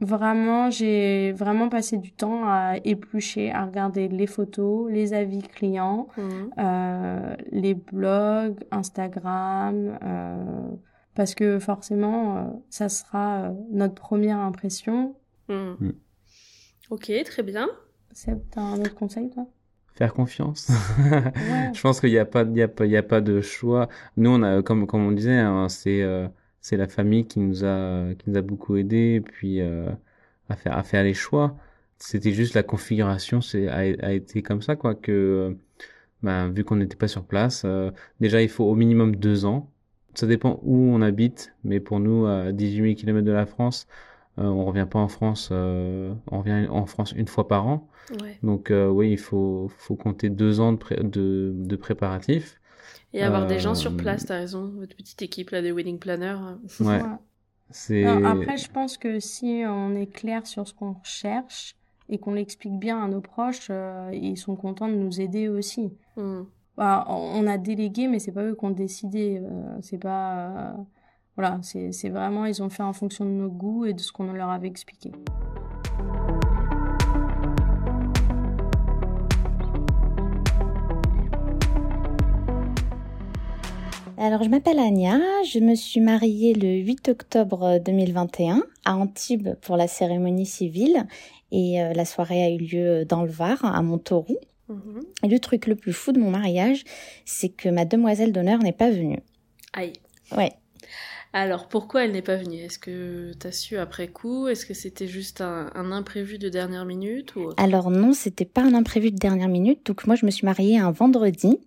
Vraiment, 0.01 0.71
j'ai 0.71 1.33
vraiment 1.33 1.69
passé 1.69 1.99
du 1.99 2.11
temps 2.11 2.45
à 2.45 2.77
éplucher, 2.85 3.51
à 3.53 3.67
regarder 3.67 4.09
les 4.09 4.27
photos, 4.27 4.91
les 4.91 5.13
avis 5.13 5.43
clients, 5.43 6.09
mhm. 6.17 6.51
euh, 6.59 7.37
les 7.53 7.75
blogs, 7.75 8.65
Instagram, 8.71 9.99
euh, 10.03 10.71
parce 11.15 11.35
que 11.35 11.59
forcément, 11.59 12.37
euh, 12.39 12.45
ça 12.71 12.89
sera 12.89 13.43
euh, 13.43 13.53
notre 13.71 13.95
première 13.95 14.39
impression. 14.39 15.17
Mhm. 15.51 15.77
Mm. 15.79 15.93
Ok, 16.89 17.13
très 17.27 17.43
bien. 17.43 17.69
Seb, 18.13 18.41
t'as 18.51 18.63
un 18.63 18.81
autre 18.81 18.95
conseil, 18.95 19.29
toi? 19.29 19.47
Faire 19.95 20.15
confiance. 20.15 20.71
ouais. 20.99 21.33
Je 21.75 21.81
pense 21.83 22.01
qu'il 22.01 22.11
n'y 22.11 22.19
a 22.19 22.25
pas, 22.25 22.45
il 22.45 22.57
y 22.57 22.63
a 22.63 22.69
pas, 22.69 22.87
il 22.87 22.93
y 22.93 22.97
a 22.97 23.03
pas 23.03 23.21
de 23.21 23.43
choix. 23.43 23.89
Nous, 24.17 24.31
on 24.31 24.43
a, 24.43 24.63
comme, 24.63 24.87
comme 24.87 25.07
on 25.07 25.13
disait, 25.13 25.37
hein, 25.37 25.69
c'est 25.69 26.03
c'est 26.61 26.77
la 26.77 26.89
famille 26.89 27.27
qui 27.27 27.41
nous 27.41 27.65
a 27.65 28.15
qui 28.15 28.31
nous 28.31 28.37
a 28.37 28.43
beaucoup 28.43 28.77
aidé 28.77 29.23
puis 29.25 29.61
euh, 29.61 29.91
à 30.49 30.57
faire 30.57 30.77
à 30.77 30.83
faire 30.83 31.03
les 31.03 31.15
choix. 31.15 31.57
C'était 31.99 32.33
juste 32.33 32.55
la 32.55 32.63
configuration 32.63 33.41
c'est 33.41 33.69
a, 33.69 33.79
a, 33.79 34.13
été 34.13 34.43
comme 34.43 34.63
ça 34.63 34.77
quoi 34.77 34.95
que 34.95 35.57
ben, 36.23 36.51
vu 36.51 36.65
qu'on 36.65 36.77
n'était 36.77 36.97
pas 36.97 37.09
sur 37.09 37.25
place 37.25 37.63
euh, 37.65 37.91
déjà 38.21 38.43
il 38.43 38.49
faut 38.49 38.65
au 38.65 38.75
minimum 38.75 39.17
deux 39.17 39.45
ans. 39.45 39.71
Ça 40.15 40.27
dépend 40.27 40.59
où 40.63 40.77
on 40.77 41.03
habite 41.03 41.55
mais 41.65 41.81
pour 41.81 42.01
nous 42.01 42.27
à 42.27 42.53
18 42.53 42.83
000 42.83 42.95
km 42.95 43.25
de 43.25 43.33
la 43.33 43.47
France 43.47 43.87
euh, 44.39 44.45
on 44.45 44.65
revient 44.65 44.87
pas 44.91 44.99
en 44.99 45.09
France 45.09 45.51
on 45.51 46.39
revient 46.39 46.67
en 46.71 46.87
France 46.87 47.13
une 47.13 47.29
fois 47.29 47.49
par 47.49 47.67
an. 47.67 47.89
Ouais. 48.21 48.39
donc 48.43 48.73
oui 48.73 49.13
il 49.13 49.19
faut 49.19 49.71
faut 49.79 49.95
compter 49.95 50.31
deux 50.31 50.61
ans 50.61 50.73
de, 50.73 50.79
pré 50.79 50.97
de, 50.97 51.53
de 51.55 51.77
préparatifs 51.77 52.60
et 53.13 53.23
avoir 53.23 53.47
des 53.47 53.59
gens 53.59 53.75
sur 53.75 53.97
place, 53.97 54.25
euh, 54.25 54.29
t'as 54.29 54.35
raison, 54.37 54.73
votre 54.79 54.97
petite 54.97 55.21
équipe 55.23 55.51
là 55.51 55.63
des 55.63 55.73
wedding 55.73 55.99
planners. 55.99 56.39
Ouais. 56.81 57.01
C'est... 57.71 58.05
après, 58.05 58.57
je 58.57 58.71
pense 58.71 58.97
que 58.97 59.21
si 59.21 59.63
on 59.67 59.95
est 59.95 60.07
clair 60.07 60.47
sur 60.47 60.67
ce 60.67 60.75
qu'on 60.75 60.97
cherche 61.03 61.77
et 62.09 62.19
qu'on 62.19 62.35
l'explique 62.35 62.79
bien 62.79 63.03
à 63.03 63.09
nos 63.09 63.21
proches, 63.21 63.69
euh, 63.71 64.11
ils 64.13 64.37
sont 64.37 64.57
contents 64.57 64.89
de 64.89 64.95
nous 64.95 65.21
aider 65.21 65.49
aussi. 65.49 65.93
Hmm. 66.17 66.43
Bah, 66.77 67.05
on 67.09 67.47
a 67.47 67.59
délégué, 67.59 68.09
mais 68.09 68.19
c'est 68.19 68.33
pas 68.33 68.43
eux 68.43 68.57
qui 68.57 68.65
ont 68.65 68.71
décidé. 68.71 69.41
Euh, 69.43 69.79
c'est 69.83 69.99
pas. 69.99 70.75
voilà, 71.37 71.59
c'est, 71.63 71.93
c'est 71.93 72.09
vraiment, 72.09 72.47
ils 72.47 72.63
ont 72.63 72.71
fait 72.71 72.83
en 72.83 72.93
fonction 72.93 73.25
de 73.25 73.31
nos 73.31 73.51
goûts 73.51 73.85
et 73.85 73.93
de 73.93 74.01
ce 74.01 74.13
qu'on 74.13 74.33
leur 74.33 74.51
avait 74.51 74.69
expliqué. 74.69 75.13
Alors, 84.23 84.43
je 84.43 84.51
m'appelle 84.51 84.79
Anya, 84.79 85.18
je 85.47 85.61
me 85.61 85.75
suis 85.75 86.03
mariée 86.03 86.53
le 86.53 86.68
8 86.85 87.09
octobre 87.09 87.79
2021 87.83 88.64
à 88.85 88.95
Antibes 88.95 89.55
pour 89.62 89.79
la 89.79 89.89
cérémonie 89.89 90.45
civile 90.45 91.07
et 91.51 91.81
euh, 91.81 91.95
la 91.95 92.05
soirée 92.05 92.45
a 92.45 92.51
eu 92.51 92.59
lieu 92.59 93.07
dans 93.07 93.23
le 93.23 93.31
Var, 93.31 93.64
à 93.64 93.81
Montauroux. 93.81 94.37
Mhm. 94.68 95.01
Et 95.23 95.29
le 95.29 95.39
truc 95.39 95.66
le 95.66 95.75
plus 95.75 95.95
fou 95.95 96.12
de 96.12 96.18
mon 96.18 96.31
mariage, 96.31 96.85
c'est 97.25 97.49
que 97.49 97.71
ma 97.71 97.87
demoiselle 97.87 98.31
d'honneur 98.31 98.59
n'est 98.59 98.75
pas 98.75 98.91
venue. 98.91 99.21
Aïe. 99.73 99.95
Ouais. 100.37 100.53
Alors 101.33 101.68
pourquoi 101.68 102.05
elle 102.05 102.12
n'est 102.12 102.21
pas 102.21 102.37
venue? 102.37 102.59
Est-ce 102.59 102.79
que 102.79 103.33
tu 103.41 103.47
as 103.47 103.53
su 103.53 103.79
après 103.79 104.09
coup? 104.09 104.49
Est-ce 104.49 104.66
que 104.66 104.75
c'était 104.75 105.07
juste 105.07 105.41
un, 105.41 105.71
imprévu 105.75 106.37
de 106.37 106.51
dernière 106.51 106.85
minute 106.85 107.37
ou... 107.37 107.53
Alors 107.57 107.91
non, 107.91 108.12
c'était 108.12 108.45
pas 108.45 108.61
un 108.61 108.75
imprévu 108.75 109.12
de 109.12 109.16
dernière 109.16 109.49
minute. 109.49 109.87
Donc 109.87 110.07
moi 110.07 110.14
je 110.14 110.27
me 110.27 110.31
suis 110.31 110.45
mariée 110.45 110.77
un 110.77 110.91
vendredi 110.91 111.59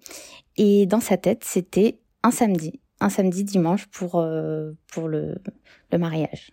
et 0.57 0.85
dans 0.85 0.99
sa 0.99 1.17
tête 1.17 1.43
c'était 1.43 1.97
un 2.23 2.31
samedi, 2.31 2.79
un 2.99 3.09
samedi 3.09 3.43
dimanche 3.43 3.87
pour 3.87 4.15
euh, 4.15 4.71
pour 4.91 5.07
le, 5.07 5.35
le 5.91 5.97
mariage. 5.97 6.51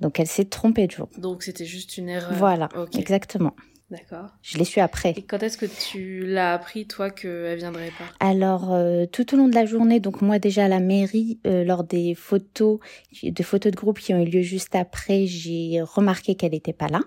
Donc 0.00 0.20
elle 0.20 0.26
s'est 0.26 0.44
trompée 0.46 0.86
de 0.86 0.92
jour. 0.92 1.08
Donc 1.18 1.42
c'était 1.42 1.64
juste 1.64 1.96
une 1.96 2.08
erreur. 2.08 2.34
Voilà, 2.34 2.68
exactement. 2.98 3.54
D'accord. 3.94 4.30
Je 4.42 4.58
l'ai 4.58 4.64
su 4.64 4.80
après. 4.80 5.14
Et 5.16 5.22
quand 5.22 5.40
est-ce 5.44 5.56
que 5.56 5.66
tu 5.66 6.26
l'as 6.26 6.54
appris, 6.54 6.84
toi, 6.86 7.10
qu'elle 7.10 7.56
viendrait 7.58 7.92
pas? 7.96 8.04
Alors, 8.18 8.72
euh, 8.72 9.06
tout 9.06 9.32
au 9.34 9.36
long 9.36 9.46
de 9.46 9.54
la 9.54 9.66
journée, 9.66 10.00
donc 10.00 10.20
moi 10.20 10.40
déjà 10.40 10.64
à 10.64 10.68
la 10.68 10.80
mairie, 10.80 11.38
euh, 11.46 11.62
lors 11.62 11.84
des 11.84 12.16
photos, 12.16 12.80
de 13.22 13.42
photos 13.44 13.70
de 13.70 13.76
groupe 13.76 14.00
qui 14.00 14.12
ont 14.12 14.20
eu 14.20 14.24
lieu 14.24 14.42
juste 14.42 14.74
après, 14.74 15.26
j'ai 15.26 15.80
remarqué 15.80 16.34
qu'elle 16.34 16.52
n'était 16.52 16.72
pas 16.72 16.88
là. 16.88 17.02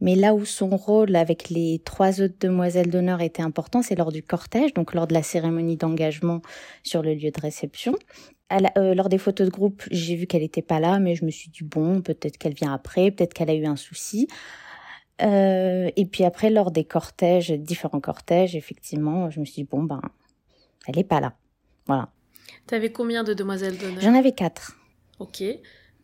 Mais 0.00 0.14
là 0.14 0.32
où 0.32 0.44
son 0.44 0.68
rôle 0.76 1.16
avec 1.16 1.50
les 1.50 1.80
trois 1.84 2.20
autres 2.20 2.36
demoiselles 2.38 2.90
d'honneur 2.90 3.20
était 3.20 3.42
important, 3.42 3.82
c'est 3.82 3.96
lors 3.96 4.12
du 4.12 4.22
cortège, 4.22 4.74
donc 4.74 4.94
lors 4.94 5.08
de 5.08 5.14
la 5.14 5.24
cérémonie 5.24 5.76
d'engagement 5.76 6.40
sur 6.84 7.02
le 7.02 7.14
lieu 7.14 7.32
de 7.32 7.40
réception. 7.40 7.96
Euh, 8.76 8.94
lors 8.94 9.08
des 9.08 9.18
photos 9.18 9.46
de 9.48 9.52
groupe, 9.52 9.82
j'ai 9.90 10.14
vu 10.14 10.26
qu'elle 10.26 10.42
n'était 10.42 10.62
pas 10.62 10.78
là, 10.78 11.00
mais 11.00 11.16
je 11.16 11.24
me 11.24 11.30
suis 11.30 11.50
dit, 11.50 11.64
bon, 11.64 12.00
peut-être 12.00 12.38
qu'elle 12.38 12.54
vient 12.54 12.72
après, 12.72 13.10
peut-être 13.10 13.34
qu'elle 13.34 13.50
a 13.50 13.54
eu 13.54 13.66
un 13.66 13.76
souci. 13.76 14.28
Euh, 15.20 15.90
et 15.94 16.06
puis 16.06 16.24
après, 16.24 16.50
lors 16.50 16.70
des 16.70 16.84
cortèges, 16.84 17.50
différents 17.50 18.00
cortèges, 18.00 18.56
effectivement, 18.56 19.30
je 19.30 19.40
me 19.40 19.44
suis 19.44 19.62
dit, 19.62 19.68
bon, 19.70 19.82
ben, 19.82 20.00
elle 20.86 20.96
n'est 20.96 21.04
pas 21.04 21.20
là. 21.20 21.34
Voilà. 21.86 22.08
Tu 22.66 22.74
avais 22.74 22.90
combien 22.90 23.24
de 23.24 23.34
demoiselles 23.34 23.76
d'honneur? 23.76 24.00
J'en 24.00 24.14
avais 24.14 24.32
quatre. 24.32 24.76
Ok. 25.18 25.42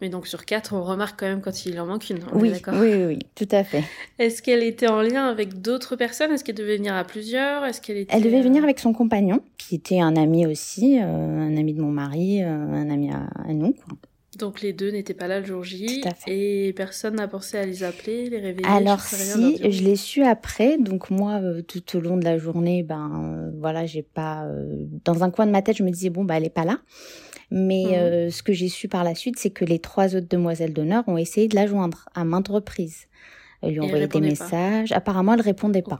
Mais 0.00 0.10
donc 0.10 0.28
sur 0.28 0.44
quatre, 0.44 0.74
on 0.74 0.84
remarque 0.84 1.18
quand 1.18 1.26
même 1.26 1.40
quand 1.40 1.66
il 1.66 1.80
en 1.80 1.86
manque 1.86 2.08
une. 2.08 2.20
oui, 2.32 2.52
oui, 2.72 3.04
oui, 3.04 3.18
tout 3.34 3.48
à 3.50 3.64
fait. 3.64 3.82
Est-ce 4.20 4.42
qu'elle 4.42 4.62
était 4.62 4.86
en 4.86 5.02
lien 5.02 5.26
avec 5.26 5.60
d'autres 5.60 5.96
personnes? 5.96 6.30
Est-ce 6.30 6.44
qu'elle 6.44 6.54
devait 6.54 6.76
venir 6.76 6.94
à 6.94 7.02
plusieurs? 7.02 7.64
Est-ce 7.64 7.80
qu'elle 7.80 7.96
était... 7.96 8.14
Elle 8.14 8.22
devait 8.22 8.42
venir 8.42 8.60
euh, 8.60 8.64
avec 8.64 8.78
son 8.78 8.92
compagnon, 8.92 9.42
qui 9.56 9.74
était 9.74 9.98
un 9.98 10.14
ami 10.14 10.46
aussi, 10.46 11.00
euh, 11.00 11.04
un 11.04 11.56
ami 11.56 11.74
de 11.74 11.80
mon 11.80 11.90
mari, 11.90 12.42
un 12.42 12.88
ami 12.90 13.10
à, 13.10 13.28
à 13.44 13.52
nous. 13.52 13.72
Quoi. 13.72 13.96
Donc 14.38 14.62
les 14.62 14.72
deux 14.72 14.90
n'étaient 14.90 15.14
pas 15.14 15.26
là 15.26 15.40
le 15.40 15.46
jour 15.46 15.64
J 15.64 16.02
et 16.26 16.72
personne 16.76 17.16
n'a 17.16 17.26
pensé 17.26 17.58
à 17.58 17.66
les 17.66 17.82
appeler, 17.82 18.30
les 18.30 18.38
réveiller. 18.38 18.68
Alors 18.68 19.00
si, 19.00 19.58
je 19.70 19.82
l'ai 19.82 19.96
su 19.96 20.22
après. 20.22 20.78
Donc 20.78 21.10
moi, 21.10 21.40
euh, 21.42 21.62
tout 21.62 21.96
au 21.96 22.00
long 22.00 22.16
de 22.16 22.24
la 22.24 22.38
journée, 22.38 22.82
ben 22.82 23.10
euh, 23.12 23.50
voilà, 23.58 23.84
j'ai 23.84 24.02
pas. 24.02 24.44
Euh, 24.44 24.86
dans 25.04 25.24
un 25.24 25.30
coin 25.30 25.46
de 25.46 25.50
ma 25.50 25.62
tête, 25.62 25.76
je 25.76 25.82
me 25.82 25.90
disais 25.90 26.10
bon 26.10 26.24
bah 26.24 26.36
elle 26.36 26.44
est 26.44 26.50
pas 26.50 26.64
là. 26.64 26.78
Mais 27.50 27.84
mhm. 27.84 28.30
ce 28.30 28.42
que 28.42 28.52
j'ai 28.52 28.68
su 28.68 28.88
par 28.88 29.04
la 29.04 29.14
suite, 29.14 29.38
c'est 29.38 29.48
que 29.48 29.64
les 29.64 29.78
trois 29.78 30.14
autres 30.14 30.28
demoiselles 30.28 30.74
d'honneur 30.74 31.02
ont 31.06 31.16
essayé 31.16 31.48
de 31.48 31.54
la 31.54 31.66
joindre 31.66 32.06
à 32.14 32.24
maintes 32.24 32.48
reprises. 32.48 33.06
Elles 33.62 33.72
lui 33.72 33.80
ont 33.80 33.84
envoyé 33.84 34.06
des 34.06 34.20
messages. 34.20 34.92
Apparemment, 34.92 35.32
elle 35.32 35.40
répondait 35.40 35.82
pas. 35.82 35.96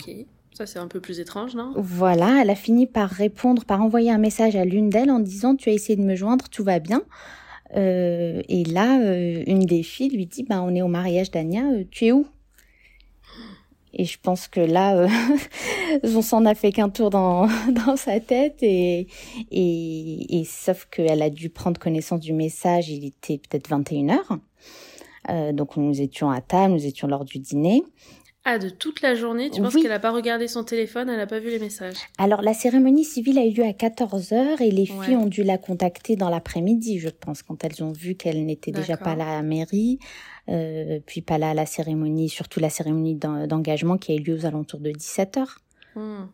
Ça, 0.53 0.67
c'est 0.67 0.79
un 0.79 0.89
peu 0.89 1.01
plus 1.01 1.21
étrange, 1.21 1.55
non? 1.55 1.73
Voilà, 1.77 2.43
elle 2.43 2.51
a 2.51 2.55
fini 2.55 2.87
par 2.87 3.09
répondre, 3.09 3.65
par 3.65 3.81
envoyer 3.81 4.11
un 4.11 4.19
message 4.19 4.57
à 4.57 4.65
l'une 4.67 4.91
d'elles 4.91 5.11
en 5.11 5.21
disant 5.21 5.57
Tu 5.57 5.71
as 5.71 5.73
essayé 5.73 5.97
de 5.97 6.03
me 6.03 6.17
joindre, 6.17 6.51
tout 6.51 6.65
va 6.65 6.81
bien. 6.81 7.03
Euh, 7.77 8.43
et 8.49 8.65
là, 8.65 9.01
euh, 9.01 9.43
une 9.47 9.65
des 9.65 9.83
filles 9.83 10.11
lui 10.11 10.27
dit, 10.27 10.43
bah, 10.43 10.63
on 10.63 10.75
est 10.75 10.83
au 10.83 10.89
mariage 10.89 11.31
d'Ania, 11.31 11.65
euh, 11.71 11.85
tu 11.91 12.07
es 12.07 12.13
où? 12.13 12.27
Et 13.95 14.05
je 14.05 14.19
pense 14.21 14.49
que 14.49 14.61
là, 14.61 15.09
on 16.05 16.23
s'en 16.23 16.45
a 16.45 16.55
fait 16.55 16.73
qu'un 16.73 16.91
tour 16.91 17.11
dans, 17.11 17.49
sa 17.97 18.21
tête. 18.21 18.63
Et, 18.63 19.09
et, 19.51 20.41
et 20.41 20.45
sauf 20.45 20.87
qu'elle 20.91 21.23
a 21.23 21.31
dû 21.31 21.49
prendre 21.51 21.81
connaissance 21.81 22.21
du 22.21 22.33
message, 22.33 22.91
il 22.91 23.05
était 23.05 23.39
peut-être 23.39 23.71
21h. 23.71 24.39
donc 25.53 25.77
nous 25.77 26.01
étions 26.01 26.31
à 26.31 26.41
table, 26.41 26.75
nous 26.75 26.87
étions 26.87 27.09
lors 27.09 27.25
du 27.25 27.39
dîner. 27.39 27.83
Ah, 28.45 28.59
de 28.59 28.71
toute 28.71 29.03
la 29.03 29.15
journée 29.15 29.51
Tu 29.51 29.61
penses 29.61 29.75
qu'elle 29.75 29.89
n'a 29.89 29.99
pas 29.99 30.11
regardé 30.11 30.49
son 30.49 30.65
téléphone, 30.65 31.11
elle 31.11 31.19
n'a 31.19 31.27
pas 31.27 31.39
vu 31.39 31.51
les 31.51 31.59
messages? 31.59 31.97
Alors, 32.17 32.41
la 32.41 32.55
cérémonie 32.55 33.05
civile 33.05 33.39
a 33.39 33.45
eu 33.45 33.51
lieu 33.51 33.65
à 33.65 33.73
14h 33.73 34.63
et 34.63 34.71
les 34.71 34.87
filles 34.87 35.17
ont 35.17 35.27
dû 35.27 35.43
la 35.43 35.59
contacter 35.59 36.17
dans 36.17 36.31
l'après-midi, 36.31 36.99
je 36.99 37.11
pense, 37.11 37.43
quand 37.43 37.63
elles 37.65 37.83
ont 37.83 37.93
vu 37.93 38.15
qu'elle 38.15 38.47
n'était 38.47 38.73
déjà 38.73 38.97
pas 38.97 39.15
là 39.17 39.29
à 39.29 39.37
la 39.37 39.43
mairie, 39.43 39.99
euh, 40.49 40.99
puis 41.05 41.21
pas 41.21 41.37
là 41.37 41.51
à 41.51 41.55
la 41.55 41.67
cérémonie, 41.67 42.29
surtout 42.29 42.59
la 42.61 42.71
cérémonie 42.71 43.17
d'engagement 43.17 43.99
qui 43.99 44.13
a 44.13 44.15
eu 44.15 44.21
lieu 44.21 44.35
aux 44.35 44.47
alentours 44.47 44.81
de 44.81 44.93
17h. 44.93 45.45
Hmm. 45.95 46.27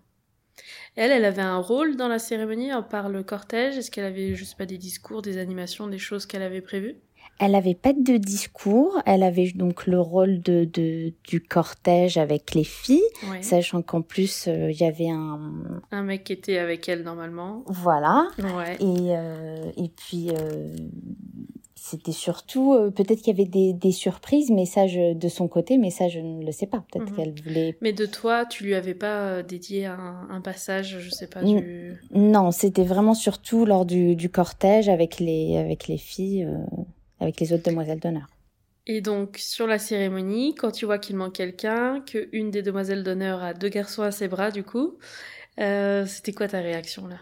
Elle, 0.97 1.11
elle 1.11 1.25
avait 1.25 1.43
un 1.43 1.59
rôle 1.59 1.97
dans 1.97 2.07
la 2.07 2.21
cérémonie, 2.21 2.71
par 2.91 3.09
le 3.09 3.25
cortège? 3.25 3.77
Est-ce 3.77 3.91
qu'elle 3.91 4.05
avait, 4.05 4.37
je 4.37 4.45
sais 4.45 4.57
pas, 4.57 4.67
des 4.67 4.79
discours, 4.79 5.23
des 5.23 5.39
animations, 5.39 5.89
des 5.89 5.99
choses 5.99 6.27
qu'elle 6.27 6.43
avait 6.43 6.61
prévues? 6.61 6.97
Elle 7.39 7.53
n'avait 7.53 7.75
pas 7.75 7.93
de 7.93 8.17
discours, 8.17 9.01
elle 9.07 9.23
avait 9.23 9.51
donc 9.55 9.87
le 9.87 10.01
rôle 10.01 10.41
de, 10.41 10.65
de 10.65 11.13
du 11.25 11.41
cortège 11.41 12.17
avec 12.17 12.55
les 12.55 12.65
filles, 12.65 13.03
sachant 13.41 13.83
qu'en 13.83 14.03
plus 14.03 14.47
euh, 14.47 14.71
il 14.71 14.81
y 14.81 14.85
avait 14.85 15.11
un 15.11 15.53
un 15.91 16.03
mec 16.03 16.25
qui 16.25 16.33
était 16.33 16.59
avec 16.59 16.89
elle 16.89 17.03
normalement. 17.03 17.65
Voilà. 17.67 18.29
Ouais. 18.39 18.77
Et 18.81 19.17
euh, 19.17 19.71
et 19.77 19.89
puis 19.89 20.29
euh, 20.31 20.77
c'était 21.75 22.13
surtout 22.13 22.79
peut-être 22.95 23.21
qu'il 23.21 23.37
y 23.37 23.43
avait 23.43 23.49
des, 23.49 23.75
des, 23.75 23.93
surprises, 23.93 24.51
mais 24.51 24.65
ça 24.65 24.87
de 24.87 25.29
son 25.29 25.49
côté, 25.49 25.77
mais 25.77 25.91
ça 25.91 26.09
je 26.09 26.21
ne 26.21 26.43
le 26.43 26.53
sais 26.53 26.67
pas. 26.67 26.83
Peut-être 26.91 27.11
mhm. 27.11 27.17
qu'elle 27.17 27.35
voulait. 27.43 27.77
Mais 27.83 27.93
de 27.93 28.07
toi, 28.07 28.47
tu 28.47 28.65
lui 28.65 28.75
avais 28.75 28.95
pas 28.95 29.43
dédié 29.43 29.85
un, 29.87 30.27
un 30.31 30.41
passage, 30.41 30.99
je 30.99 31.11
sais 31.11 31.27
pas. 31.27 31.43
Du... 31.43 32.01
Non, 32.13 32.53
c'était 32.53 32.85
vraiment 32.85 33.15
surtout 33.15 33.67
lors 33.67 33.85
du, 33.85 34.17
du 34.17 34.31
cortège 34.31 34.89
avec 34.89 35.21
les 35.21 35.59
avec 35.59 35.89
les 35.89 35.99
filles 35.99 36.49
avec 37.21 37.41
les 37.41 37.53
autres 37.53 37.69
demoiselles 37.69 38.01
d'honneur. 38.01 38.29
Et 38.87 39.01
donc, 39.01 39.39
sur 39.39 39.67
la 39.67 39.79
cérémonie, 39.79 40.55
quand 40.55 40.71
tu 40.71 40.85
vois 40.85 40.99
qu'il 40.99 41.17
manque 41.17 41.35
quelqu'un, 41.35 42.01
qu'une 42.03 42.51
des 42.51 42.63
demoiselles 42.63 43.03
d'honneur 43.03 43.43
a 43.43 43.55
deux 43.55 43.71
garçons 43.71 44.03
à 44.03 44.11
ses 44.11 44.29
bras, 44.29 44.51
du 44.51 44.63
coup, 44.63 44.99
euh, 45.61 46.05
c'était 46.07 46.33
quoi 46.33 46.49
ta 46.49 46.61
réaction 46.61 47.07
là? 47.07 47.19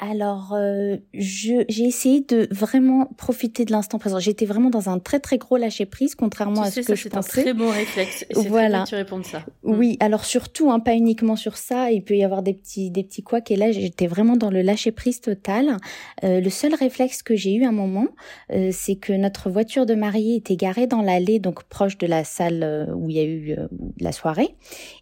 Alors, 0.00 0.54
euh, 0.54 0.96
j'ai 1.12 1.66
essayé 1.68 2.22
de 2.22 2.48
vraiment 2.50 3.04
profiter 3.18 3.66
de 3.66 3.72
l'instant 3.72 3.98
présent. 3.98 4.18
J'étais 4.18 4.46
vraiment 4.46 4.70
dans 4.70 4.88
un 4.88 4.98
très 4.98 5.20
très 5.20 5.36
gros 5.36 5.58
lâcher 5.58 5.84
prise, 5.84 6.14
contrairement 6.14 6.62
à 6.62 6.70
ce 6.70 6.80
que 6.80 6.94
je 6.94 7.08
pensais. 7.10 7.30
C'est 7.30 7.40
un 7.40 7.42
très 7.42 7.52
bon 7.52 7.68
réflexe. 7.68 8.24
Voilà. 8.34 8.84
Très 8.84 9.04
bien 9.04 9.04
que 9.04 9.22
tu 9.22 9.30
ça. 9.30 9.40
Mm. 9.62 9.78
Oui, 9.78 9.98
alors 10.00 10.24
surtout, 10.24 10.70
hein, 10.70 10.80
pas 10.80 10.94
uniquement 10.94 11.36
sur 11.36 11.58
ça. 11.58 11.92
Il 11.92 12.02
peut 12.02 12.16
y 12.16 12.24
avoir 12.24 12.42
des 12.42 12.54
petits 12.54 12.90
des 12.90 13.04
petits 13.04 13.22
couacs. 13.22 13.50
Et 13.50 13.56
là, 13.56 13.72
j'étais 13.72 14.06
vraiment 14.06 14.36
dans 14.38 14.50
le 14.50 14.62
lâcher 14.62 14.90
prise 14.90 15.20
total. 15.20 15.76
Euh, 16.24 16.40
le 16.40 16.48
seul 16.48 16.74
réflexe 16.74 17.22
que 17.22 17.36
j'ai 17.36 17.52
eu 17.52 17.64
un 17.64 17.72
moment, 17.72 18.06
euh, 18.52 18.70
c'est 18.72 18.96
que 18.96 19.12
notre 19.12 19.50
voiture 19.50 19.84
de 19.84 19.94
mariée 19.94 20.36
était 20.36 20.56
garée 20.56 20.86
dans 20.86 21.02
l'allée, 21.02 21.40
donc 21.40 21.64
proche 21.64 21.98
de 21.98 22.06
la 22.06 22.24
salle 22.24 22.62
euh, 22.62 22.86
où 22.94 23.10
il 23.10 23.16
y 23.16 23.20
a 23.20 23.24
eu 23.24 23.52
euh, 23.52 23.68
la 24.00 24.12
soirée. 24.12 24.56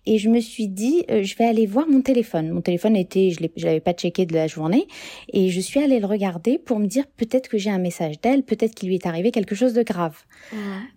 Et 0.06 0.18
je 0.18 0.28
me 0.28 0.40
suis 0.40 0.66
dit, 0.66 1.04
je 1.08 1.36
vais 1.36 1.44
aller 1.44 1.66
voir 1.66 1.86
mon 1.88 2.00
téléphone. 2.00 2.50
Mon 2.50 2.62
téléphone 2.62 2.96
était, 2.96 3.30
je 3.30 3.64
l'avais 3.64 3.78
pas 3.78 3.92
checké 3.92 4.26
de 4.26 4.34
la 4.34 4.48
journée. 4.48 4.87
Et 5.32 5.50
je 5.50 5.60
suis 5.60 5.80
allée 5.80 6.00
le 6.00 6.06
regarder 6.06 6.58
pour 6.58 6.78
me 6.78 6.86
dire 6.86 7.06
peut-être 7.06 7.48
que 7.48 7.58
j'ai 7.58 7.70
un 7.70 7.78
message 7.78 8.20
d'elle, 8.20 8.42
peut-être 8.42 8.74
qu'il 8.74 8.88
lui 8.88 8.96
est 8.96 9.06
arrivé 9.06 9.30
quelque 9.30 9.54
chose 9.54 9.72
de 9.72 9.82
grave. 9.82 10.16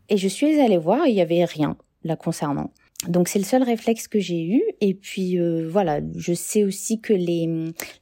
Et 0.09 0.17
je 0.17 0.27
suis 0.27 0.59
allée 0.59 0.77
voir, 0.77 1.07
il 1.07 1.15
y 1.15 1.21
avait 1.21 1.45
rien 1.45 1.77
la 2.03 2.15
concernant. 2.15 2.71
Donc 3.07 3.29
c'est 3.29 3.39
le 3.39 3.45
seul 3.45 3.63
réflexe 3.63 4.07
que 4.07 4.19
j'ai 4.19 4.43
eu 4.43 4.61
et 4.79 4.93
puis 4.93 5.39
euh, 5.39 5.67
voilà 5.67 6.01
je 6.15 6.33
sais 6.33 6.63
aussi 6.63 7.01
que 7.01 7.13
les 7.13 7.49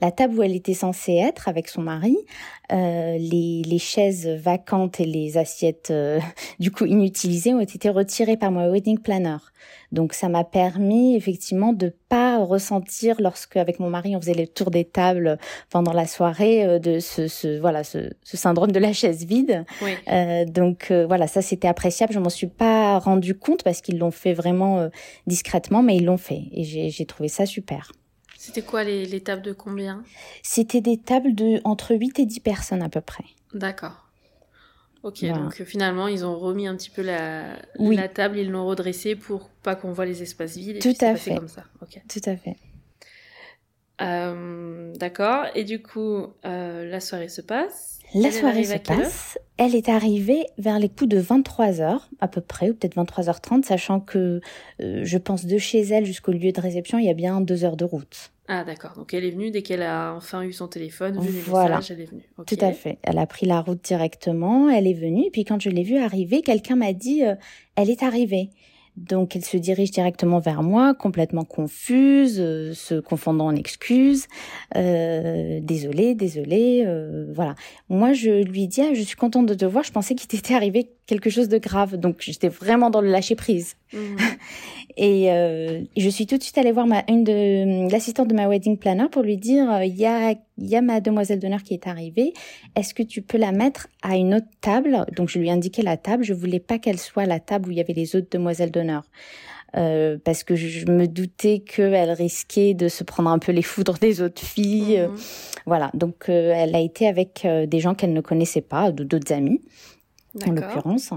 la 0.02 0.12
table 0.12 0.38
où 0.38 0.44
elle 0.44 0.56
était 0.56 0.74
censée 0.74 1.14
être 1.14 1.48
avec 1.48 1.70
son 1.70 1.82
mari 1.82 2.18
euh, 2.74 3.18
les, 3.18 3.62
les 3.66 3.80
chaises 3.80 4.28
vacantes 4.28 5.00
et 5.00 5.06
les 5.06 5.38
assiettes 5.38 5.88
euh, 5.92 6.20
du 6.60 6.70
coup 6.72 6.86
inutilisées 6.86 7.54
ont 7.54 7.62
été 7.62 7.90
retirées 7.90 8.36
par 8.36 8.52
mon 8.52 8.70
wedding 8.70 9.00
planner 9.00 9.38
donc 9.94 10.12
ça 10.14 10.28
m'a 10.28 10.44
permis 10.44 11.16
effectivement 11.16 11.72
de 11.72 11.96
pas 12.10 12.29
ressentir 12.46 13.16
lorsque 13.20 13.58
avec 13.58 13.80
mon 13.80 13.90
mari 13.90 14.16
on 14.16 14.22
faisait 14.22 14.34
le 14.34 14.48
tour 14.48 14.72
des 14.72 14.86
tables 14.86 15.38
pendant 15.70 15.94
la 15.94 16.08
soirée 16.08 16.66
euh, 16.66 16.80
de 16.80 17.00
ce, 17.00 17.28
ce 17.28 17.60
voilà 17.60 17.84
ce, 17.84 18.12
ce, 18.24 18.38
syndrome 18.38 18.72
de 18.72 18.80
la 18.80 18.94
chaise 18.94 19.26
vide. 19.26 19.66
Oui. 19.82 19.92
Euh, 20.08 20.46
donc 20.46 20.92
euh, 20.92 21.06
voilà 21.08 21.28
ça 21.28 21.42
c'était 21.42 21.68
appréciable. 21.68 22.14
Je 22.14 22.20
m'en 22.20 22.30
suis 22.30 22.48
pas 22.48 23.00
rendu 23.00 23.38
compte 23.38 23.64
parce 23.64 23.82
qu'ils 23.82 23.98
l'ont 23.98 24.12
fait 24.12 24.34
vraiment 24.34 24.90
discrètement, 25.28 25.84
mais 25.84 25.98
ils 25.98 26.06
l'ont 26.06 26.18
fait 26.18 26.44
et 26.52 26.64
j'ai 26.64 27.06
trouvé 27.06 27.30
ça 27.30 27.46
super. 27.46 27.92
C'était 28.38 28.62
quoi 28.62 28.84
les, 28.84 29.06
les 29.06 29.22
tables 29.22 29.42
de 29.42 29.52
combien? 29.52 30.04
C'était 30.44 30.82
des 30.82 30.98
tables 30.98 31.36
de 31.36 31.60
entre 31.66 31.94
8 31.94 32.20
et 32.20 32.26
10 32.26 32.40
personnes 32.40 32.82
à 32.82 32.90
peu 32.90 33.02
près. 33.02 33.26
D'accord. 33.54 34.09
Ok, 35.04 35.24
donc 35.24 35.62
euh, 35.62 35.66
finalement, 35.66 36.08
ils 36.08 36.26
ont 36.26 36.38
remis 36.38 36.68
un 36.68 36.76
petit 36.76 36.89
peu 36.89 37.02
la, 37.02 37.56
la 37.80 38.08
table, 38.10 38.38
ils 38.38 38.50
l'ont 38.50 38.66
redressée 38.66 39.16
pour 39.16 39.50
pas 39.64 39.76
qu'on 39.76 39.91
voit 39.91 40.06
les 40.06 40.22
espaces 40.22 40.58
vides. 40.58 40.82
Tout 40.82 40.93
à 41.00 41.16
fait. 41.16 41.36
Comme 41.36 41.47
ça. 41.47 41.64
Tout 42.10 42.30
à 42.30 42.36
fait. 42.36 42.56
D'accord. 44.97 45.45
Et 45.56 45.64
du 45.64 45.82
coup, 45.82 46.28
la 46.43 47.00
soirée 47.00 47.30
se 47.30 47.41
passe. 47.41 48.00
La 48.14 48.32
soirée 48.32 48.64
se 48.66 48.78
passe. 48.78 49.38
Elle 49.58 49.76
est 49.76 49.89
arrivée 49.89 50.45
vers 50.58 50.80
les 50.80 50.89
coups 50.89 51.10
de 51.10 51.22
23h 51.22 52.00
à 52.20 52.28
peu 52.28 52.41
près, 52.41 52.70
ou 52.70 52.74
peut-être 52.74 52.95
23h30, 52.95 53.64
sachant 53.64 54.00
que 54.00 54.41
je 54.80 55.18
pense 55.18 55.45
de 55.45 55.58
chez 55.58 55.82
elle 55.82 56.06
jusqu'au 56.06 56.32
lieu 56.32 56.52
de 56.52 56.62
réception, 56.62 56.97
il 56.97 57.06
y 57.06 57.10
a 57.10 57.14
bien 57.14 57.39
deux 57.39 57.64
heures 57.64 57.78
de 57.78 57.86
route. 57.86 58.32
Ah 58.52 58.64
d'accord, 58.64 58.93
donc 58.97 59.14
elle 59.14 59.26
est 59.26 59.30
venue 59.30 59.52
dès 59.52 59.62
qu'elle 59.62 59.84
a 59.84 60.16
enfin 60.16 60.41
eu 60.41 60.54
son 60.54 60.68
téléphone, 60.68 61.20
vu 61.22 61.32
les 61.32 61.39
voilà. 61.41 61.82
elle 61.88 62.02
est 62.02 62.06
venue. 62.06 62.28
Tout 62.47 62.58
à 62.62 62.72
fait. 62.72 62.97
Elle 63.04 63.20
a 63.20 63.28
pris 63.28 63.45
la 63.45 63.62
route 63.62 63.84
directement, 63.84 64.70
elle 64.70 64.88
est 64.88 64.95
venue, 64.95 65.28
et 65.28 65.30
puis 65.30 65.45
quand 65.45 65.62
je 65.62 65.70
l'ai 65.70 65.84
vue 65.84 65.97
arriver, 65.97 66.41
quelqu'un 66.41 66.76
m'a 66.76 66.93
dit 66.93 67.24
euh, 67.24 67.36
elle 67.76 67.91
est 67.91 68.02
arrivée. 68.02 68.50
Donc 68.97 69.36
elle 69.36 69.45
se 69.45 69.56
dirige 69.56 69.91
directement 69.91 70.39
vers 70.39 70.62
moi, 70.62 70.93
complètement 70.93 71.45
confuse, 71.45 72.39
euh, 72.39 72.74
se 72.74 73.00
confondant 73.00 73.45
en 73.45 73.56
excuses. 73.56 74.28
Euh, 74.76 75.60
désolée, 75.62 76.16
désolée, 76.16 76.84
euh, 76.86 77.32
voilà. 77.34 77.56
Moi 77.88 78.14
je 78.14 78.43
lui 78.43 78.68
dis 78.68 78.82
ah, 78.82 78.93
je 78.93 79.02
suis 79.02 79.16
contente 79.16 79.45
de 79.45 79.54
te 79.54 79.66
voir, 79.66 79.84
je 79.84 79.91
pensais 79.91 80.16
qu'il 80.16 80.28
t'était 80.28 80.54
arrivé 80.54 80.89
quelque 81.10 81.32
chose 81.32 81.49
de 81.49 81.57
grave, 81.57 81.97
donc 81.97 82.18
j'étais 82.20 82.49
vraiment 82.49 82.91
dans 82.91 83.01
le 83.01 83.10
lâcher 83.10 83.36
prise. 83.36 83.76
Mhm. 83.93 84.18
Et 84.97 85.32
euh, 85.32 85.82
je 85.97 86.10
suis 86.10 86.28
tout 86.28 86.38
de 86.38 86.43
suite 86.43 86.57
allée 86.57 86.72
voir 86.72 86.86
ma, 86.86 87.03
une 87.07 87.24
de 87.24 87.89
l'assistante 87.91 88.28
de 88.28 88.36
ma 88.36 88.47
wedding 88.47 88.78
planner 88.78 89.07
pour 89.10 89.24
lui 89.24 89.38
dire 89.38 89.72
euh, 89.72 89.86
il 89.86 89.95
y 89.95 90.05
a 90.05 90.36
il 90.57 90.68
y 90.68 90.76
a 90.76 90.82
ma 90.82 90.99
demoiselle 90.99 91.39
d'honneur 91.39 91.64
qui 91.64 91.74
est 91.74 91.88
arrivée. 91.88 92.34
Est-ce 92.76 92.93
que 92.93 93.01
tu 93.01 93.22
peux 93.22 93.38
la 93.38 93.51
mettre 93.51 93.88
à 94.03 94.18
une 94.18 94.36
autre 94.36 94.47
table? 94.62 95.05
Donc 95.16 95.30
je 95.30 95.39
lui 95.39 95.47
ai 95.47 95.51
indiqué 95.51 95.82
la 95.82 95.97
table. 95.97 96.24
Je 96.24 96.34
voulais 96.34 96.60
pas 96.60 96.78
qu'elle 96.78 96.99
soit 96.99 97.26
la 97.26 97.39
table 97.39 97.70
où 97.70 97.72
il 97.72 97.78
y 97.78 97.82
avait 97.82 97.93
les 97.93 98.16
autres 98.16 98.28
demoiselles 98.30 98.72
d'honneur. 98.72 99.03
Euh, 99.78 100.18
parce 100.24 100.43
que 100.43 100.55
je 100.55 100.86
me 100.88 101.07
doutais 101.07 101.60
qu'elle 101.60 102.12
risquait 102.12 102.74
de 102.74 102.88
se 102.88 103.03
prendre 103.03 103.30
un 103.30 103.39
peu 103.39 103.51
les 103.51 103.62
foudres 103.62 103.97
des 103.99 104.22
autres 104.22 104.43
filles. 104.43 105.07
Mhm. 105.07 105.16
Voilà, 105.66 105.91
donc 105.93 106.28
euh, 106.28 106.51
elle 106.55 106.76
a 106.76 106.80
été 106.80 107.07
avec 107.07 107.47
des 107.68 107.80
gens 107.80 107.95
qu'elle 107.95 108.14
ne 108.14 108.22
connaissait 108.22 108.62
pas, 108.62 108.91
d'autres 108.91 109.32
amis 109.32 109.62
en 110.46 110.52
l'occurrence. 110.52 111.12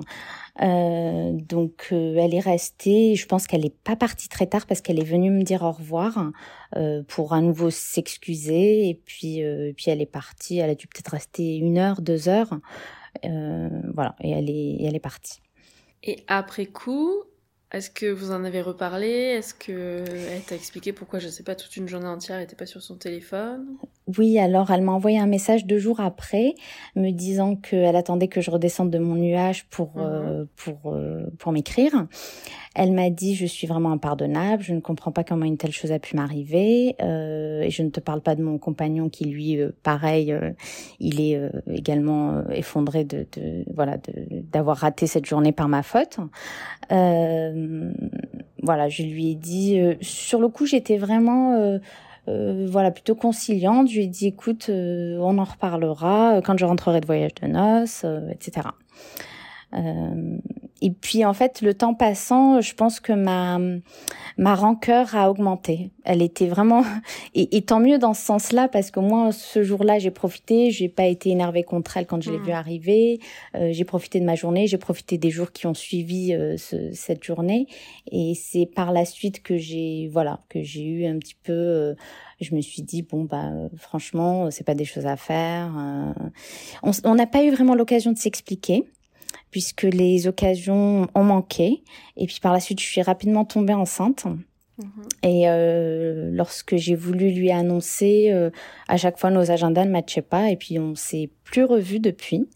Euh, 0.61 1.33
donc 1.33 1.89
euh, 1.93 2.17
elle 2.17 2.35
est 2.35 2.41
restée. 2.41 3.15
Je 3.15 3.27
pense 3.27 3.47
qu'elle 3.47 3.63
n'est 3.63 3.71
pas 3.71 3.97
partie 3.97 4.29
très 4.29 4.47
tard 4.47 4.67
parce 4.67 4.81
qu'elle 4.81 4.99
est 4.99 5.05
venue 5.05 5.31
me 5.31 5.43
dire 5.43 5.63
au 5.63 5.73
revoir 5.73 6.31
euh, 6.77 7.03
pour 7.09 7.33
à 7.33 7.41
nouveau 7.41 7.71
s'excuser 7.71 8.89
et 8.89 8.95
puis 8.95 9.43
puis 9.77 9.91
elle 9.91 10.01
est 10.01 10.07
partie. 10.07 10.59
Elle 10.59 10.71
a 10.71 10.75
dû 10.75 10.87
peut-être 10.87 11.13
rester 11.13 11.57
une 11.57 11.79
heure, 11.79 12.01
deux 12.03 12.29
heures. 12.29 12.59
voilà 13.23 14.17
et 14.21 14.31
elle 14.31 14.51
est 14.51 14.83
elle 14.83 14.97
est 14.97 15.01
partie. 15.01 15.41
Et 16.05 16.25
après 16.27 16.67
coup, 16.67 17.23
est-ce 17.73 17.91
que 17.91 18.07
vous 18.07 18.33
en 18.33 18.45
avez 18.45 18.61
reparlé? 18.61 19.09
Est-ce 19.09 19.55
que 19.55 20.05
elle 20.31 20.43
t'a 20.43 20.55
expliqué 20.55 20.93
pourquoi, 20.93 21.21
je 21.21 21.29
sais 21.29 21.43
pas, 21.43 21.55
toute 21.55 21.77
une 21.77 21.89
journée 21.89 22.09
entière, 22.09 22.37
elle 22.37 22.43
n'était 22.43 22.57
pas 22.57 22.67
sur 22.67 22.83
son 22.83 22.97
téléphone? 22.97 23.79
Oui, 24.19 24.39
alors 24.39 24.71
elle 24.71 24.83
m'a 24.83 24.93
envoyé 24.93 25.19
un 25.19 25.27
message 25.27 25.65
deux 25.65 25.79
jours 25.79 26.01
après, 26.01 26.55
me 26.97 27.11
disant 27.11 27.57
qu'elle 27.57 27.97
attendait 27.97 28.29
que 28.29 28.41
je 28.41 28.51
redescende 28.51 28.91
de 28.91 28.99
mon 28.99 29.15
nuage 29.15 29.67
pour 29.69 29.97
mhm. 29.97 30.05
euh, 30.05 30.45
pour 30.57 30.93
euh, 30.93 31.27
pour 31.39 31.53
m'écrire. 31.53 32.07
Elle 32.75 32.93
m'a 32.93 33.11
dit 33.11 33.35
je 33.35 33.45
suis 33.45 33.67
vraiment 33.67 33.93
impardonnable, 33.93 34.63
je 34.63 34.73
ne 34.73 34.81
comprends 34.81 35.13
pas 35.13 35.25
comment 35.25 35.45
une 35.45 35.59
telle 35.59 35.73
chose 35.73 35.93
a 35.93 35.99
pu 35.99 36.17
m'arriver 36.17 36.97
euh, 37.03 37.61
et 37.61 37.71
je 37.71 37.83
ne 37.83 37.91
te 37.91 38.01
parle 38.01 38.23
pas 38.23 38.35
de 38.35 38.43
mon 38.43 38.57
compagnon 38.57 39.11
qui 39.11 39.27
lui 39.27 39.61
euh, 39.61 39.73
pareil 39.83 40.33
euh, 40.33 40.53
il 40.99 41.21
est 41.21 41.37
euh, 41.37 41.51
également 41.71 42.43
effondré 42.51 43.05
de, 43.05 43.27
de 43.37 43.65
voilà 43.75 43.99
d'avoir 44.53 44.79
raté 44.79 45.07
cette 45.07 45.27
journée 45.27 45.53
par 45.53 45.69
ma 45.69 45.83
faute. 45.83 46.19
voilà, 46.89 48.89
je 48.89 49.03
lui 49.03 49.33
ai 49.33 49.35
dit 49.35 49.79
sur 50.01 50.41
le 50.41 50.49
coup 50.49 50.65
j'étais 50.65 50.97
vraiment 50.97 51.79
voilà 52.27 52.91
plutôt 52.91 53.15
conciliante. 53.15 53.89
Je 53.89 53.97
lui 53.97 54.05
ai 54.05 54.09
dit 54.09 54.29
écoute, 54.29 54.69
on 54.71 55.39
en 55.39 55.45
reparlera 55.45 56.41
quand 56.43 56.59
je 56.59 56.65
rentrerai 56.65 57.01
de 57.01 57.07
voyage 57.07 57.35
de 57.43 57.47
noces, 57.49 58.05
etc. 58.31 58.69
Et 60.85 60.91
puis 60.91 61.25
en 61.25 61.33
fait, 61.33 61.63
le 61.63 61.75
temps 61.75 61.95
passant, 61.95 62.61
je 62.61 62.75
pense 62.75 62.99
que 62.99 63.13
ma 63.13 63.59
ma 64.37 64.55
rancœur 64.57 65.15
a 65.15 65.31
augmenté. 65.31 65.91
Elle 66.05 66.23
était 66.23 66.49
vraiment 66.49 66.85
et, 67.35 67.57
et 67.57 67.63
tant 67.63 67.79
mieux 67.79 67.99
dans 67.99 68.15
ce 68.15 68.23
sens-là 68.23 68.67
parce 68.67 68.91
que 68.91 68.99
moi 68.99 69.31
ce 69.31 69.63
jour-là 69.63 70.01
j'ai 70.01 70.11
profité, 70.11 70.73
j'ai 70.73 70.89
pas 70.89 71.07
été 71.07 71.31
énervée 71.31 71.63
contre 71.63 71.97
elle 71.97 72.07
quand 72.07 72.21
je 72.21 72.33
l'ai 72.33 72.39
mmh. 72.39 72.45
vue 72.45 72.53
arriver. 72.53 73.21
Euh, 73.55 73.69
j'ai 73.73 73.85
profité 73.85 74.19
de 74.19 74.25
ma 74.25 74.35
journée, 74.35 74.67
j'ai 74.67 74.79
profité 74.79 75.19
des 75.19 75.31
jours 75.31 75.53
qui 75.53 75.67
ont 75.67 75.75
suivi 75.75 76.35
euh, 76.35 76.57
ce, 76.57 76.93
cette 76.93 77.23
journée 77.23 77.69
et 78.11 78.35
c'est 78.35 78.67
par 78.67 78.91
la 78.91 79.05
suite 79.05 79.43
que 79.43 79.57
j'ai 79.57 80.09
voilà 80.13 80.41
que 80.49 80.63
j'ai 80.63 80.85
eu 80.85 81.07
un 81.07 81.19
petit 81.19 81.37
peu 81.45 81.53
euh, 81.53 81.95
je 82.41 82.57
me 82.57 82.61
suis 82.61 82.83
dit 82.83 83.03
bon 83.03 83.23
bah 83.23 83.53
franchement 83.77 84.51
c'est 84.51 84.65
pas 84.65 84.75
des 84.75 84.85
choses 84.85 85.07
à 85.07 85.17
faire. 85.17 85.73
Euh. 85.79 86.93
on 87.05 87.15
n'a 87.15 87.27
pas 87.27 87.45
eu 87.45 87.51
vraiment 87.51 87.77
l'occasion 87.77 88.11
de 88.11 88.19
s'expliquer 88.19 88.85
puisque 89.51 89.83
les 89.83 90.27
occasions 90.27 91.07
ont 91.15 91.25
manqué. 91.25 91.83
Et 92.17 92.27
puis 92.27 92.39
par 92.41 92.53
la 92.53 92.61
suite, 92.61 92.81
je 92.81 92.87
suis 92.87 93.03
rapidement 93.03 93.45
tombée 93.45 93.75
enceinte. 93.75 94.25
Mhm. 94.79 94.89
Et 95.23 95.49
euh, 95.49 96.31
lorsque 96.33 96.77
j'ai 96.77 96.95
voulu 96.95 97.31
lui 97.31 97.51
annoncer, 97.51 98.31
euh, 98.33 98.51
à 98.89 98.97
chaque 98.97 99.19
fois 99.19 99.31
nos 99.31 99.51
agendas 99.51 99.85
ne 99.85 99.91
matchaient 99.91 100.23
pas 100.23 100.51
et 100.51 100.57
puis 100.57 100.79
on 100.79 100.95
s'est 100.95 101.31
plus 101.45 101.65
revus 101.65 102.01
depuis 102.01 102.49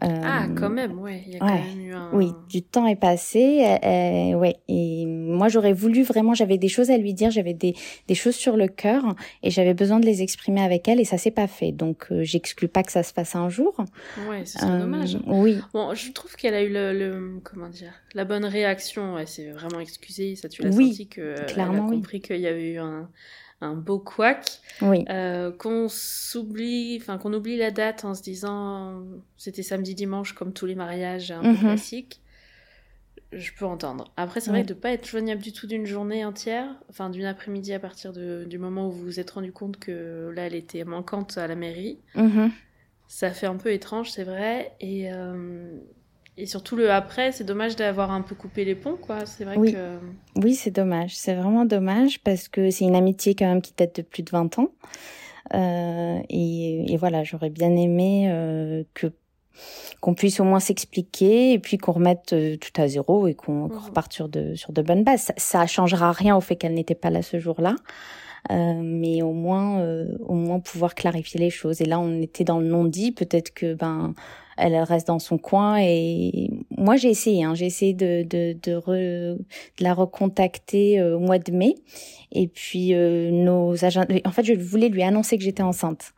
ah, 0.00 0.44
euh, 0.44 0.54
quand 0.54 0.70
même, 0.70 0.98
ouais. 0.98 1.22
Il 1.26 1.34
y 1.34 1.36
a 1.36 1.38
quand 1.38 1.46
même 1.46 1.80
eu 1.80 1.92
un... 1.92 2.10
Oui, 2.12 2.32
du 2.48 2.62
temps 2.62 2.86
est 2.86 2.96
passé. 2.96 3.64
Euh, 3.84 4.34
ouais. 4.34 4.56
Et 4.68 5.06
moi, 5.06 5.48
j'aurais 5.48 5.72
voulu 5.72 6.02
vraiment, 6.02 6.34
j'avais 6.34 6.58
des 6.58 6.68
choses 6.68 6.90
à 6.90 6.98
lui 6.98 7.14
dire, 7.14 7.30
j'avais 7.30 7.54
des, 7.54 7.74
des 8.08 8.14
choses 8.14 8.34
sur 8.34 8.56
le 8.56 8.66
cœur 8.66 9.14
et 9.42 9.50
j'avais 9.50 9.74
besoin 9.74 10.00
de 10.00 10.06
les 10.06 10.22
exprimer 10.22 10.62
avec 10.62 10.88
elle 10.88 11.00
et 11.00 11.04
ça 11.04 11.16
s'est 11.16 11.30
pas 11.30 11.46
fait. 11.46 11.70
Donc, 11.70 12.06
euh, 12.10 12.24
j'exclus 12.24 12.68
pas 12.68 12.82
que 12.82 12.90
ça 12.90 13.02
se 13.02 13.12
fasse 13.12 13.36
un 13.36 13.48
jour. 13.48 13.74
Ouais, 14.28 14.42
c'est 14.44 14.64
euh, 14.64 14.80
dommage. 14.80 15.16
Oui. 15.26 15.58
Bon, 15.72 15.94
je 15.94 16.10
trouve 16.10 16.34
qu'elle 16.34 16.54
a 16.54 16.62
eu 16.62 16.72
le, 16.72 16.92
le, 16.92 17.40
comment 17.44 17.68
dire, 17.68 17.92
la 18.14 18.24
bonne 18.24 18.44
réaction. 18.44 19.16
Elle 19.16 19.28
s'est 19.28 19.52
vraiment 19.52 19.80
excusée. 19.80 20.34
Ça, 20.34 20.48
tu 20.48 20.62
l'as 20.62 20.70
oui, 20.70 20.88
senti 20.88 21.08
que 21.08 21.46
clairement, 21.46 21.86
elle 21.86 21.94
a 21.94 21.96
compris 21.96 22.20
qu'il 22.20 22.40
y 22.40 22.48
avait 22.48 22.72
eu 22.72 22.78
un 22.78 23.08
un 23.64 23.74
beau 23.74 23.98
couac. 23.98 24.60
Oui. 24.82 25.04
Euh, 25.08 25.50
qu'on 25.52 25.88
s'oublie, 25.88 26.98
enfin 27.00 27.18
qu'on 27.18 27.32
oublie 27.32 27.56
la 27.56 27.70
date 27.70 28.04
en 28.04 28.14
se 28.14 28.22
disant 28.22 29.02
c'était 29.36 29.62
samedi 29.62 29.94
dimanche 29.94 30.32
comme 30.32 30.52
tous 30.52 30.66
les 30.66 30.74
mariages 30.74 31.30
un 31.30 31.42
peu 31.42 31.48
mhm. 31.48 31.58
classiques. 31.58 32.20
Je 33.32 33.50
peux 33.58 33.64
entendre. 33.64 34.12
Après, 34.16 34.40
c'est 34.40 34.50
vrai 34.50 34.62
que 34.62 34.68
de 34.68 34.74
pas 34.74 34.92
être 34.92 35.08
joignable 35.08 35.42
du 35.42 35.52
tout 35.52 35.66
d'une 35.66 35.86
journée 35.86 36.24
entière, 36.24 36.68
enfin 36.88 37.10
d'une 37.10 37.24
après-midi 37.24 37.72
à 37.72 37.80
partir 37.80 38.12
de, 38.12 38.44
du 38.48 38.58
moment 38.58 38.86
où 38.86 38.92
vous 38.92 39.04
vous 39.04 39.20
êtes 39.20 39.30
rendu 39.32 39.52
compte 39.52 39.78
que 39.78 40.32
là, 40.36 40.46
elle 40.46 40.54
était 40.54 40.84
manquante 40.84 41.36
à 41.36 41.48
la 41.48 41.56
mairie, 41.56 41.98
mhm. 42.14 42.52
ça 43.08 43.30
fait 43.30 43.46
un 43.46 43.56
peu 43.56 43.72
étrange, 43.72 44.12
c'est 44.12 44.22
vrai. 44.22 44.76
Et 44.80 45.12
euh, 45.12 45.76
et 46.36 46.46
surtout 46.46 46.76
le 46.76 46.90
après, 46.90 47.32
c'est 47.32 47.44
dommage 47.44 47.76
d'avoir 47.76 48.10
un 48.10 48.22
peu 48.22 48.34
coupé 48.34 48.64
les 48.64 48.74
ponts, 48.74 48.96
quoi. 49.00 49.24
C'est 49.24 49.44
vrai 49.44 49.56
oui. 49.56 49.72
que. 49.72 49.98
Oui, 50.36 50.54
c'est 50.54 50.70
dommage. 50.70 51.16
C'est 51.16 51.34
vraiment 51.34 51.64
dommage 51.64 52.20
parce 52.20 52.48
que 52.48 52.70
c'est 52.70 52.84
une 52.84 52.96
amitié 52.96 53.34
quand 53.34 53.46
même 53.46 53.62
qui 53.62 53.72
date 53.76 53.96
de 53.96 54.02
plus 54.02 54.22
de 54.22 54.30
20 54.30 54.58
ans. 54.58 54.70
Euh, 55.54 56.18
et, 56.30 56.92
et, 56.92 56.96
voilà, 56.96 57.22
j'aurais 57.22 57.50
bien 57.50 57.70
aimé 57.76 58.28
euh, 58.30 58.82
que 58.94 59.12
qu'on 60.00 60.14
puisse 60.14 60.40
au 60.40 60.44
moins 60.44 60.58
s'expliquer 60.58 61.52
et 61.52 61.58
puis 61.58 61.78
qu'on 61.78 61.92
remette 61.92 62.32
euh, 62.32 62.56
tout 62.56 62.80
à 62.80 62.88
zéro 62.88 63.28
et 63.28 63.34
qu'on 63.34 63.68
mhm. 63.68 63.78
reparte 63.78 64.12
sur 64.12 64.28
de 64.28 64.54
sur 64.54 64.72
de 64.72 64.82
bonnes 64.82 65.04
bases. 65.04 65.22
Ça, 65.22 65.34
ça 65.36 65.66
changera 65.66 66.12
rien 66.12 66.36
au 66.36 66.40
fait 66.40 66.56
qu'elle 66.56 66.74
n'était 66.74 66.94
pas 66.94 67.10
là 67.10 67.22
ce 67.22 67.38
jour-là. 67.38 67.76
Euh, 68.50 68.74
mais 68.82 69.22
au 69.22 69.32
moins 69.32 69.80
euh, 69.80 70.18
au 70.20 70.34
moins 70.34 70.60
pouvoir 70.60 70.94
clarifier 70.94 71.40
les 71.40 71.48
choses 71.48 71.80
et 71.80 71.86
là 71.86 71.98
on 71.98 72.20
était 72.20 72.44
dans 72.44 72.60
le 72.60 72.66
non 72.66 72.84
dit 72.84 73.10
peut-être 73.10 73.54
que 73.54 73.72
ben 73.72 74.12
elle 74.56 74.76
reste 74.76 75.08
dans 75.08 75.18
son 75.18 75.38
coin 75.38 75.78
et 75.80 76.50
moi 76.76 76.96
j'ai 76.96 77.10
essayé 77.10 77.44
hein, 77.44 77.54
j'ai 77.54 77.66
essayé 77.66 77.94
de 77.94 78.22
de 78.22 78.56
de, 78.62 78.80
de, 78.86 79.38
la 79.80 79.94
recontacter 79.94 81.00
euh, 81.00 81.16
au 81.16 81.20
mois 81.20 81.38
de 81.38 81.52
mai. 81.52 81.76
Et 82.36 82.48
puis 82.48 82.94
euh, 82.94 83.30
nos 83.30 83.84
agents 83.84 84.04
en 84.24 84.30
fait 84.30 84.44
je 84.44 84.54
voulais 84.54 84.88
lui 84.88 85.02
annoncer 85.02 85.38
que 85.38 85.44
j'étais 85.44 85.62
enceinte. 85.62 86.12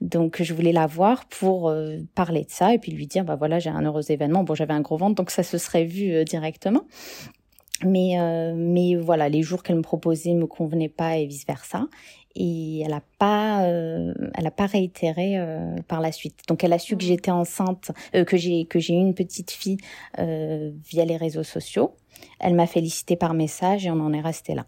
Donc 0.00 0.42
je 0.42 0.54
voulais 0.54 0.72
la 0.72 0.86
voir 0.86 1.26
pour 1.26 1.68
euh, 1.68 1.98
parler 2.14 2.44
de 2.44 2.50
ça 2.50 2.74
et 2.74 2.78
puis 2.78 2.92
lui 2.92 3.06
dire 3.06 3.24
bah 3.24 3.36
voilà 3.36 3.58
j'ai 3.58 3.70
un 3.70 3.82
heureux 3.82 4.10
événement. 4.10 4.44
Bon 4.44 4.54
j'avais 4.54 4.74
un 4.74 4.80
gros 4.80 4.96
ventre 4.96 5.14
donc 5.14 5.30
ça 5.30 5.42
se 5.42 5.58
serait 5.58 5.84
vu 5.84 6.24
directement 6.24 6.82
mais 7.84 8.16
mais 8.54 8.94
voilà 8.96 9.28
les 9.28 9.42
jours 9.42 9.62
qu'elle 9.62 9.76
me 9.76 9.82
proposait 9.82 10.34
me 10.34 10.46
convenaient 10.46 10.88
pas 10.88 11.16
et 11.16 11.26
vice 11.26 11.46
versa 11.46 11.86
et 12.36 12.80
elle 12.80 12.92
a 12.92 13.02
pas 13.18 13.64
euh, 13.64 14.14
elle 14.34 14.46
a 14.46 14.50
pas 14.50 14.66
réitéré 14.66 15.38
euh, 15.38 15.76
par 15.88 16.00
la 16.00 16.12
suite. 16.12 16.40
Donc 16.48 16.62
elle 16.64 16.72
a 16.72 16.78
su 16.78 16.96
que 16.96 17.04
mmh. 17.04 17.08
j'étais 17.08 17.30
enceinte 17.30 17.90
euh, 18.14 18.24
que 18.24 18.36
j'ai 18.36 18.64
que 18.66 18.78
j'ai 18.78 18.94
eu 18.94 18.98
une 18.98 19.14
petite 19.14 19.50
fille 19.50 19.78
euh, 20.18 20.70
via 20.88 21.04
les 21.04 21.16
réseaux 21.16 21.42
sociaux. 21.42 21.94
Elle 22.38 22.54
m'a 22.54 22.66
félicité 22.66 23.16
par 23.16 23.34
message 23.34 23.86
et 23.86 23.90
on 23.90 24.00
en 24.00 24.12
est 24.12 24.20
resté 24.20 24.54
là. 24.54 24.66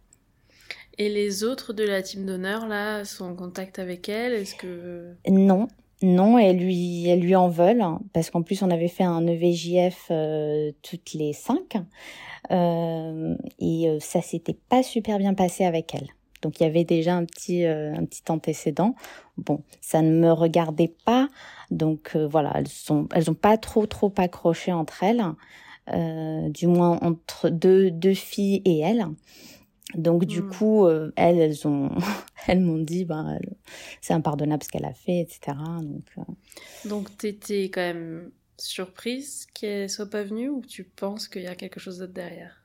Et 0.99 1.09
les 1.09 1.45
autres 1.45 1.73
de 1.73 1.85
la 1.85 2.03
team 2.03 2.27
d'honneur 2.27 2.67
là 2.67 3.05
sont 3.05 3.25
en 3.25 3.35
contact 3.35 3.79
avec 3.79 4.09
elle? 4.09 4.33
Est-ce 4.33 4.55
que 4.55 5.15
non. 5.29 5.69
Non, 6.03 6.37
elles 6.37 6.59
lui, 6.59 7.07
elles 7.07 7.21
lui 7.21 7.37
en 7.37 7.49
veulent, 7.49 7.81
hein, 7.81 8.01
parce 8.13 8.31
qu'en 8.31 8.43
plus 8.43 8.63
on 8.63 8.71
avait 8.71 8.89
fait 8.89 9.05
un 9.05 9.25
EVJF 9.25 10.09
euh, 10.11 10.73
toutes 10.83 11.15
les 11.15 11.33
cinq, 11.33 11.77
euh, 11.77 11.81
et 12.51 13.99
ça 14.01 14.21
s'était 14.21 14.59
pas 14.69 14.83
super 14.83 15.19
bien 15.19 15.35
passé 15.35 15.65
avec 15.65 15.95
elle. 15.95 16.09
Donc 16.43 16.59
il 16.59 16.65
y 16.65 16.67
avait 16.67 16.85
déjà 16.85 17.15
un 17.15 17.25
petit, 17.25 17.65
un 17.65 18.05
petit 18.05 18.23
antécédent. 18.29 18.95
Bon, 19.37 19.63
ça 19.81 20.03
ne 20.03 20.11
me 20.11 20.33
regardait 20.33 20.93
pas, 21.05 21.29
donc 21.71 22.17
voilà, 22.17 22.53
elles 22.57 22.69
sont, 22.69 23.09
elles 23.15 23.31
ont 23.31 23.35
pas 23.35 23.57
trop 23.59 23.87
trop 23.87 24.13
accroché 24.17 24.73
entre 24.73 25.05
elles, 25.05 25.25
du 26.51 26.67
moins 26.67 26.99
entre 27.01 27.49
deux 27.49 27.91
deux 27.91 28.15
filles 28.15 28.61
et 28.65 28.81
elles. 28.81 29.07
Donc 29.95 30.25
du 30.25 30.43
mmh. 30.43 30.51
coup, 30.51 30.87
euh, 30.87 31.13
elles, 31.17 31.39
elles 31.39 31.67
ont, 31.67 31.91
elles 32.47 32.61
m'ont 32.61 32.79
dit, 32.79 33.05
ben, 33.05 33.39
c'est 34.01 34.15
impardonnable 34.15 34.63
ce 34.63 34.69
qu'elle 34.69 34.85
a 34.85 34.95
fait, 34.95 35.21
etc. 35.21 35.57
Donc, 35.83 36.05
euh... 36.19 36.89
donc 36.89 37.17
t'étais 37.17 37.65
quand 37.65 37.81
même 37.81 38.31
surprise 38.63 39.47
qu'elle 39.55 39.91
soit 39.91 40.11
pas 40.11 40.23
venue 40.23 40.49
ou 40.49 40.63
tu 40.67 40.85
penses 40.85 41.29
qu'il 41.29 41.43
y 41.43 41.47
a 41.47 41.55
quelque 41.55 41.81
chose 41.81 41.99
d'autre 41.99 42.13
derrière? 42.13 42.63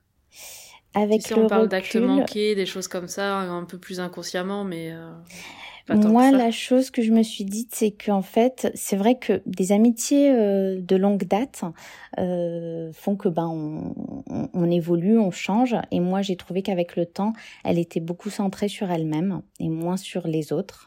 Avec 0.93 1.21
si 1.21 1.33
on 1.33 1.47
parle 1.47 1.67
d'actes 1.67 1.95
manqués, 1.95 2.55
des 2.55 2.65
choses 2.65 2.87
comme 2.87 3.07
ça, 3.07 3.37
un 3.37 3.65
peu 3.65 3.77
plus 3.77 3.99
inconsciemment, 3.99 4.63
mais. 4.63 4.91
Euh... 4.91 5.11
Moi, 5.89 6.31
la 6.31 6.51
chose 6.51 6.91
que 6.91 7.01
je 7.01 7.11
me 7.13 7.23
suis 7.23 7.45
dite, 7.45 7.73
c'est 7.73 7.91
qu'en 7.91 8.21
fait, 8.21 8.69
c'est 8.75 8.97
vrai 8.97 9.17
que 9.17 9.41
des 9.45 9.71
amitiés 9.71 10.31
euh, 10.31 10.81
de 10.81 10.95
longue 10.97 11.23
date 11.23 11.61
euh, 12.19 12.91
font 12.91 13.15
que 13.15 13.29
ben 13.29 13.47
on, 13.47 14.49
on, 14.53 14.69
évolue, 14.69 15.17
on 15.17 15.31
change. 15.31 15.75
Et 15.91 16.01
moi, 16.01 16.21
j'ai 16.21 16.35
trouvé 16.35 16.61
qu'avec 16.61 16.97
le 16.97 17.05
temps, 17.05 17.31
elle 17.63 17.79
était 17.79 18.01
beaucoup 18.01 18.29
centrée 18.29 18.67
sur 18.67 18.91
elle-même 18.91 19.41
et 19.59 19.69
moins 19.69 19.97
sur 19.97 20.27
les 20.27 20.51
autres. 20.51 20.86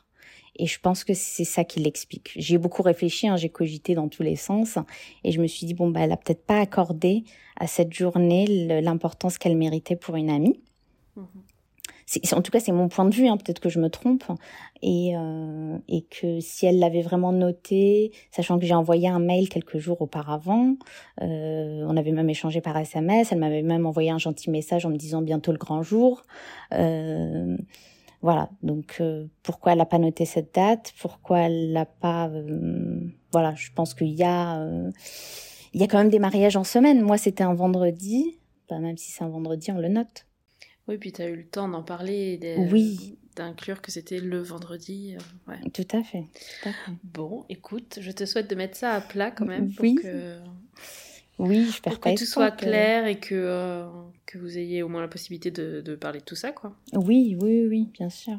Et 0.60 0.66
je 0.66 0.78
pense 0.78 1.04
que 1.04 1.14
c'est 1.14 1.44
ça 1.44 1.64
qui 1.64 1.80
l'explique. 1.80 2.32
J'ai 2.36 2.58
beaucoup 2.58 2.82
réfléchi, 2.82 3.28
hein, 3.28 3.36
j'ai 3.36 3.48
cogité 3.48 3.94
dans 3.94 4.08
tous 4.08 4.22
les 4.22 4.36
sens, 4.36 4.78
et 5.24 5.32
je 5.32 5.40
me 5.40 5.46
suis 5.46 5.66
dit 5.66 5.74
bon 5.74 5.88
bah 5.88 6.00
elle 6.00 6.12
a 6.12 6.16
peut-être 6.16 6.44
pas 6.44 6.60
accordé 6.60 7.24
à 7.56 7.66
cette 7.66 7.92
journée 7.92 8.46
l'importance 8.82 9.38
qu'elle 9.38 9.56
méritait 9.56 9.96
pour 9.96 10.16
une 10.16 10.30
amie. 10.30 10.60
Mmh 11.16 11.22
en 12.32 12.42
tout 12.42 12.50
cas 12.50 12.60
c'est 12.60 12.72
mon 12.72 12.88
point 12.88 13.04
de 13.04 13.14
vue, 13.14 13.28
hein, 13.28 13.36
peut-être 13.36 13.60
que 13.60 13.68
je 13.68 13.78
me 13.78 13.88
trompe, 13.88 14.24
et, 14.82 15.16
euh, 15.16 15.78
et 15.88 16.02
que 16.02 16.40
si 16.40 16.66
elle 16.66 16.78
l'avait 16.78 17.02
vraiment 17.02 17.32
noté, 17.32 18.12
sachant 18.30 18.58
que 18.58 18.66
j'ai 18.66 18.74
envoyé 18.74 19.08
un 19.08 19.20
mail 19.20 19.48
quelques 19.48 19.78
jours 19.78 20.00
auparavant, 20.02 20.76
euh, 21.22 21.84
on 21.86 21.96
avait 21.96 22.12
même 22.12 22.30
échangé 22.30 22.60
par 22.60 22.76
SMS, 22.76 23.32
elle 23.32 23.38
m'avait 23.38 23.62
même 23.62 23.86
envoyé 23.86 24.10
un 24.10 24.18
gentil 24.18 24.50
message 24.50 24.86
en 24.86 24.90
me 24.90 24.96
disant 24.96 25.22
bientôt 25.22 25.52
le 25.52 25.58
grand 25.58 25.82
jour. 25.82 26.22
Euh, 26.74 27.56
voilà, 28.22 28.50
donc 28.62 28.98
euh, 29.00 29.26
pourquoi 29.42 29.72
elle 29.72 29.78
n'a 29.78 29.86
pas 29.86 29.98
noté 29.98 30.24
cette 30.26 30.54
date? 30.54 30.92
Pourquoi 31.00 31.40
elle 31.40 31.72
l'a 31.72 31.86
pas 31.86 32.28
euh, 32.28 33.00
Voilà, 33.32 33.54
je 33.54 33.70
pense 33.74 33.94
qu'il 33.94 34.14
y 34.14 34.22
a 34.22 34.60
euh, 34.60 34.90
il 35.72 35.80
y 35.80 35.84
a 35.84 35.86
quand 35.86 35.98
même 35.98 36.10
des 36.10 36.18
mariages 36.18 36.56
en 36.56 36.64
semaine. 36.64 37.00
Moi, 37.00 37.16
c'était 37.16 37.44
un 37.44 37.54
vendredi. 37.54 38.38
Bah, 38.68 38.78
même 38.78 38.96
si 38.96 39.10
c'est 39.10 39.24
un 39.24 39.28
vendredi, 39.28 39.70
on 39.72 39.78
le 39.78 39.88
note. 39.88 40.26
Oui, 40.88 40.98
puis 40.98 41.12
tu 41.12 41.22
as 41.22 41.28
eu 41.28 41.36
le 41.36 41.46
temps 41.46 41.68
d'en 41.68 41.82
parler 41.82 42.38
oui. 42.72 43.16
d'inclure 43.36 43.80
que 43.80 43.90
c'était 43.90 44.20
le 44.20 44.40
vendredi. 44.40 45.16
Euh, 45.48 45.54
tout, 45.72 45.86
à 45.92 46.02
fait, 46.02 46.24
Bon, 47.04 47.44
écoute, 47.48 47.98
je 48.00 48.10
te 48.10 48.26
souhaite 48.26 48.50
de 48.50 48.54
mettre 48.54 48.76
ça 48.76 48.92
à 48.92 49.00
plat 49.00 49.30
quand 49.30 49.46
même. 49.46 49.72
Pour 49.72 49.84
oui. 49.84 49.94
Que... 49.94 50.36
Oui, 51.40 51.70
je 51.74 51.80
pour 51.80 51.98
que 51.98 52.18
tout 52.18 52.26
soit 52.26 52.50
clair 52.50 53.06
et 53.06 53.18
que, 53.18 53.34
euh, 53.34 53.86
que 54.26 54.36
vous 54.36 54.58
ayez 54.58 54.82
au 54.82 54.88
moins 54.88 55.00
la 55.00 55.08
possibilité 55.08 55.50
de, 55.50 55.80
de, 55.80 55.94
parler 55.94 56.20
de 56.20 56.24
tout 56.24 56.34
ça, 56.34 56.52
quoi. 56.52 56.76
Oui, 56.92 57.36
oui, 57.40 57.66
oui, 57.66 57.88
bien 57.94 58.10
sûr. 58.10 58.38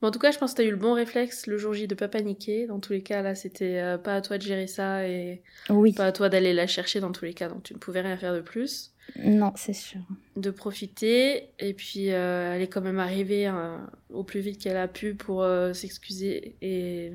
Bon, 0.00 0.08
en 0.08 0.10
tout 0.10 0.18
cas, 0.18 0.30
je 0.30 0.38
pense 0.38 0.52
que 0.52 0.56
tu 0.56 0.62
as 0.62 0.64
eu 0.64 0.70
le 0.70 0.76
bon 0.76 0.94
réflexe 0.94 1.46
le 1.46 1.58
jour 1.58 1.74
J 1.74 1.86
de 1.86 1.94
pas 1.94 2.08
paniquer. 2.08 2.66
Dans 2.66 2.80
tous 2.80 2.94
les 2.94 3.02
cas, 3.02 3.20
là, 3.20 3.34
c'était 3.34 3.80
euh, 3.80 3.98
pas 3.98 4.14
à 4.16 4.20
toi 4.22 4.38
de 4.38 4.42
gérer 4.42 4.66
ça 4.66 5.06
et 5.06 5.42
oui. 5.68 5.92
pas 5.92 6.06
à 6.06 6.12
toi 6.12 6.30
d'aller 6.30 6.54
la 6.54 6.66
chercher 6.66 7.00
dans 7.00 7.12
tous 7.12 7.26
les 7.26 7.34
cas, 7.34 7.50
donc 7.50 7.62
tu 7.64 7.74
ne 7.74 7.78
pouvais 7.78 8.00
rien 8.00 8.16
faire 8.16 8.34
de 8.34 8.40
plus. 8.40 8.94
Non, 9.22 9.52
c'est 9.56 9.74
sûr. 9.74 10.00
De 10.36 10.50
profiter. 10.50 11.50
Et 11.58 11.74
puis, 11.74 12.12
euh, 12.12 12.54
elle 12.54 12.62
est 12.62 12.68
quand 12.68 12.80
même 12.80 12.98
arrivée 12.98 13.44
hein, 13.44 13.90
au 14.10 14.24
plus 14.24 14.40
vite 14.40 14.62
qu'elle 14.62 14.78
a 14.78 14.88
pu 14.88 15.14
pour 15.14 15.42
euh, 15.42 15.74
s'excuser. 15.74 16.56
Et 16.62 17.12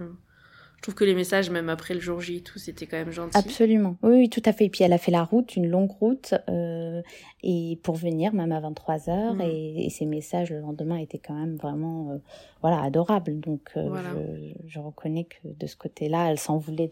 je 0.78 0.82
trouve 0.84 0.94
que 0.94 1.04
les 1.04 1.16
messages, 1.16 1.50
même 1.50 1.70
après 1.70 1.96
le 1.96 2.00
jour 2.00 2.22
J 2.22 2.38
et 2.38 2.42
tout, 2.42 2.60
c'était 2.60 2.86
quand 2.86 2.98
même 2.98 3.12
gentil. 3.12 3.36
Absolument. 3.36 3.98
Oui, 4.04 4.18
oui, 4.18 4.30
tout 4.30 4.44
à 4.46 4.54
fait. 4.54 4.66
Et 4.66 4.70
puis, 4.70 4.84
elle 4.84 4.94
a 4.94 5.00
fait 5.00 5.12
la 5.12 5.24
route, 5.24 5.56
une 5.56 5.68
longue 5.68 5.90
route, 5.90 6.36
euh, 6.50 7.02
et 7.42 7.80
pour 7.82 7.96
venir, 7.96 8.32
même 8.34 8.52
à 8.52 8.60
23 8.60 9.10
heures. 9.10 9.34
Mm. 9.34 9.42
Et, 9.42 9.86
et, 9.88 9.90
ses 9.90 10.06
messages 10.06 10.52
le 10.52 10.60
lendemain 10.60 10.98
étaient 10.98 11.18
quand 11.18 11.34
même 11.34 11.56
vraiment, 11.56 12.12
euh, 12.12 12.18
voilà, 12.62 12.82
adorables. 12.84 13.40
Donc, 13.40 13.72
euh, 13.76 13.90
voilà. 13.90 14.12
je, 14.14 14.54
je, 14.68 14.80
reconnais 14.80 15.24
que 15.24 15.48
de 15.48 15.66
ce 15.66 15.76
côté-là, 15.76 16.30
elle 16.30 16.40
s'en 16.40 16.58
voulait 16.58 16.92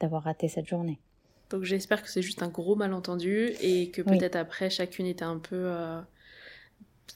d'avoir 0.00 0.24
raté 0.24 0.48
cette 0.48 0.66
journée. 0.66 0.98
Donc 1.50 1.64
j'espère 1.64 2.02
que 2.02 2.08
c'est 2.08 2.22
juste 2.22 2.42
un 2.42 2.48
gros 2.48 2.76
malentendu 2.76 3.50
et 3.60 3.90
que 3.90 4.00
peut-être 4.00 4.36
après 4.36 4.70
chacune 4.70 5.04
était 5.04 5.22
un 5.22 5.36
peu 5.36 5.70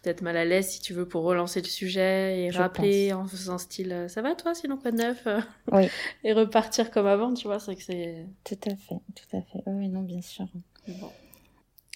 peut-être 0.03 0.23
mal 0.23 0.37
à 0.37 0.45
l'aise 0.45 0.69
si 0.69 0.81
tu 0.81 0.93
veux 0.93 1.07
pour 1.07 1.23
relancer 1.25 1.61
le 1.61 1.67
sujet 1.69 2.45
et 2.47 2.51
Je 2.51 2.59
rappeler 2.59 3.11
pense. 3.13 3.25
en 3.25 3.29
faisant 3.29 3.59
style 3.59 3.93
euh, 3.93 4.09
ça 4.09 4.23
va 4.23 4.35
toi 4.35 4.55
sinon 4.55 4.77
quoi 4.77 4.91
de 4.91 4.97
neuf 4.99 5.27
Oui. 5.73 5.89
et 6.25 6.33
repartir 6.33 6.91
comme 6.91 7.07
avant 7.07 7.33
tu 7.35 7.47
vois 7.47 7.59
c'est 7.59 7.77
que 7.77 7.83
c'est 7.83 8.27
Tout 8.45 8.59
à 8.67 8.77
fait, 8.77 9.01
tout 9.15 9.37
à 9.37 9.41
fait. 9.43 9.63
Oui, 9.67 9.89
non, 9.89 10.03
bien 10.03 10.23
sûr. 10.23 10.47
bon. 10.89 11.11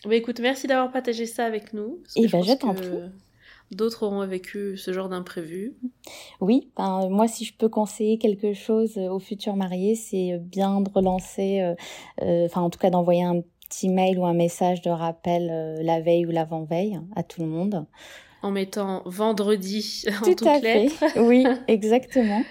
Bah 0.06 0.14
écoute, 0.14 0.40
merci 0.40 0.66
d'avoir 0.66 0.90
partagé 0.90 1.26
ça 1.26 1.44
avec 1.44 1.74
nous. 1.74 2.02
Et 2.16 2.26
je 2.26 2.32
ben, 2.32 2.42
je 2.42 2.52
t'en 2.54 2.74
prie. 2.74 2.88
D'autres 3.70 4.02
auront 4.02 4.26
vécu 4.26 4.76
ce 4.76 4.92
genre 4.92 5.08
d'imprévu. 5.08 5.76
Oui, 6.40 6.70
ben, 6.76 7.08
moi 7.08 7.28
si 7.28 7.44
je 7.44 7.54
peux 7.54 7.68
conseiller 7.68 8.18
quelque 8.18 8.52
chose 8.52 8.96
euh, 8.96 9.08
aux 9.10 9.20
futurs 9.20 9.54
mariés, 9.54 9.94
c'est 9.94 10.38
bien 10.40 10.80
de 10.80 10.90
relancer, 10.90 11.60
euh, 11.60 11.74
euh, 12.22 12.46
enfin 12.46 12.62
en 12.62 12.70
tout 12.70 12.80
cas 12.80 12.90
d'envoyer 12.90 13.22
un 13.22 13.42
petit 13.70 13.88
mail 13.88 14.18
ou 14.18 14.26
un 14.26 14.34
message 14.34 14.82
de 14.82 14.90
rappel 14.90 15.48
euh, 15.50 15.82
la 15.82 16.00
veille 16.00 16.26
ou 16.26 16.30
l'avant-veille 16.30 17.00
à 17.16 17.22
tout 17.22 17.40
le 17.40 17.46
monde. 17.46 17.86
En 18.42 18.50
mettant 18.50 19.02
vendredi 19.06 20.04
en 20.08 20.24
Tout 20.24 20.34
toutes 20.34 20.46
à 20.46 20.60
fait, 20.60 20.90
oui, 21.16 21.46
exactement. 21.68 22.42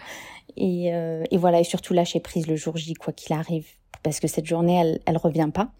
Et, 0.57 0.93
euh, 0.93 1.23
et 1.29 1.37
voilà, 1.37 1.59
et 1.59 1.63
surtout 1.63 1.93
lâcher 1.93 2.19
prise 2.19 2.47
le 2.47 2.55
jour 2.55 2.77
J, 2.77 2.93
quoi 2.93 3.13
qu'il 3.13 3.35
arrive. 3.35 3.67
Parce 4.01 4.19
que 4.19 4.27
cette 4.27 4.45
journée, 4.45 4.79
elle, 4.79 4.99
elle 5.05 5.17
revient 5.17 5.49
pas. 5.53 5.71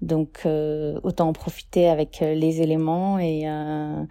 Donc, 0.00 0.42
euh, 0.46 1.00
autant 1.02 1.28
en 1.28 1.32
profiter 1.32 1.88
avec 1.88 2.20
les 2.20 2.62
éléments 2.62 3.18
et, 3.18 3.42
euh, 3.48 4.04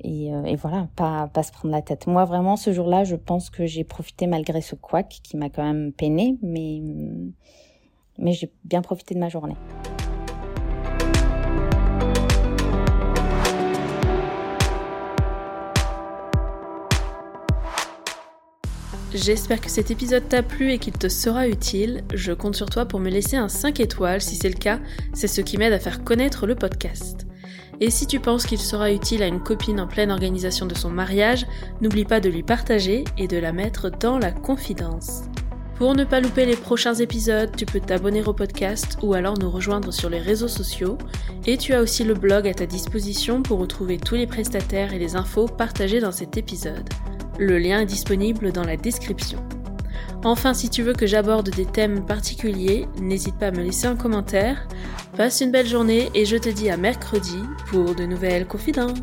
et, 0.00 0.26
et 0.28 0.56
voilà, 0.56 0.88
pas, 0.94 1.28
pas 1.28 1.42
se 1.42 1.50
prendre 1.50 1.74
la 1.74 1.82
tête. 1.82 2.06
Moi, 2.06 2.24
vraiment, 2.24 2.56
ce 2.56 2.72
jour-là, 2.72 3.02
je 3.02 3.16
pense 3.16 3.50
que 3.50 3.66
j'ai 3.66 3.82
profité 3.82 4.28
malgré 4.28 4.60
ce 4.60 4.76
couac 4.76 5.08
qui 5.24 5.36
m'a 5.36 5.50
quand 5.50 5.64
même 5.64 5.92
peiné, 5.92 6.36
mais, 6.40 6.80
mais 8.18 8.32
j'ai 8.32 8.50
bien 8.64 8.82
profité 8.82 9.14
de 9.14 9.20
ma 9.20 9.28
journée. 9.28 9.56
J'espère 19.14 19.60
que 19.60 19.68
cet 19.68 19.90
épisode 19.90 20.26
t'a 20.26 20.42
plu 20.42 20.72
et 20.72 20.78
qu'il 20.78 20.94
te 20.94 21.08
sera 21.08 21.46
utile. 21.46 22.02
Je 22.14 22.32
compte 22.32 22.56
sur 22.56 22.70
toi 22.70 22.86
pour 22.86 22.98
me 22.98 23.10
laisser 23.10 23.36
un 23.36 23.48
5 23.48 23.78
étoiles. 23.80 24.22
Si 24.22 24.36
c'est 24.36 24.48
le 24.48 24.54
cas, 24.54 24.80
c'est 25.12 25.28
ce 25.28 25.42
qui 25.42 25.58
m'aide 25.58 25.74
à 25.74 25.78
faire 25.78 26.02
connaître 26.02 26.46
le 26.46 26.54
podcast. 26.54 27.26
Et 27.80 27.90
si 27.90 28.06
tu 28.06 28.20
penses 28.20 28.46
qu'il 28.46 28.58
sera 28.58 28.90
utile 28.90 29.22
à 29.22 29.26
une 29.26 29.42
copine 29.42 29.80
en 29.80 29.86
pleine 29.86 30.10
organisation 30.10 30.64
de 30.64 30.74
son 30.74 30.88
mariage, 30.88 31.46
n'oublie 31.82 32.06
pas 32.06 32.20
de 32.20 32.30
lui 32.30 32.42
partager 32.42 33.04
et 33.18 33.28
de 33.28 33.36
la 33.36 33.52
mettre 33.52 33.90
dans 33.90 34.18
la 34.18 34.32
confidence. 34.32 35.24
Pour 35.76 35.94
ne 35.94 36.04
pas 36.04 36.20
louper 36.20 36.44
les 36.44 36.56
prochains 36.56 36.94
épisodes, 36.94 37.50
tu 37.56 37.66
peux 37.66 37.80
t'abonner 37.80 38.22
au 38.22 38.32
podcast 38.32 38.98
ou 39.02 39.14
alors 39.14 39.38
nous 39.38 39.50
rejoindre 39.50 39.92
sur 39.92 40.10
les 40.10 40.20
réseaux 40.20 40.48
sociaux. 40.48 40.98
Et 41.46 41.56
tu 41.56 41.72
as 41.74 41.80
aussi 41.80 42.04
le 42.04 42.14
blog 42.14 42.46
à 42.46 42.54
ta 42.54 42.66
disposition 42.66 43.42
pour 43.42 43.58
retrouver 43.58 43.98
tous 43.98 44.14
les 44.14 44.26
prestataires 44.26 44.92
et 44.92 44.98
les 44.98 45.16
infos 45.16 45.46
partagées 45.46 46.00
dans 46.00 46.12
cet 46.12 46.36
épisode. 46.36 46.88
Le 47.38 47.58
lien 47.58 47.80
est 47.80 47.86
disponible 47.86 48.52
dans 48.52 48.64
la 48.64 48.76
description. 48.76 49.44
Enfin, 50.24 50.54
si 50.54 50.70
tu 50.70 50.82
veux 50.82 50.92
que 50.92 51.06
j'aborde 51.06 51.50
des 51.50 51.66
thèmes 51.66 52.06
particuliers, 52.06 52.86
n'hésite 53.00 53.36
pas 53.38 53.48
à 53.48 53.50
me 53.50 53.62
laisser 53.62 53.86
un 53.86 53.96
commentaire. 53.96 54.68
Passe 55.16 55.40
une 55.40 55.50
belle 55.50 55.66
journée 55.66 56.10
et 56.14 56.24
je 56.26 56.36
te 56.36 56.48
dis 56.48 56.70
à 56.70 56.76
mercredi 56.76 57.38
pour 57.68 57.96
de 57.96 58.04
nouvelles 58.04 58.46
confidences. 58.46 59.00